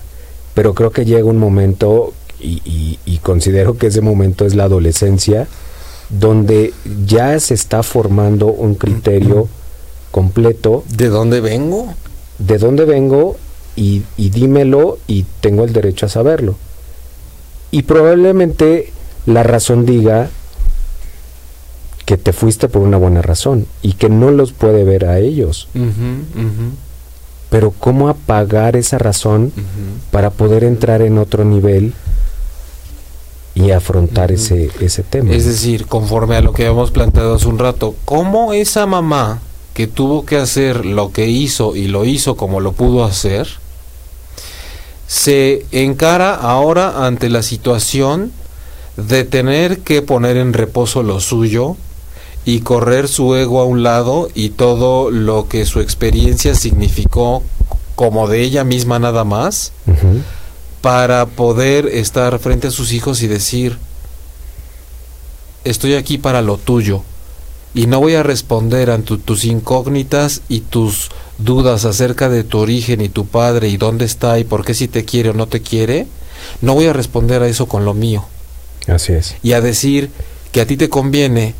Pero 0.53 0.73
creo 0.73 0.91
que 0.91 1.05
llega 1.05 1.25
un 1.25 1.37
momento, 1.37 2.13
y, 2.39 2.61
y- 2.65 2.99
y 3.05 3.17
considero 3.17 3.77
que 3.77 3.87
ese 3.87 4.01
momento 4.01 4.45
es 4.45 4.55
la 4.55 4.63
adolescencia, 4.65 5.47
donde 6.09 6.73
ya 7.05 7.39
se 7.39 7.53
está 7.53 7.83
formando 7.83 8.47
un 8.47 8.73
criterio 8.75 9.47
completo 10.11 10.83
¿De 10.89 11.07
dónde 11.09 11.39
vengo? 11.39 11.93
de 12.39 12.57
dónde 12.57 12.85
vengo 12.85 13.35
y, 13.75 14.01
y 14.17 14.29
dímelo 14.31 14.97
y 15.07 15.25
tengo 15.41 15.63
el 15.65 15.73
derecho 15.73 16.07
a 16.07 16.09
saberlo. 16.09 16.55
Y 17.71 17.83
probablemente 17.83 18.91
la 19.25 19.43
razón 19.43 19.85
diga 19.85 20.29
que 22.05 22.17
te 22.17 22.33
fuiste 22.33 22.69
por 22.69 22.81
una 22.81 22.97
buena 22.97 23.21
razón 23.21 23.67
y 23.81 23.93
que 23.93 24.09
no 24.09 24.31
los 24.31 24.51
puede 24.51 24.83
ver 24.83 25.05
a 25.05 25.19
ellos. 25.19 25.67
Pero 27.49 27.71
¿cómo 27.71 28.09
apagar 28.09 28.75
esa 28.75 28.97
razón 28.97 29.51
para 30.11 30.31
poder 30.31 30.63
entrar 30.63 31.01
en 31.01 31.17
otro 31.17 31.45
nivel 31.45 31.93
y 33.53 33.71
afrontar 33.71 34.31
ese, 34.31 34.71
ese 34.79 35.03
tema? 35.03 35.33
Es 35.33 35.45
decir, 35.45 35.85
conforme 35.85 36.35
a 36.35 36.41
lo 36.41 36.53
que 36.53 36.65
habíamos 36.65 36.91
planteado 36.91 37.35
hace 37.35 37.47
un 37.47 37.59
rato, 37.59 37.95
¿cómo 38.05 38.53
esa 38.53 38.85
mamá 38.85 39.39
que 39.79 39.87
tuvo 39.87 40.25
que 40.25 40.35
hacer 40.35 40.85
lo 40.85 41.13
que 41.13 41.27
hizo 41.27 41.75
y 41.75 41.87
lo 41.87 42.03
hizo 42.03 42.35
como 42.35 42.59
lo 42.59 42.73
pudo 42.73 43.05
hacer, 43.05 43.47
se 45.07 45.65
encara 45.71 46.35
ahora 46.35 47.05
ante 47.05 47.29
la 47.29 47.43
situación 47.43 48.33
de 48.99 49.23
tener 49.23 49.79
que 49.79 50.01
poner 50.01 50.37
en 50.37 50.53
reposo 50.53 51.03
lo 51.03 51.19
suyo 51.19 51.75
y 52.45 52.61
correr 52.61 53.07
su 53.07 53.35
ego 53.35 53.59
a 53.59 53.65
un 53.65 53.83
lado 53.83 54.29
y 54.33 54.49
todo 54.49 55.11
lo 55.11 55.47
que 55.47 55.65
su 55.65 55.81
experiencia 55.81 56.55
significó 56.55 57.43
como 57.95 58.27
de 58.27 58.41
ella 58.41 58.63
misma 58.63 58.97
nada 58.97 59.23
más? 59.23 59.73
Para 60.81 61.25
poder 61.25 61.87
estar 61.87 62.39
frente 62.39 62.67
a 62.67 62.71
sus 62.71 62.93
hijos 62.93 63.21
y 63.21 63.27
decir, 63.27 63.77
estoy 65.63 65.95
aquí 65.95 66.17
para 66.17 66.41
lo 66.41 66.57
tuyo 66.57 67.03
y 67.75 67.85
no 67.85 67.99
voy 67.99 68.15
a 68.15 68.23
responder 68.23 68.89
ante 68.89 69.17
tus 69.17 69.45
incógnitas 69.45 70.41
y 70.49 70.61
tus 70.61 71.09
dudas 71.37 71.85
acerca 71.85 72.29
de 72.29 72.43
tu 72.43 72.59
origen 72.59 73.01
y 73.01 73.09
tu 73.09 73.25
padre 73.25 73.67
y 73.67 73.77
dónde 73.77 74.05
está 74.05 74.39
y 74.39 74.43
por 74.43 74.65
qué 74.65 74.73
si 74.73 74.87
te 74.87 75.05
quiere 75.05 75.29
o 75.29 75.33
no 75.33 75.47
te 75.47 75.61
quiere, 75.61 76.07
no 76.61 76.73
voy 76.73 76.85
a 76.85 76.93
responder 76.93 77.43
a 77.43 77.47
eso 77.47 77.67
con 77.67 77.85
lo 77.85 77.93
mío 77.93 78.25
Así 78.89 79.13
es. 79.13 79.35
y 79.43 79.53
a 79.53 79.61
decir 79.61 80.09
que 80.51 80.61
a 80.61 80.65
ti 80.65 80.77
te 80.77 80.89
conviene 80.89 81.53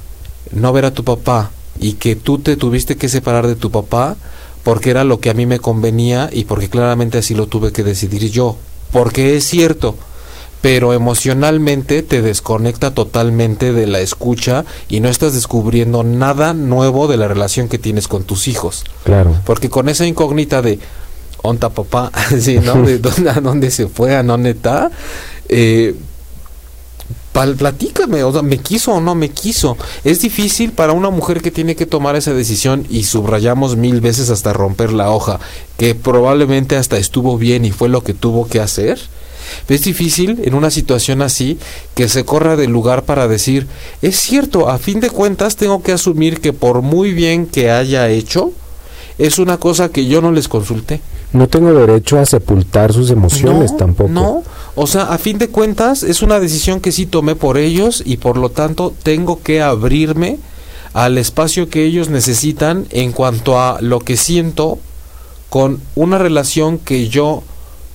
no 0.52 0.74
ver 0.74 0.86
a 0.86 0.94
tu 0.94 1.04
papá 1.04 1.52
y 1.80 1.94
que 1.94 2.16
tú 2.16 2.40
te 2.40 2.56
tuviste 2.58 2.98
que 2.98 3.10
separar 3.10 3.48
de 3.48 3.56
tu 3.56 3.72
papá 3.72 4.18
porque 4.64 4.90
era 4.90 5.04
lo 5.04 5.20
que 5.20 5.30
a 5.30 5.34
mí 5.34 5.46
me 5.46 5.60
convenía 5.60 6.30
y 6.32 6.46
porque 6.46 6.70
claramente 6.70 7.18
así 7.18 7.34
lo 7.34 7.48
tuve 7.48 7.72
que 7.72 7.84
decidir 7.84 8.30
yo. 8.30 8.58
Porque 8.92 9.38
es 9.38 9.46
cierto, 9.46 9.96
pero 10.62 10.94
emocionalmente 10.94 12.04
te 12.04 12.22
desconecta 12.22 12.94
totalmente 12.94 13.72
de 13.72 13.88
la 13.88 14.00
escucha 14.00 14.66
y 14.90 15.00
no 15.00 15.10
estás 15.10 15.34
descubriendo 15.34 16.04
nada 16.04 16.54
nuevo 16.54 17.08
de 17.08 17.18
la 17.18 17.28
relación 17.28 17.70
que 17.70 17.78
tienes 17.78 18.08
con 18.08 18.24
tus 18.24 18.48
hijos. 18.48 18.84
Claro. 19.04 19.36
Porque 19.46 19.70
con 19.70 19.88
esa 19.88 20.06
incógnita 20.06 20.62
de 20.62 20.80
onta 21.42 21.70
papá, 21.70 22.12
sí, 22.40 22.60
¿no? 22.60 22.82
De 22.82 22.98
dónde, 23.00 23.30
a 23.30 23.40
dónde 23.40 23.72
se 23.72 23.88
fue, 23.88 24.16
a 24.16 24.24
dónde 24.24 24.52
está, 24.52 24.92
eh, 25.48 25.96
pal- 27.34 27.56
platícame, 27.56 28.24
o 28.24 28.32
sea, 28.32 28.42
me 28.42 28.58
quiso 28.58 28.94
o 28.94 29.02
no 29.02 29.16
me 29.16 29.30
quiso. 29.30 29.78
Es 30.04 30.22
difícil 30.22 30.72
para 30.72 30.94
una 30.94 31.10
mujer 31.10 31.42
que 31.42 31.52
tiene 31.52 31.76
que 31.76 31.86
tomar 31.86 32.16
esa 32.16 32.34
decisión 32.34 32.86
y 32.90 33.04
subrayamos 33.04 33.76
mil 33.76 34.02
veces 34.02 34.30
hasta 34.30 34.54
romper 34.54 34.92
la 34.94 35.12
hoja, 35.12 35.40
que 35.78 35.96
probablemente 35.96 36.76
hasta 36.76 36.98
estuvo 36.98 37.38
bien 37.38 37.66
y 37.66 37.72
fue 37.72 37.90
lo 37.90 38.04
que 38.04 38.14
tuvo 38.14 38.48
que 38.48 38.60
hacer. 38.60 39.00
Es 39.68 39.84
difícil 39.84 40.42
en 40.44 40.54
una 40.54 40.70
situación 40.70 41.24
así 41.24 41.58
que 41.96 42.08
se 42.08 42.24
corra 42.24 42.56
del 42.56 42.70
lugar 42.72 43.04
para 43.04 43.28
decir, 43.28 43.66
es 44.04 44.18
cierto, 44.20 44.70
a 44.70 44.78
fin 44.78 45.00
de 45.00 45.10
cuentas 45.10 45.56
tengo 45.56 45.82
que 45.82 45.92
asumir 45.92 46.40
que 46.40 46.54
por 46.54 46.84
muy 46.84 47.14
bien 47.14 47.48
que 47.48 47.72
haya 47.72 48.10
hecho, 48.10 48.52
es 49.18 49.40
una 49.40 49.58
cosa 49.58 49.90
que 49.90 50.06
yo 50.06 50.22
no 50.22 50.32
les 50.32 50.48
consulté. 50.48 51.02
No 51.34 51.48
tengo 51.48 51.74
derecho 51.74 52.20
a 52.20 52.26
sepultar 52.26 52.94
sus 52.94 53.10
emociones 53.12 53.72
No, 53.72 53.78
tampoco. 53.78 54.10
No, 54.10 54.44
o 54.82 54.88
sea, 54.88 55.04
a 55.04 55.18
fin 55.18 55.38
de 55.38 55.50
cuentas 55.50 56.04
es 56.04 56.22
una 56.22 56.40
decisión 56.40 56.80
que 56.80 56.92
sí 56.92 57.06
tomé 57.06 57.36
por 57.36 57.58
ellos 57.58 58.02
y 58.06 58.18
por 58.18 58.38
lo 58.38 58.50
tanto 58.50 58.94
tengo 59.04 59.42
que 59.44 59.62
abrirme 59.62 60.38
al 60.94 61.18
espacio 61.18 61.70
que 61.70 61.84
ellos 61.86 62.10
necesitan 62.10 62.86
en 62.90 63.12
cuanto 63.12 63.60
a 63.60 63.80
lo 63.82 64.00
que 64.00 64.16
siento 64.18 64.80
con 65.50 65.80
una 65.96 66.18
relación 66.18 66.78
que 66.80 67.10
yo 67.10 67.44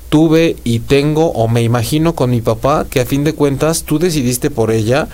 tuve 0.08 0.56
y 0.64 0.80
tengo 0.80 1.26
o 1.32 1.48
me 1.48 1.62
imagino 1.62 2.14
con 2.14 2.30
mi 2.30 2.40
papá, 2.40 2.86
que 2.88 3.00
a 3.00 3.06
fin 3.06 3.24
de 3.24 3.32
cuentas 3.34 3.82
tú 3.84 3.98
decidiste 3.98 4.50
por 4.50 4.70
ella 4.70 5.08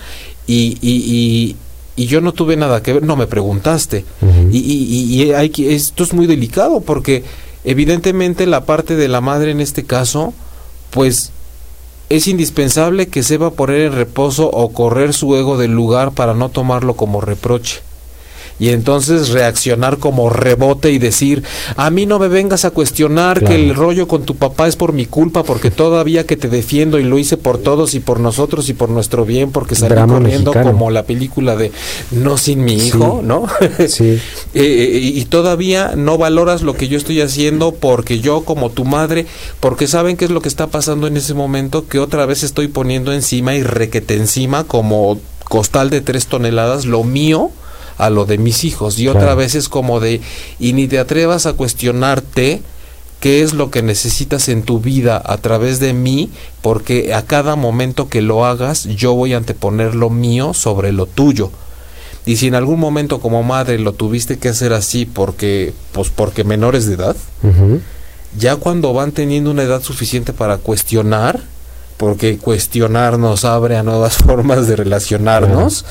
y, 0.47 0.77
y, 0.83 0.97
y, 1.17 1.57
y 1.97 2.07
yo 2.07 2.21
no 2.21 2.33
tuve 2.33 2.57
nada 2.57 2.83
que 2.83 2.95
ver, 2.95 3.03
no 3.03 3.17
me 3.17 3.27
preguntaste. 3.27 4.05
Ujú. 4.21 4.49
Y, 4.51 4.59
y- 4.59 4.95
y- 5.19 5.23
y 5.25 5.33
hay 5.33 5.51
que, 5.51 5.75
esto 5.75 6.03
es 6.05 6.13
muy 6.13 6.27
delicado 6.27 6.81
porque 6.81 7.25
evidentemente 7.65 8.47
la 8.47 8.65
parte 8.67 8.97
de 8.97 9.09
la 9.09 9.21
madre 9.21 9.53
en 9.53 9.61
este 9.61 9.85
caso, 9.85 10.35
pues 10.91 11.33
es 12.11 12.27
indispensable 12.27 13.07
que 13.07 13.23
sepa 13.23 13.53
poner 13.53 13.83
en 13.83 13.93
reposo 13.95 14.51
o 14.51 14.73
correr 14.73 15.15
su 15.15 15.37
ego 15.37 15.57
del 15.57 15.71
lugar 15.71 16.11
para 16.11 16.35
no 16.35 16.49
tomarlo 16.49 16.95
como 16.95 17.21
reproche. 17.21 17.83
Y 18.61 18.69
entonces 18.69 19.31
reaccionar 19.31 19.97
como 19.97 20.29
rebote 20.29 20.93
y 20.93 20.99
decir, 20.99 21.43
a 21.77 21.91
mí 21.91 22.05
no 22.05 22.19
me 22.19 22.29
vengas 22.29 22.67
a 22.67 22.71
cuestionar 22.71 23.43
que 23.43 23.55
el 23.55 23.75
rollo 23.75 24.07
con 24.07 24.25
tu 24.25 24.37
papá 24.37 24.69
es 24.69 24.77
por 24.77 24.93
mi 24.93 25.07
culpa, 25.07 25.43
porque 25.43 25.71
todavía 25.71 26.27
que 26.27 26.37
te 26.37 26.49
defiendo 26.49 26.99
y 26.99 27.05
lo 27.05 27.19
hice 27.19 27.39
por 27.39 27.57
todos 27.57 27.95
y 27.95 28.01
por 28.01 28.21
nosotros 28.21 28.69
y 28.69 28.75
por 28.75 28.91
nuestro 28.91 29.25
bien, 29.25 29.51
porque 29.51 29.75
salí 29.75 29.95
corriendo 30.07 30.53
como 30.53 30.91
la 30.91 31.05
película 31.05 31.57
de 31.57 31.73
No 32.11 32.37
sin 32.37 32.63
mi 32.63 32.75
hijo, 32.75 33.23
¿no? 33.25 33.47
sí. 33.89 34.21
Eh, 34.53 34.63
eh, 34.63 34.99
y 34.99 35.25
todavía 35.27 35.93
no 35.97 36.19
valoras 36.19 36.63
lo 36.63 36.75
que 36.75 36.89
yo 36.89 36.99
estoy 36.99 37.21
haciendo 37.21 37.73
porque 37.73 38.19
yo 38.19 38.43
como 38.43 38.71
tu 38.71 38.85
madre, 38.85 39.27
porque 39.61 39.87
saben 39.87 40.17
qué 40.17 40.25
es 40.25 40.31
lo 40.31 40.43
que 40.43 40.49
está 40.49 40.67
pasando 40.67 41.07
en 41.07 41.17
ese 41.17 41.35
momento, 41.35 41.87
que 41.87 42.01
otra 42.01 42.27
vez 42.27 42.43
estoy 42.43 42.67
poniendo 42.67 43.13
encima 43.13 43.55
y 43.55 43.63
requete 43.63 44.17
encima 44.17 44.65
como 44.65 45.21
costal 45.45 45.89
de 45.89 46.01
tres 46.01 46.27
toneladas 46.27 46.85
lo 46.85 47.05
mío 47.05 47.53
a 48.05 48.11
lo 48.11 48.25
de 48.25 48.39
mis 48.39 48.65
hijos. 48.65 48.99
Y 48.99 49.09
otra 49.09 49.35
vez 49.35 49.55
es 49.55 49.69
como 49.69 50.01
de, 50.01 50.21
y 50.59 50.73
ni 50.73 50.89
te 50.89 50.99
atrevas 50.99 51.47
a 51.47 51.53
cuestionarte 51.53 52.63
qué 53.21 53.43
es 53.43 53.53
lo 53.53 53.71
que 53.71 53.83
necesitas 53.83 54.49
en 54.49 54.63
tu 54.63 54.81
vida 54.81 55.23
a 55.25 55.37
través 55.37 55.79
de 55.79 55.93
mí, 55.93 56.31
porque 56.63 57.15
a 57.15 57.23
cada 57.23 57.55
momento 57.55 58.09
que 58.09 58.23
lo 58.23 58.47
hagas 58.47 58.85
yo 58.85 59.15
voy 59.15 59.35
a 59.35 59.37
anteponer 59.37 59.95
lo 59.95 60.11
mío 60.11 60.55
sobre 60.55 60.93
lo 60.93 61.07
tuyo. 61.07 61.51
Y 62.27 62.37
si 62.37 62.49
en 62.49 62.55
algún 62.55 62.81
momento 62.81 63.21
como 63.21 63.43
madre 63.43 63.79
lo 63.79 63.93
tuviste 63.93 64.39
que 64.39 64.51
hacer 64.51 64.73
así 64.73 65.07
porque 65.07 65.73
pues 65.93 66.11
porque 66.11 66.45
menores 66.45 66.87
de 66.87 66.95
edad, 66.95 67.17
ya 68.39 68.57
cuando 68.57 68.93
van 68.93 69.13
teniendo 69.13 69.51
una 69.51 69.63
edad 69.63 69.83
suficiente 69.83 70.33
para 70.33 70.59
cuestionar, 70.59 71.41
porque 71.97 72.39
cuestionar 72.39 73.19
nos 73.19 73.45
abre 73.45 73.77
a 73.77 73.83
nuevas 73.83 74.17
formas 74.27 74.67
de 74.67 74.77
relacionarnos, 74.77 75.85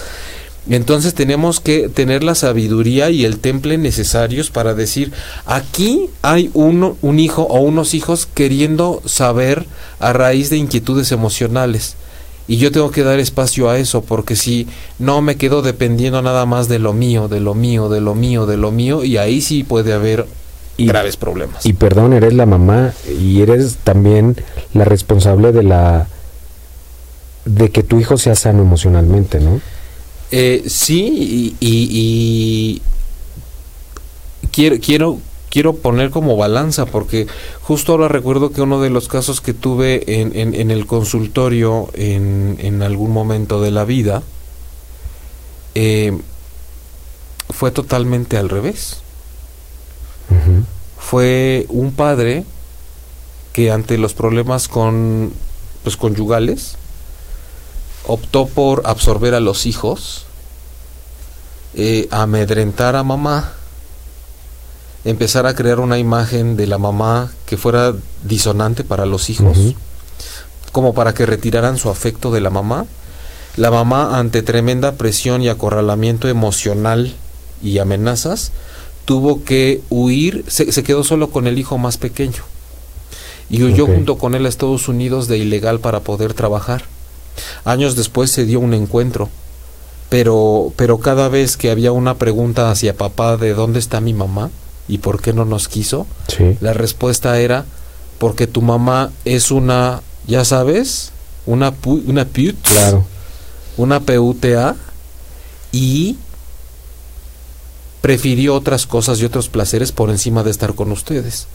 entonces 0.69 1.13
tenemos 1.13 1.59
que 1.59 1.89
tener 1.89 2.23
la 2.23 2.35
sabiduría 2.35 3.09
y 3.09 3.25
el 3.25 3.39
temple 3.39 3.77
necesarios 3.77 4.49
para 4.49 4.73
decir, 4.73 5.11
aquí 5.45 6.09
hay 6.21 6.51
uno, 6.53 6.97
un 7.01 7.19
hijo 7.19 7.43
o 7.43 7.59
unos 7.61 7.93
hijos 7.93 8.27
queriendo 8.33 9.01
saber 9.05 9.65
a 9.99 10.13
raíz 10.13 10.49
de 10.49 10.57
inquietudes 10.57 11.11
emocionales. 11.11 11.95
Y 12.47 12.57
yo 12.57 12.71
tengo 12.71 12.89
que 12.89 13.03
dar 13.03 13.19
espacio 13.19 13.69
a 13.69 13.77
eso, 13.77 14.01
porque 14.01 14.35
si 14.35 14.67
no 14.97 15.21
me 15.21 15.35
quedo 15.35 15.61
dependiendo 15.61 16.21
nada 16.23 16.47
más 16.47 16.67
de 16.67 16.79
lo 16.79 16.93
mío, 16.93 17.27
de 17.27 17.39
lo 17.39 17.53
mío, 17.53 17.89
de 17.89 18.01
lo 18.01 18.15
mío, 18.15 18.47
de 18.47 18.57
lo 18.57 18.71
mío, 18.71 19.03
y 19.03 19.17
ahí 19.17 19.41
sí 19.41 19.63
puede 19.63 19.93
haber 19.93 20.25
graves 20.77 21.15
problemas. 21.15 21.65
Y 21.65 21.73
perdón, 21.73 22.13
eres 22.13 22.33
la 22.33 22.45
mamá 22.45 22.93
y 23.19 23.41
eres 23.41 23.77
también 23.83 24.35
la 24.73 24.83
responsable 24.85 25.51
de 25.51 25.63
la 25.63 26.07
de 27.45 27.69
que 27.69 27.83
tu 27.83 27.99
hijo 27.99 28.17
sea 28.17 28.35
sano 28.35 28.61
emocionalmente, 28.61 29.39
¿no? 29.39 29.61
Eh, 30.31 30.63
sí, 30.67 31.55
y, 31.59 32.81
quiero, 34.51 34.77
quiero, 34.79 35.19
quiero 35.49 35.75
poner 35.75 36.11
como 36.11 36.37
balanza, 36.37 36.85
porque 36.85 37.27
justo 37.61 37.93
ahora 37.93 38.07
recuerdo 38.07 38.51
que 38.51 38.61
uno 38.61 38.81
de 38.81 38.89
los 38.89 39.07
casos 39.07 39.41
que 39.41 39.53
tuve 39.53 40.21
en, 40.21 40.53
en, 40.53 40.71
el 40.71 40.85
consultorio 40.85 41.89
en, 41.93 42.57
en, 42.59 42.83
algún 42.83 43.11
momento 43.11 43.59
de 43.61 43.71
la 43.71 43.85
vida 43.85 44.21
eh, 45.75 46.17
fue 47.49 47.71
totalmente 47.71 48.37
al 48.37 48.49
revés. 48.49 49.01
Fue 50.99 51.65
un 51.69 51.91
padre 51.91 52.43
que 53.51 53.71
ante 53.71 53.97
los 53.97 54.13
problemas 54.13 54.67
con 54.67 55.33
pues 55.83 55.97
conyugales 55.97 56.77
optó 58.09 58.47
por 58.47 58.81
absorber 58.85 59.35
a 59.35 59.39
los 59.39 59.67
hijos, 59.67 60.25
eh, 61.75 62.07
amedrentar 62.09 62.95
a 62.95 63.03
mamá, 63.03 63.53
empezar 65.05 65.45
a 65.45 65.53
crear 65.53 65.79
una 65.79 65.99
imagen 65.99 66.57
de 66.57 66.65
la 66.65 66.79
mamá 66.79 67.31
que 67.45 67.55
fuera 67.55 67.93
disonante 68.23 68.83
para 68.83 69.05
los 69.05 69.29
hijos, 69.29 69.59
como 70.71 70.95
para 70.95 71.13
que 71.13 71.27
retiraran 71.27 71.77
su 71.77 71.91
afecto 71.91 72.31
de 72.31 72.41
la 72.41 72.49
mamá. 72.49 72.87
La 73.57 73.69
mamá, 73.69 74.17
ante 74.17 74.41
tremenda 74.41 74.93
presión 74.93 75.43
y 75.43 75.49
acorralamiento 75.49 76.27
emocional 76.27 77.13
y 77.61 77.77
amenazas, 77.77 78.51
tuvo 79.05 79.43
que 79.43 79.83
huir, 79.89 80.45
se, 80.47 80.71
se 80.71 80.81
quedó 80.81 81.03
solo 81.03 81.29
con 81.29 81.45
el 81.45 81.59
hijo 81.59 81.77
más 81.77 81.97
pequeño 81.97 82.43
y 83.51 83.61
huyó 83.61 83.85
junto 83.85 84.17
con 84.17 84.33
él 84.33 84.47
a 84.47 84.49
Estados 84.49 84.87
Unidos 84.87 85.27
de 85.27 85.37
ilegal 85.37 85.79
para 85.79 85.99
poder 85.99 86.33
trabajar. 86.33 86.85
Años 87.65 87.95
después 87.95 88.31
se 88.31 88.45
dio 88.45 88.59
un 88.59 88.73
encuentro, 88.73 89.29
pero, 90.09 90.73
pero 90.75 90.99
cada 90.99 91.29
vez 91.29 91.57
que 91.57 91.71
había 91.71 91.91
una 91.91 92.15
pregunta 92.15 92.71
hacia 92.71 92.95
papá 92.95 93.37
de 93.37 93.53
dónde 93.53 93.79
está 93.79 94.01
mi 94.01 94.13
mamá 94.13 94.49
y 94.87 94.99
por 94.99 95.21
qué 95.21 95.33
no 95.33 95.45
nos 95.45 95.67
quiso, 95.67 96.07
la 96.61 96.73
respuesta 96.73 97.39
era 97.39 97.65
porque 98.17 98.47
tu 98.47 98.61
mamá 98.61 99.11
es 99.23 99.51
una, 99.51 100.01
ya 100.27 100.43
sabes, 100.45 101.11
una, 101.45 101.73
una 102.05 102.25
PUT, 102.25 102.55
claro. 102.63 103.05
una 103.77 103.99
PUTA 103.99 104.75
y 105.71 106.17
prefirió 108.01 108.55
otras 108.55 108.87
cosas 108.87 109.19
y 109.19 109.25
otros 109.25 109.49
placeres 109.49 109.91
por 109.91 110.09
encima 110.09 110.43
de 110.43 110.51
estar 110.51 110.73
con 110.73 110.91
ustedes. 110.91 111.47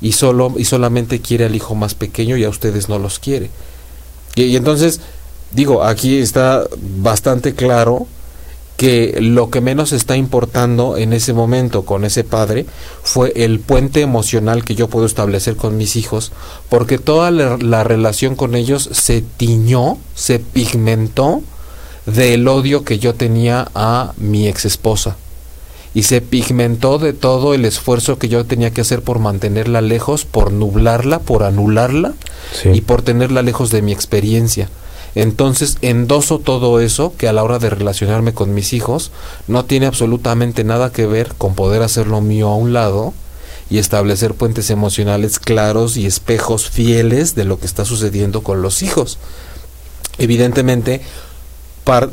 Y 0.00 0.12
solo 0.12 0.52
y 0.56 0.64
solamente 0.64 1.20
quiere 1.20 1.44
al 1.44 1.54
hijo 1.54 1.76
más 1.76 1.94
pequeño 1.94 2.36
y 2.36 2.44
a 2.44 2.48
ustedes 2.48 2.88
no 2.88 2.98
los 2.98 3.20
quiere 3.20 3.50
y 4.34 4.56
entonces 4.56 5.00
digo, 5.52 5.84
aquí 5.84 6.18
está 6.18 6.64
bastante 7.00 7.54
claro 7.54 8.06
que 8.82 9.18
lo 9.20 9.48
que 9.48 9.60
menos 9.60 9.92
está 9.92 10.16
importando 10.16 10.96
en 10.96 11.12
ese 11.12 11.32
momento 11.32 11.84
con 11.84 12.04
ese 12.04 12.24
padre 12.24 12.66
fue 13.04 13.32
el 13.36 13.60
puente 13.60 14.00
emocional 14.00 14.64
que 14.64 14.74
yo 14.74 14.88
puedo 14.88 15.06
establecer 15.06 15.54
con 15.54 15.76
mis 15.76 15.94
hijos, 15.94 16.32
porque 16.68 16.98
toda 16.98 17.30
la, 17.30 17.84
relación 17.84 18.34
con 18.34 18.56
ellos 18.56 18.88
se 18.92 19.22
tiñó, 19.22 19.98
se 20.16 20.40
pigmentó 20.40 21.42
del 22.06 22.48
odio 22.48 22.82
que 22.82 22.98
yo 22.98 23.14
tenía 23.14 23.68
a 23.76 24.14
mi 24.16 24.48
ex 24.48 24.64
esposa. 24.64 25.16
Y 25.94 26.04
se 26.04 26.20
pigmentó 26.20 26.98
de 26.98 27.12
todo 27.12 27.54
el 27.54 27.66
esfuerzo 27.66 28.18
que 28.18 28.28
yo 28.28 28.46
tenía 28.46 28.72
que 28.72 28.80
hacer 28.80 29.02
por 29.02 29.20
mantenerla 29.20 29.80
lejos, 29.80 30.24
por 30.24 30.50
nublarla, 30.50 31.20
por 31.20 31.44
anularla 31.44 32.14
y 32.64 32.80
por 32.80 33.02
tenerla 33.02 33.42
lejos 33.42 33.70
de 33.70 33.82
mi 33.82 33.92
experiencia. 33.92 34.70
Entonces 35.14 35.76
endoso 35.82 36.38
todo 36.38 36.80
eso 36.80 37.14
que 37.16 37.28
a 37.28 37.32
la 37.32 37.42
hora 37.42 37.58
de 37.58 37.70
relacionarme 37.70 38.32
con 38.32 38.54
mis 38.54 38.72
hijos 38.72 39.10
no 39.46 39.64
tiene 39.64 39.86
absolutamente 39.86 40.64
nada 40.64 40.90
que 40.90 41.06
ver 41.06 41.34
con 41.36 41.54
poder 41.54 41.82
hacer 41.82 42.06
lo 42.06 42.20
mío 42.20 42.48
a 42.48 42.56
un 42.56 42.72
lado 42.72 43.12
y 43.68 43.78
establecer 43.78 44.34
puentes 44.34 44.70
emocionales 44.70 45.38
claros 45.38 45.96
y 45.96 46.06
espejos 46.06 46.68
fieles 46.68 47.34
de 47.34 47.44
lo 47.44 47.58
que 47.58 47.66
está 47.66 47.84
sucediendo 47.84 48.42
con 48.42 48.62
los 48.62 48.82
hijos. 48.82 49.18
Evidentemente, 50.18 51.00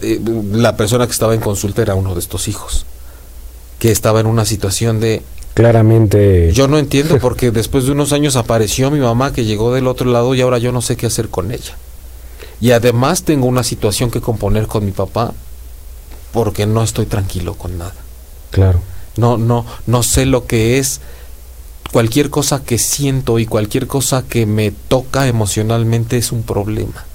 eh, 0.01 0.19
la 0.51 0.77
persona 0.77 1.05
que 1.05 1.11
estaba 1.11 1.33
en 1.33 1.41
consulta 1.41 1.81
era 1.81 1.95
uno 1.95 2.13
de 2.13 2.21
estos 2.21 2.47
hijos, 2.47 2.85
que 3.77 3.91
estaba 3.91 4.19
en 4.19 4.27
una 4.27 4.45
situación 4.45 4.99
de 4.99 5.21
claramente. 5.53 6.53
Yo 6.53 6.67
no 6.67 6.77
entiendo 6.77 7.17
porque 7.21 7.51
después 7.51 7.85
de 7.85 7.91
unos 7.91 8.13
años 8.13 8.35
apareció 8.35 8.89
mi 8.91 8.99
mamá 8.99 9.33
que 9.33 9.45
llegó 9.45 9.73
del 9.73 9.87
otro 9.87 10.09
lado 10.09 10.33
y 10.35 10.41
ahora 10.41 10.57
yo 10.57 10.71
no 10.71 10.81
sé 10.81 10.95
qué 10.95 11.07
hacer 11.07 11.29
con 11.29 11.51
ella. 11.51 11.75
Y 12.61 12.71
además 12.71 13.23
tengo 13.23 13.45
una 13.45 13.63
situación 13.63 14.11
que 14.11 14.21
componer 14.21 14.67
con 14.67 14.85
mi 14.85 14.91
papá 14.91 15.33
porque 16.31 16.65
no 16.65 16.83
estoy 16.83 17.05
tranquilo 17.05 17.55
con 17.55 17.77
nada. 17.77 17.95
Claro. 18.51 18.79
No, 19.17 19.37
no, 19.37 19.65
no 19.87 20.03
sé 20.03 20.25
lo 20.25 20.45
que 20.45 20.77
es 20.77 21.01
cualquier 21.91 22.29
cosa 22.29 22.63
que 22.63 22.77
siento 22.77 23.39
y 23.39 23.45
cualquier 23.45 23.87
cosa 23.87 24.23
que 24.27 24.45
me 24.45 24.71
toca 24.71 25.27
emocionalmente 25.27 26.17
es 26.17 26.31
un 26.31 26.43
problema. 26.43 27.05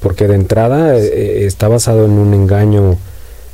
Porque 0.00 0.26
de 0.26 0.34
entrada 0.34 0.96
eh, 0.96 1.04
eh, 1.04 1.46
está 1.46 1.68
basado 1.68 2.04
en 2.04 2.12
un 2.12 2.34
engaño 2.34 2.96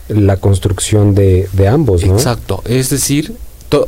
la 0.08 0.38
construcción 0.38 1.14
de, 1.14 1.48
de 1.52 1.68
ambos, 1.68 2.04
¿no? 2.04 2.14
Exacto. 2.14 2.62
Es 2.64 2.88
decir, 2.88 3.36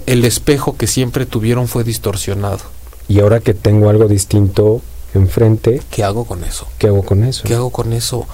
el 0.06 0.24
espejo 0.24 0.76
que 0.76 0.86
siempre 0.86 1.24
tuvieron 1.24 1.68
fue 1.68 1.84
distorsionado. 1.84 2.60
Y 3.08 3.20
ahora 3.20 3.40
que 3.40 3.54
tengo 3.54 3.88
algo 3.88 4.06
distinto, 4.06 4.82
enfrente. 5.14 5.82
¿Qué 5.90 6.04
hago 6.04 6.24
con 6.24 6.44
eso? 6.44 6.66
¿Qué 6.78 6.86
hago 6.86 7.02
con 7.02 7.24
eso? 7.24 7.42
¿Qué 7.44 7.54
hago 7.54 7.70
con 7.70 7.92
eso? 7.92 8.26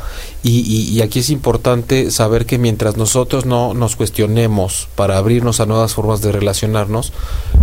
Y, 0.43 0.61
y, 0.61 1.03
aquí 1.03 1.21
es 1.21 1.31
importante 1.31 2.11
saber 2.11 2.47
que 2.47 2.59
mientras 2.59 2.97
nosotros 2.97 3.47
no 3.47 3.75
nos 3.75 3.97
cuestionemos 3.97 4.89
para 4.95 5.19
abrirnos 5.19 5.61
a 5.61 5.67
nuevas 5.67 5.95
formas 5.95 6.21
de 6.23 6.33
relacionarnos, 6.33 7.13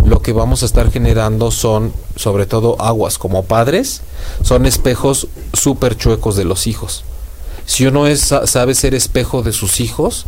lo 0.04 0.20
que 0.20 0.32
vamos 0.32 0.62
a 0.62 0.66
estar 0.66 0.90
generando 0.90 1.50
son, 1.50 1.92
sobre 2.16 2.46
todo 2.46 2.80
aguas 2.80 3.18
como 3.18 3.44
padres, 3.44 4.02
son 4.42 4.66
espejos 4.66 5.28
súper 5.52 5.96
chuecos 5.96 6.36
de 6.36 6.44
los 6.44 6.66
hijos. 6.66 7.04
Si 7.66 7.86
uno 7.86 8.06
es, 8.06 8.20
sabe 8.44 8.74
ser 8.74 8.94
espejo 8.94 9.42
de 9.42 9.52
sus 9.52 9.80
hijos, 9.80 10.26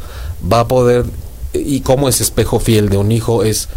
va 0.50 0.60
a 0.60 0.68
poder, 0.68 1.04
y 1.52 1.80
como 1.80 2.08
es 2.08 2.20
espejo 2.20 2.60
fiel 2.60 2.88
de 2.88 2.96
un 2.96 3.12
hijo, 3.12 3.42
es 3.42 3.68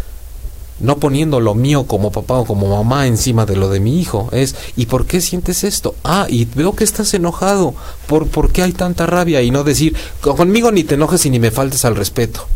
no 0.80 0.98
poniendo 0.98 1.40
lo 1.40 1.54
mío 1.54 1.84
como 1.84 2.10
papá 2.10 2.38
o 2.38 2.44
como 2.44 2.68
mamá 2.68 3.06
encima 3.06 3.46
de 3.46 3.56
lo 3.56 3.68
de 3.68 3.80
mi 3.80 4.00
hijo. 4.00 4.28
Es, 4.32 4.56
¿y 4.76 4.86
por 4.86 5.06
qué 5.06 5.20
sientes 5.20 5.64
esto? 5.64 5.94
Ah, 6.04 6.26
y 6.28 6.46
veo 6.46 6.74
que 6.74 6.84
estás 6.84 7.12
enojado. 7.14 7.74
¿Por, 8.06 8.26
¿Por 8.26 8.50
qué 8.50 8.62
hay 8.62 8.72
tanta 8.72 9.06
rabia? 9.06 9.42
Y 9.42 9.50
no 9.50 9.64
decir, 9.64 9.94
conmigo 10.20 10.72
ni 10.72 10.84
te 10.84 10.94
enojes 10.94 11.24
y 11.26 11.30
ni 11.30 11.38
me 11.38 11.50
faltes 11.50 11.84
al 11.84 11.96
respeto. 11.96 12.46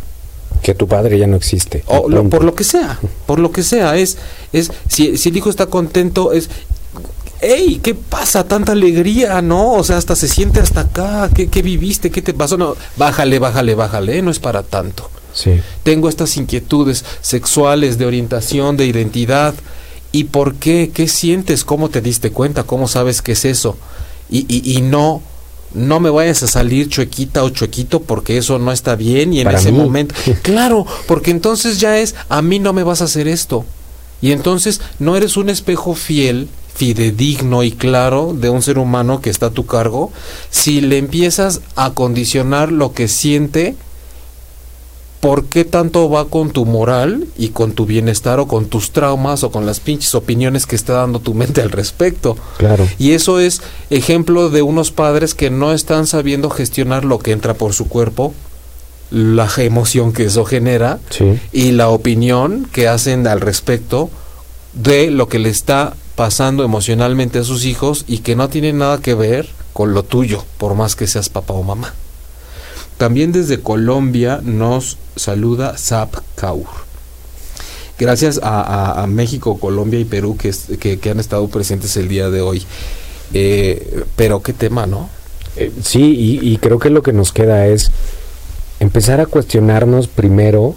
Que 0.63 0.75
tu 0.75 0.89
padre 0.89 1.19
ya 1.19 1.27
no 1.27 1.37
existe. 1.37 1.85
O 1.87 2.09
por 2.31 2.43
lo 2.43 2.55
que 2.55 2.65
sea, 2.65 2.99
por 3.27 3.39
lo 3.39 3.53
que 3.53 3.63
sea. 3.63 3.97
Es, 3.97 4.17
es 4.53 4.73
si, 4.89 5.19
si 5.19 5.29
el 5.29 5.37
hijo 5.37 5.51
está 5.51 5.67
contento, 5.67 6.33
es 6.33 6.49
¡Ey! 7.45 7.81
¿Qué 7.83 7.95
pasa? 7.95 8.49
Tanta 8.49 8.73
alegría, 8.73 9.43
¿no? 9.43 9.75
O 9.75 9.85
sea, 9.85 9.99
hasta 9.99 10.17
se 10.17 10.29
siente 10.29 10.61
hasta 10.61 10.81
acá. 10.81 11.29
¿Qué, 11.35 11.49
qué 11.49 11.61
viviste? 11.61 12.11
¿Qué 12.11 12.23
te 12.23 12.33
pasó? 12.33 12.57
No, 12.57 12.75
bájale, 12.97 13.39
bájale, 13.39 13.75
bájale. 13.75 14.23
No 14.23 14.31
es 14.31 14.39
para 14.39 14.63
tanto. 14.63 15.11
Sí. 15.35 15.61
Tengo 15.83 16.09
estas 16.09 16.37
inquietudes 16.37 17.05
sexuales, 17.21 17.99
de 17.99 18.07
orientación, 18.07 18.77
de 18.77 18.87
identidad. 18.87 19.55
¿Y 20.13 20.25
por 20.25 20.55
qué? 20.55 20.91
¿Qué 20.95 21.09
sientes? 21.09 21.65
¿Cómo 21.65 21.91
te 21.91 22.01
diste 22.01 22.31
cuenta? 22.31 22.63
¿Cómo 22.63 22.89
sabes 22.89 23.21
qué 23.21 23.33
es 23.33 23.45
eso? 23.45 23.77
Y, 24.31 24.47
y, 24.49 24.79
y 24.79 24.81
no 24.81 25.21
no 25.75 25.99
me 25.99 26.09
vayas 26.09 26.43
a 26.43 26.47
salir 26.47 26.89
chuequita 26.89 27.43
o 27.43 27.51
chuequito 27.51 28.01
porque 28.01 28.39
eso 28.39 28.59
no 28.59 28.73
está 28.73 28.95
bien 28.95 29.33
y 29.33 29.41
en 29.41 29.49
ese 29.49 29.73
momento 29.73 30.15
claro 30.43 30.87
porque 31.07 31.33
entonces 31.33 31.81
ya 31.81 31.99
es 31.99 32.15
a 32.29 32.41
mí 32.43 32.61
no 32.61 32.73
me 32.73 32.85
vas 32.85 33.03
a 33.03 33.05
hacer 33.05 33.27
esto 33.27 33.65
y 34.23 34.33
entonces 34.33 34.81
no 35.01 35.17
eres 35.17 35.37
un 35.37 35.51
espejo 35.51 35.95
fiel 35.95 36.49
fidedigno 36.75 37.63
y 37.63 37.73
claro 37.73 38.35
de 38.35 38.51
un 38.51 38.63
ser 38.63 38.79
humano 38.79 39.21
que 39.21 39.31
está 39.31 39.47
a 39.47 39.51
tu 39.51 39.67
cargo 39.67 40.13
si 40.51 40.81
le 40.81 40.99
empiezas 40.99 41.61
a 41.75 41.91
condicionar 41.91 42.71
lo 42.71 42.93
que 42.93 43.09
siente 43.09 43.75
¿por 45.25 45.47
qué 45.47 45.65
tanto 45.65 46.11
va 46.11 46.27
con 46.27 46.51
tu 46.51 46.67
moral 46.67 47.27
y 47.39 47.49
con 47.49 47.73
tu 47.73 47.87
bienestar 47.87 48.41
o 48.41 48.47
con 48.47 48.67
tus 48.67 48.91
traumas 48.91 49.43
o 49.43 49.51
con 49.51 49.65
las 49.65 49.81
pinches 49.81 50.15
opiniones 50.15 50.67
que 50.67 50.77
está 50.77 50.93
dando 50.93 51.19
tu 51.19 51.33
mente 51.33 51.63
al 51.63 51.71
respecto? 51.71 52.37
Claro. 52.59 52.87
Y 52.99 53.13
eso 53.13 53.41
es 53.41 53.63
ejemplo 53.89 54.51
de 54.51 54.61
unos 54.61 54.91
padres 54.91 55.33
que 55.33 55.49
no 55.49 55.73
están 55.73 56.07
sabiendo 56.07 56.51
gestionar 56.51 57.07
lo 57.07 57.21
que 57.21 57.33
entra 57.33 57.55
por 57.55 57.73
su 57.73 57.89
cuerpo, 57.89 58.35
la 59.11 59.51
emoción 59.57 60.13
que 60.13 60.27
eso 60.27 60.45
genera 60.45 60.99
y 61.53 61.73
la 61.73 61.89
opinión 61.89 62.69
que 62.71 62.87
hacen 62.87 63.27
al 63.27 63.41
respecto 63.41 64.11
de 64.75 65.11
lo 65.11 65.31
que 65.31 65.39
le 65.39 65.49
está 65.49 65.95
pasando 66.17 66.65
emocionalmente 66.65 67.39
a 67.39 67.45
sus 67.45 67.65
hijos 67.65 68.05
y 68.07 68.19
que 68.19 68.37
no 68.37 68.51
tiene 68.51 68.75
nada 68.75 68.99
que 68.99 69.15
ver 69.15 69.49
con 69.73 69.95
lo 69.95 70.03
tuyo, 70.03 70.45
por 70.59 70.75
más 70.75 70.97
que 70.97 71.07
seas 71.07 71.31
papá 71.31 71.55
o 71.55 71.63
mamá. 71.63 71.95
También 72.99 73.33
desde 73.33 73.61
Colombia 73.61 74.41
nos 74.43 74.99
saluda 75.17 75.77
Zap 75.77 76.15
Kaur. 76.37 76.85
Gracias 77.99 78.41
a, 78.43 79.07
México, 79.09 79.59
Colombia 79.59 80.01
y 80.01 80.05
Perú 80.05 80.37
que, 80.37 80.99
que, 80.99 81.11
han 81.11 81.21
estado 81.21 81.47
presentes 81.49 81.97
el 81.97 82.09
día 82.09 82.29
de 82.29 82.41
hoy. 82.41 82.65
Eh, 83.33 84.05
pero 84.17 84.43
qué 84.43 84.53
tema, 84.53 84.87
¿no? 84.87 85.09
Eh, 85.57 85.73
sí, 85.83 86.41
y, 86.43 86.57
creo 86.59 86.79
que 86.79 86.91
lo 86.91 87.03
que 87.03 87.13
nos 87.13 87.33
queda 87.33 87.67
es 87.67 87.91
empezar 88.81 89.21
a 89.21 89.27
cuestionarnos 89.27 90.09
primero, 90.09 90.75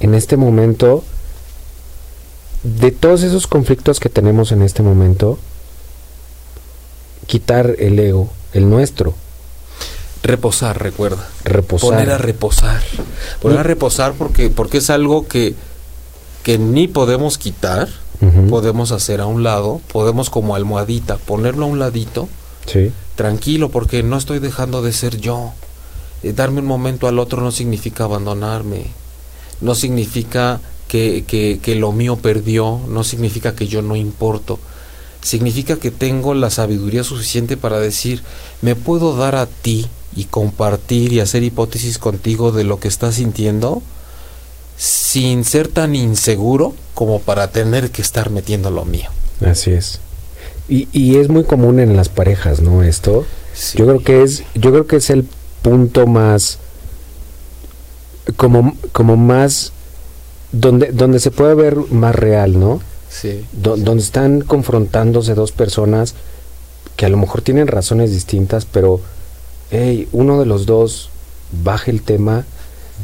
en 0.00 0.14
este 0.14 0.36
momento, 0.36 1.04
de 2.62 2.90
todos 2.90 3.22
esos 3.22 3.46
conflictos 3.46 3.98
que 3.98 4.10
tenemos 4.10 4.52
en 4.52 4.62
este 4.62 4.82
momento, 4.82 5.38
quitar 7.26 7.76
el 7.78 7.98
ego, 7.98 8.30
el 8.52 8.68
nuestro. 8.68 9.14
Reposar, 10.22 10.82
recuerda. 10.82 11.28
Reposar. 11.44 11.90
Poner 11.90 12.10
a 12.10 12.18
reposar. 12.18 12.82
Poner 13.40 13.58
a 13.58 13.62
reposar 13.62 14.14
porque, 14.14 14.50
porque 14.50 14.78
es 14.78 14.90
algo 14.90 15.28
que, 15.28 15.54
que 16.42 16.58
ni 16.58 16.88
podemos 16.88 17.38
quitar, 17.38 17.88
podemos 18.50 18.90
hacer 18.90 19.20
a 19.20 19.26
un 19.26 19.44
lado, 19.44 19.80
podemos 19.92 20.28
como 20.28 20.56
almohadita 20.56 21.18
ponerlo 21.18 21.66
a 21.66 21.68
un 21.68 21.78
ladito. 21.78 22.28
Sí. 22.66 22.90
Tranquilo, 23.14 23.70
porque 23.70 24.02
no 24.02 24.16
estoy 24.16 24.40
dejando 24.40 24.82
de 24.82 24.92
ser 24.92 25.18
yo. 25.18 25.52
Eh, 26.22 26.32
darme 26.32 26.60
un 26.60 26.66
momento 26.66 27.06
al 27.06 27.18
otro 27.18 27.40
no 27.40 27.52
significa 27.52 28.04
abandonarme. 28.04 28.86
No 29.60 29.74
significa 29.74 30.60
que, 30.88 31.24
que, 31.26 31.60
que 31.62 31.74
lo 31.76 31.92
mío 31.92 32.16
perdió, 32.16 32.80
no 32.88 33.04
significa 33.04 33.54
que 33.54 33.68
yo 33.68 33.82
no 33.82 33.94
importo. 33.94 34.58
Significa 35.22 35.76
que 35.76 35.90
tengo 35.90 36.34
la 36.34 36.50
sabiduría 36.50 37.04
suficiente 37.04 37.56
para 37.56 37.78
decir, 37.78 38.22
me 38.62 38.74
puedo 38.74 39.16
dar 39.16 39.36
a 39.36 39.46
ti 39.46 39.86
y 40.18 40.24
compartir 40.24 41.12
y 41.12 41.20
hacer 41.20 41.44
hipótesis 41.44 41.98
contigo 41.98 42.50
de 42.50 42.64
lo 42.64 42.80
que 42.80 42.88
estás 42.88 43.14
sintiendo 43.14 43.82
sin 44.76 45.44
ser 45.44 45.68
tan 45.68 45.94
inseguro 45.94 46.74
como 46.94 47.20
para 47.20 47.52
tener 47.52 47.92
que 47.92 48.02
estar 48.02 48.30
metiendo 48.30 48.70
lo 48.72 48.84
mío. 48.84 49.10
Así 49.46 49.70
es. 49.70 50.00
Y, 50.68 50.88
y 50.92 51.18
es 51.18 51.28
muy 51.28 51.44
común 51.44 51.78
en 51.78 51.96
las 51.96 52.08
parejas, 52.08 52.60
¿no? 52.60 52.82
Esto. 52.82 53.26
Yo 53.74 53.86
creo 53.86 54.02
que 54.02 54.22
es, 54.24 54.42
yo 54.56 54.72
creo 54.72 54.88
que 54.88 54.96
es 54.96 55.08
el 55.10 55.24
punto 55.62 56.08
más 56.08 56.58
como, 58.36 58.76
como 58.90 59.16
más 59.16 59.72
donde, 60.50 60.90
donde 60.90 61.20
se 61.20 61.30
puede 61.30 61.54
ver 61.54 61.76
más 61.90 62.14
real, 62.14 62.58
¿no? 62.58 62.80
Sí. 63.08 63.46
donde 63.52 64.02
están 64.02 64.40
confrontándose 64.40 65.34
dos 65.34 65.50
personas 65.52 66.14
que 66.96 67.06
a 67.06 67.08
lo 67.08 67.16
mejor 67.16 67.40
tienen 67.40 67.68
razones 67.68 68.10
distintas, 68.10 68.66
pero 68.66 69.00
hey, 69.70 70.08
uno 70.12 70.38
de 70.38 70.46
los 70.46 70.66
dos 70.66 71.10
baja 71.62 71.90
el 71.90 72.02
tema 72.02 72.44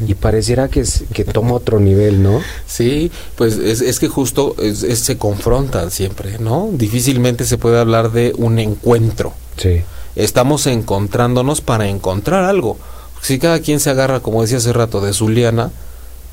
y 0.07 0.15
pareciera 0.15 0.69
que, 0.69 0.85
que 1.13 1.25
toma 1.25 1.55
otro 1.55 1.79
nivel, 1.79 2.23
¿no? 2.23 2.41
Sí, 2.67 3.11
pues 3.37 3.57
es, 3.59 3.81
es 3.81 4.01
que 4.01 4.09
justo 4.09 4.57
se 4.75 5.19
confrontan 5.19 5.91
siempre, 5.91 6.39
¿no? 6.39 6.71
Difícilmente 6.73 7.45
se 7.45 7.59
puede 7.59 7.79
hablar 7.79 8.11
de 8.11 8.33
un 8.37 8.59
encuentro. 8.59 9.35
Sí. 9.57 9.83
Estamos 10.17 10.67
encontrándonos 10.67 11.61
para 11.61 11.89
encontrar 11.89 12.45
algo. 12.45 12.77
Si 13.23 13.39
cada 13.39 13.61
quien 13.61 13.81
se 13.81 13.91
agarra, 13.91 14.21
como 14.21 14.43
decía 14.43 14.59
hace 14.59 14.73
rato, 14.73 15.01
de 15.01 15.13
su 15.13 15.29
liana, 15.29 15.71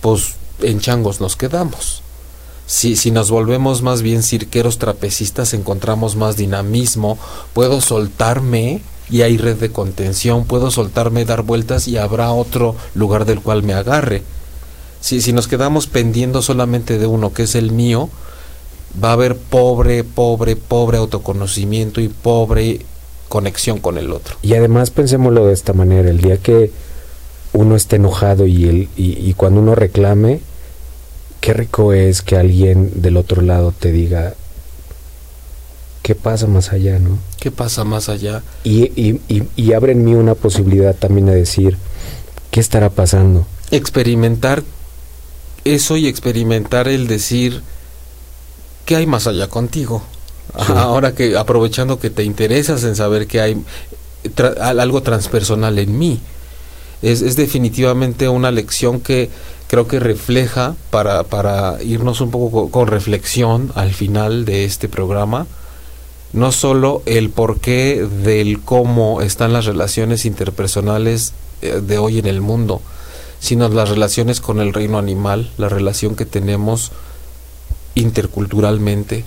pues 0.02 0.34
en 0.62 0.80
changos 0.80 1.22
nos 1.22 1.36
quedamos. 1.36 2.02
Si, 2.66 2.96
si 2.96 3.12
nos 3.12 3.32
volvemos 3.32 3.82
más 3.82 4.02
bien 4.02 4.24
cirqueros 4.24 4.78
trapecistas, 4.78 5.54
encontramos 5.54 6.16
más 6.16 6.36
dinamismo, 6.36 7.18
puedo 7.54 7.82
soltarme 7.82 8.82
y 9.12 9.24
hay 9.24 9.38
red 9.38 9.58
de 9.58 9.72
contención, 9.72 10.46
puedo 10.46 10.72
soltarme, 10.72 11.26
dar 11.26 11.44
vueltas 11.44 11.88
y 11.88 11.98
habrá 11.98 12.32
otro 12.32 12.76
lugar 12.96 13.26
del 13.26 13.42
cual 13.42 13.62
me 13.62 13.74
agarre. 13.74 14.24
Si, 15.02 15.22
si 15.22 15.34
nos 15.34 15.48
quedamos 15.48 15.88
pendiendo 15.88 16.42
solamente 16.42 16.98
de 16.98 17.08
uno, 17.08 17.34
que 17.34 17.44
es 17.44 17.56
el 17.56 17.72
mío, 17.72 18.10
va 19.04 19.10
a 19.10 19.14
haber 19.14 19.36
pobre, 19.36 20.04
pobre, 20.06 20.56
pobre 20.56 20.98
autoconocimiento 20.98 22.00
y 22.00 22.08
pobre 22.08 22.86
conexión 23.28 23.80
con 23.80 23.98
el 23.98 24.12
otro. 24.12 24.36
Y 24.42 24.54
además 24.54 24.92
pensémoslo 24.92 25.46
de 25.46 25.54
esta 25.54 25.74
manera, 25.74 26.10
el 26.10 26.20
día 26.20 26.38
que 26.38 26.72
uno 27.54 27.76
esté 27.76 27.98
enojado 27.98 28.46
y, 28.46 28.66
el, 28.66 28.90
y 28.96 29.34
cuando 29.34 29.60
uno 29.60 29.76
reclame, 29.76 30.40
qué 31.42 31.54
rico 31.54 31.92
es 31.92 32.22
que 32.22 32.38
alguien 32.38 33.02
del 33.02 33.18
otro 33.18 33.42
lado 33.42 33.74
te 33.78 33.92
diga, 33.92 34.36
¿qué 36.02 36.16
pasa 36.16 36.48
más 36.48 36.72
allá, 36.72 37.00
no? 37.00 37.18
¿Qué 37.40 37.52
pasa 37.52 37.84
más 37.84 38.10
allá? 38.10 38.44
Y, 38.64 38.86
y, 39.02 39.22
y, 39.28 39.44
y 39.56 39.74
abre 39.74 39.92
en 39.94 40.04
mí 40.04 40.14
una 40.14 40.36
posibilidad 40.36 40.96
también 40.96 41.28
de 41.28 41.36
decir, 41.36 41.78
¿qué 42.50 42.60
estará 42.60 42.90
pasando? 42.90 43.46
Experimentar 43.72 44.64
eso 45.64 45.98
y 45.98 46.08
experimentar 46.08 46.88
el 46.88 47.08
decir, 47.08 47.62
¿qué 48.86 48.96
hay 48.96 49.06
más 49.06 49.28
allá 49.28 49.48
contigo? 49.48 50.04
Ahora 50.54 51.14
que 51.14 51.38
aprovechando 51.38 52.00
que 52.00 52.10
te 52.10 52.24
interesas 52.24 52.84
en 52.84 52.96
saber 52.96 53.28
que 53.28 53.42
hay 53.42 53.64
algo 54.60 55.02
transpersonal 55.02 55.80
en 55.80 55.98
mí, 55.98 56.20
es, 57.02 57.22
es 57.22 57.36
definitivamente 57.36 58.28
una 58.30 58.52
lección 58.52 59.00
que 59.00 59.30
creo 59.68 59.88
que 59.88 60.00
refleja 60.00 60.76
para, 60.90 61.24
para 61.24 61.82
irnos 61.82 62.22
un 62.22 62.30
poco 62.30 62.70
con 62.70 62.88
reflexión 62.88 63.72
al 63.76 63.94
final 63.94 64.46
de 64.46 64.66
este 64.66 64.90
programa 64.90 65.48
no 66.34 66.52
solo 66.52 67.04
el 67.06 67.30
porqué 67.30 68.08
del 68.24 68.62
cómo 68.62 69.22
están 69.22 69.54
las 69.54 69.66
relaciones 69.66 70.26
interpersonales 70.26 71.34
eh, 71.62 71.82
de 71.86 71.98
hoy 71.98 72.20
en 72.20 72.26
el 72.26 72.42
mundo, 72.42 72.82
sino 73.40 73.68
las 73.70 73.90
relaciones 73.90 74.40
con 74.40 74.60
el 74.60 74.74
reino 74.74 74.98
animal, 74.98 75.52
la 75.58 75.68
relación 75.68 76.16
que 76.16 76.26
tenemos 76.26 76.92
interculturalmente, 77.96 79.26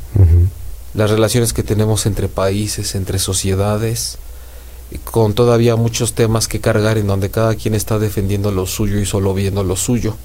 las 0.94 1.10
relaciones 1.10 1.52
que 1.52 1.62
tenemos 1.62 2.06
entre 2.06 2.28
países, 2.28 2.94
entre 2.94 3.18
sociedades, 3.18 4.16
con 5.04 5.34
todavía 5.34 5.76
muchos 5.76 6.14
temas 6.14 6.48
que 6.48 6.60
cargar 6.60 6.96
en 6.96 7.08
donde 7.08 7.30
cada 7.30 7.56
quien 7.56 7.74
está 7.74 7.98
defendiendo 7.98 8.52
lo 8.52 8.66
suyo 8.66 8.98
y 8.98 9.04
solo 9.04 9.34
viendo 9.34 9.64
lo 9.64 9.76
suyo. 9.76 10.16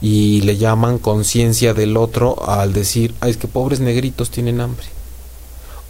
Y 0.00 0.40
le 0.42 0.56
llaman 0.56 0.98
conciencia 0.98 1.74
del 1.74 1.96
otro 1.96 2.48
al 2.48 2.72
decir, 2.72 3.14
ay, 3.20 3.32
es 3.32 3.36
que 3.36 3.48
pobres 3.48 3.80
negritos 3.80 4.30
tienen 4.30 4.60
hambre 4.60 4.86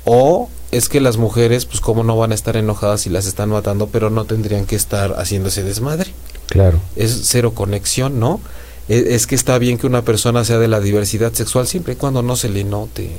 o 0.04 0.48
es 0.70 0.88
que 0.88 1.00
las 1.00 1.16
mujeres, 1.16 1.66
pues 1.66 1.80
cómo 1.80 2.02
no 2.02 2.16
van 2.16 2.32
a 2.32 2.34
estar 2.34 2.56
enojadas 2.56 3.02
si 3.02 3.10
las 3.10 3.26
están 3.26 3.50
matando, 3.50 3.86
pero 3.86 4.10
no 4.10 4.24
tendrían 4.24 4.66
que 4.66 4.76
estar 4.76 5.14
haciéndose 5.14 5.62
desmadre. 5.62 6.12
Claro. 6.46 6.80
Es 6.96 7.22
cero 7.24 7.52
conexión, 7.54 8.18
¿no? 8.18 8.40
E, 8.88 9.14
es, 9.14 9.26
que 9.26 9.34
está 9.34 9.56
bien 9.58 9.78
que 9.78 9.86
una 9.86 10.02
persona 10.02 10.44
sea 10.44 10.58
de 10.58 10.68
la 10.68 10.80
diversidad 10.80 11.32
sexual 11.32 11.66
siempre 11.66 11.94
y 11.94 11.96
cuando 11.96 12.22
no 12.22 12.36
se 12.36 12.48
le 12.48 12.64
note. 12.64 13.10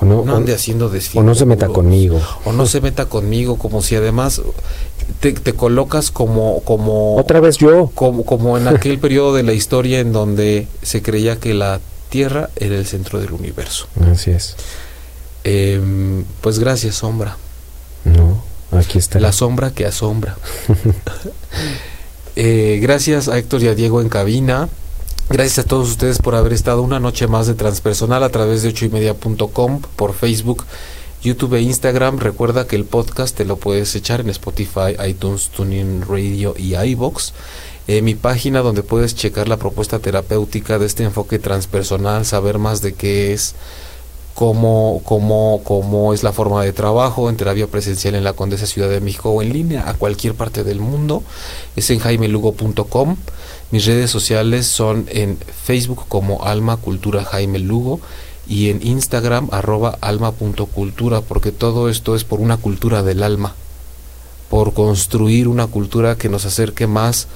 O 0.00 0.04
no, 0.04 0.36
ande 0.36 0.54
haciendo 0.54 0.92
O 1.14 1.22
no 1.22 1.34
se 1.34 1.44
meta 1.44 1.66
conmigo. 1.68 2.20
O 2.44 2.52
no 2.52 2.66
se 2.66 2.80
meta 2.80 3.06
conmigo, 3.06 3.58
como 3.58 3.82
si 3.82 3.96
además 3.96 4.40
te, 5.18 5.32
te 5.32 5.54
colocas 5.54 6.12
como, 6.12 6.60
como, 6.60 7.16
Otra 7.16 7.40
vez 7.40 7.56
yo. 7.56 7.90
como, 7.94 8.24
como 8.24 8.58
en 8.58 8.68
aquel 8.68 8.98
periodo 9.00 9.34
de 9.34 9.42
la 9.42 9.54
historia 9.54 9.98
en 9.98 10.12
donde 10.12 10.68
se 10.82 11.02
creía 11.02 11.36
que 11.36 11.54
la 11.54 11.80
Tierra 12.10 12.48
era 12.56 12.76
el 12.76 12.86
centro 12.86 13.20
del 13.20 13.32
universo. 13.32 13.86
Así 14.10 14.30
es. 14.30 14.56
Em, 15.50 16.24
pues 16.42 16.58
gracias, 16.58 16.96
sombra. 16.96 17.38
No, 18.04 18.44
aquí 18.70 18.98
está. 18.98 19.18
La 19.18 19.32
sombra 19.32 19.70
que 19.70 19.86
asombra. 19.86 20.36
Eh, 22.40 22.78
gracias 22.80 23.26
a 23.26 23.36
Héctor 23.36 23.64
y 23.64 23.66
a 23.66 23.74
Diego 23.74 24.00
en 24.00 24.08
cabina. 24.08 24.68
Gracias 25.28 25.58
a 25.58 25.68
todos 25.68 25.88
ustedes 25.88 26.18
por 26.18 26.36
haber 26.36 26.52
estado 26.52 26.82
una 26.82 27.00
noche 27.00 27.26
más 27.26 27.48
de 27.48 27.54
transpersonal 27.54 28.22
a 28.22 28.28
través 28.28 28.62
de 28.62 28.68
ochoymedia.com, 28.68 29.82
por 29.96 30.14
Facebook, 30.14 30.64
YouTube 31.20 31.54
e 31.54 31.62
Instagram. 31.62 32.20
Recuerda 32.20 32.68
que 32.68 32.76
el 32.76 32.84
podcast 32.84 33.36
te 33.36 33.44
lo 33.44 33.56
puedes 33.56 33.92
echar 33.96 34.20
en 34.20 34.30
Spotify, 34.30 34.94
iTunes, 35.04 35.48
TuneIn 35.48 36.04
Radio 36.08 36.54
y 36.56 36.76
iBox. 36.76 37.32
Eh, 37.88 38.02
mi 38.02 38.14
página 38.14 38.60
donde 38.60 38.84
puedes 38.84 39.16
checar 39.16 39.48
la 39.48 39.56
propuesta 39.56 39.98
terapéutica 39.98 40.78
de 40.78 40.86
este 40.86 41.02
enfoque 41.02 41.40
transpersonal, 41.40 42.24
saber 42.24 42.58
más 42.58 42.82
de 42.82 42.94
qué 42.94 43.32
es, 43.32 43.56
cómo, 44.38 45.02
cómo, 45.04 45.62
cómo 45.64 46.14
es 46.14 46.22
la 46.22 46.32
forma 46.32 46.62
de 46.62 46.72
trabajo 46.72 47.28
en 47.28 47.36
terapia 47.36 47.66
presencial 47.66 48.14
en 48.14 48.22
la 48.22 48.34
Condesa 48.34 48.66
Ciudad 48.66 48.88
de 48.88 49.00
México 49.00 49.30
o 49.30 49.42
en 49.42 49.52
línea 49.52 49.90
a 49.90 49.94
cualquier 49.94 50.34
parte 50.34 50.62
del 50.62 50.78
mundo. 50.78 51.24
Es 51.74 51.90
en 51.90 51.98
jaimelugo.com. 51.98 53.16
Mis 53.72 53.84
redes 53.84 54.12
sociales 54.12 54.68
son 54.68 55.06
en 55.08 55.38
Facebook 55.64 56.04
como 56.06 56.44
Alma 56.44 56.76
Cultura 56.76 57.24
Jaime 57.24 57.58
Lugo 57.58 57.98
y 58.46 58.70
en 58.70 58.86
Instagram 58.86 59.48
arroba 59.50 59.98
alma.cultura 60.00 61.20
porque 61.20 61.50
todo 61.50 61.88
esto 61.88 62.14
es 62.14 62.22
por 62.22 62.38
una 62.38 62.58
cultura 62.58 63.02
del 63.02 63.24
alma, 63.24 63.56
por 64.50 64.72
construir 64.72 65.48
una 65.48 65.66
cultura 65.66 66.16
que 66.16 66.28
nos 66.28 66.44
acerque 66.44 66.86
más 66.86 67.26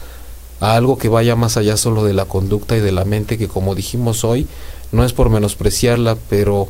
a 0.60 0.76
algo 0.76 0.98
que 0.98 1.08
vaya 1.08 1.34
más 1.34 1.56
allá 1.56 1.76
solo 1.76 2.04
de 2.04 2.12
la 2.12 2.26
conducta 2.26 2.76
y 2.76 2.80
de 2.80 2.92
la 2.92 3.04
mente 3.04 3.38
que 3.38 3.48
como 3.48 3.74
dijimos 3.74 4.22
hoy 4.22 4.46
no 4.92 5.04
es 5.04 5.12
por 5.12 5.30
menospreciarla 5.30 6.16
pero 6.30 6.68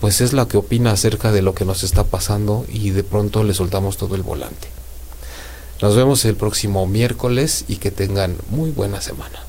pues 0.00 0.20
es 0.20 0.32
la 0.32 0.46
que 0.46 0.56
opina 0.56 0.92
acerca 0.92 1.32
de 1.32 1.42
lo 1.42 1.54
que 1.54 1.64
nos 1.64 1.82
está 1.82 2.04
pasando 2.04 2.64
y 2.72 2.90
de 2.90 3.04
pronto 3.04 3.44
le 3.44 3.54
soltamos 3.54 3.96
todo 3.96 4.14
el 4.14 4.22
volante. 4.22 4.68
Nos 5.80 5.94
vemos 5.94 6.24
el 6.24 6.36
próximo 6.36 6.86
miércoles 6.86 7.64
y 7.68 7.76
que 7.76 7.90
tengan 7.90 8.36
muy 8.50 8.70
buena 8.70 9.00
semana. 9.00 9.45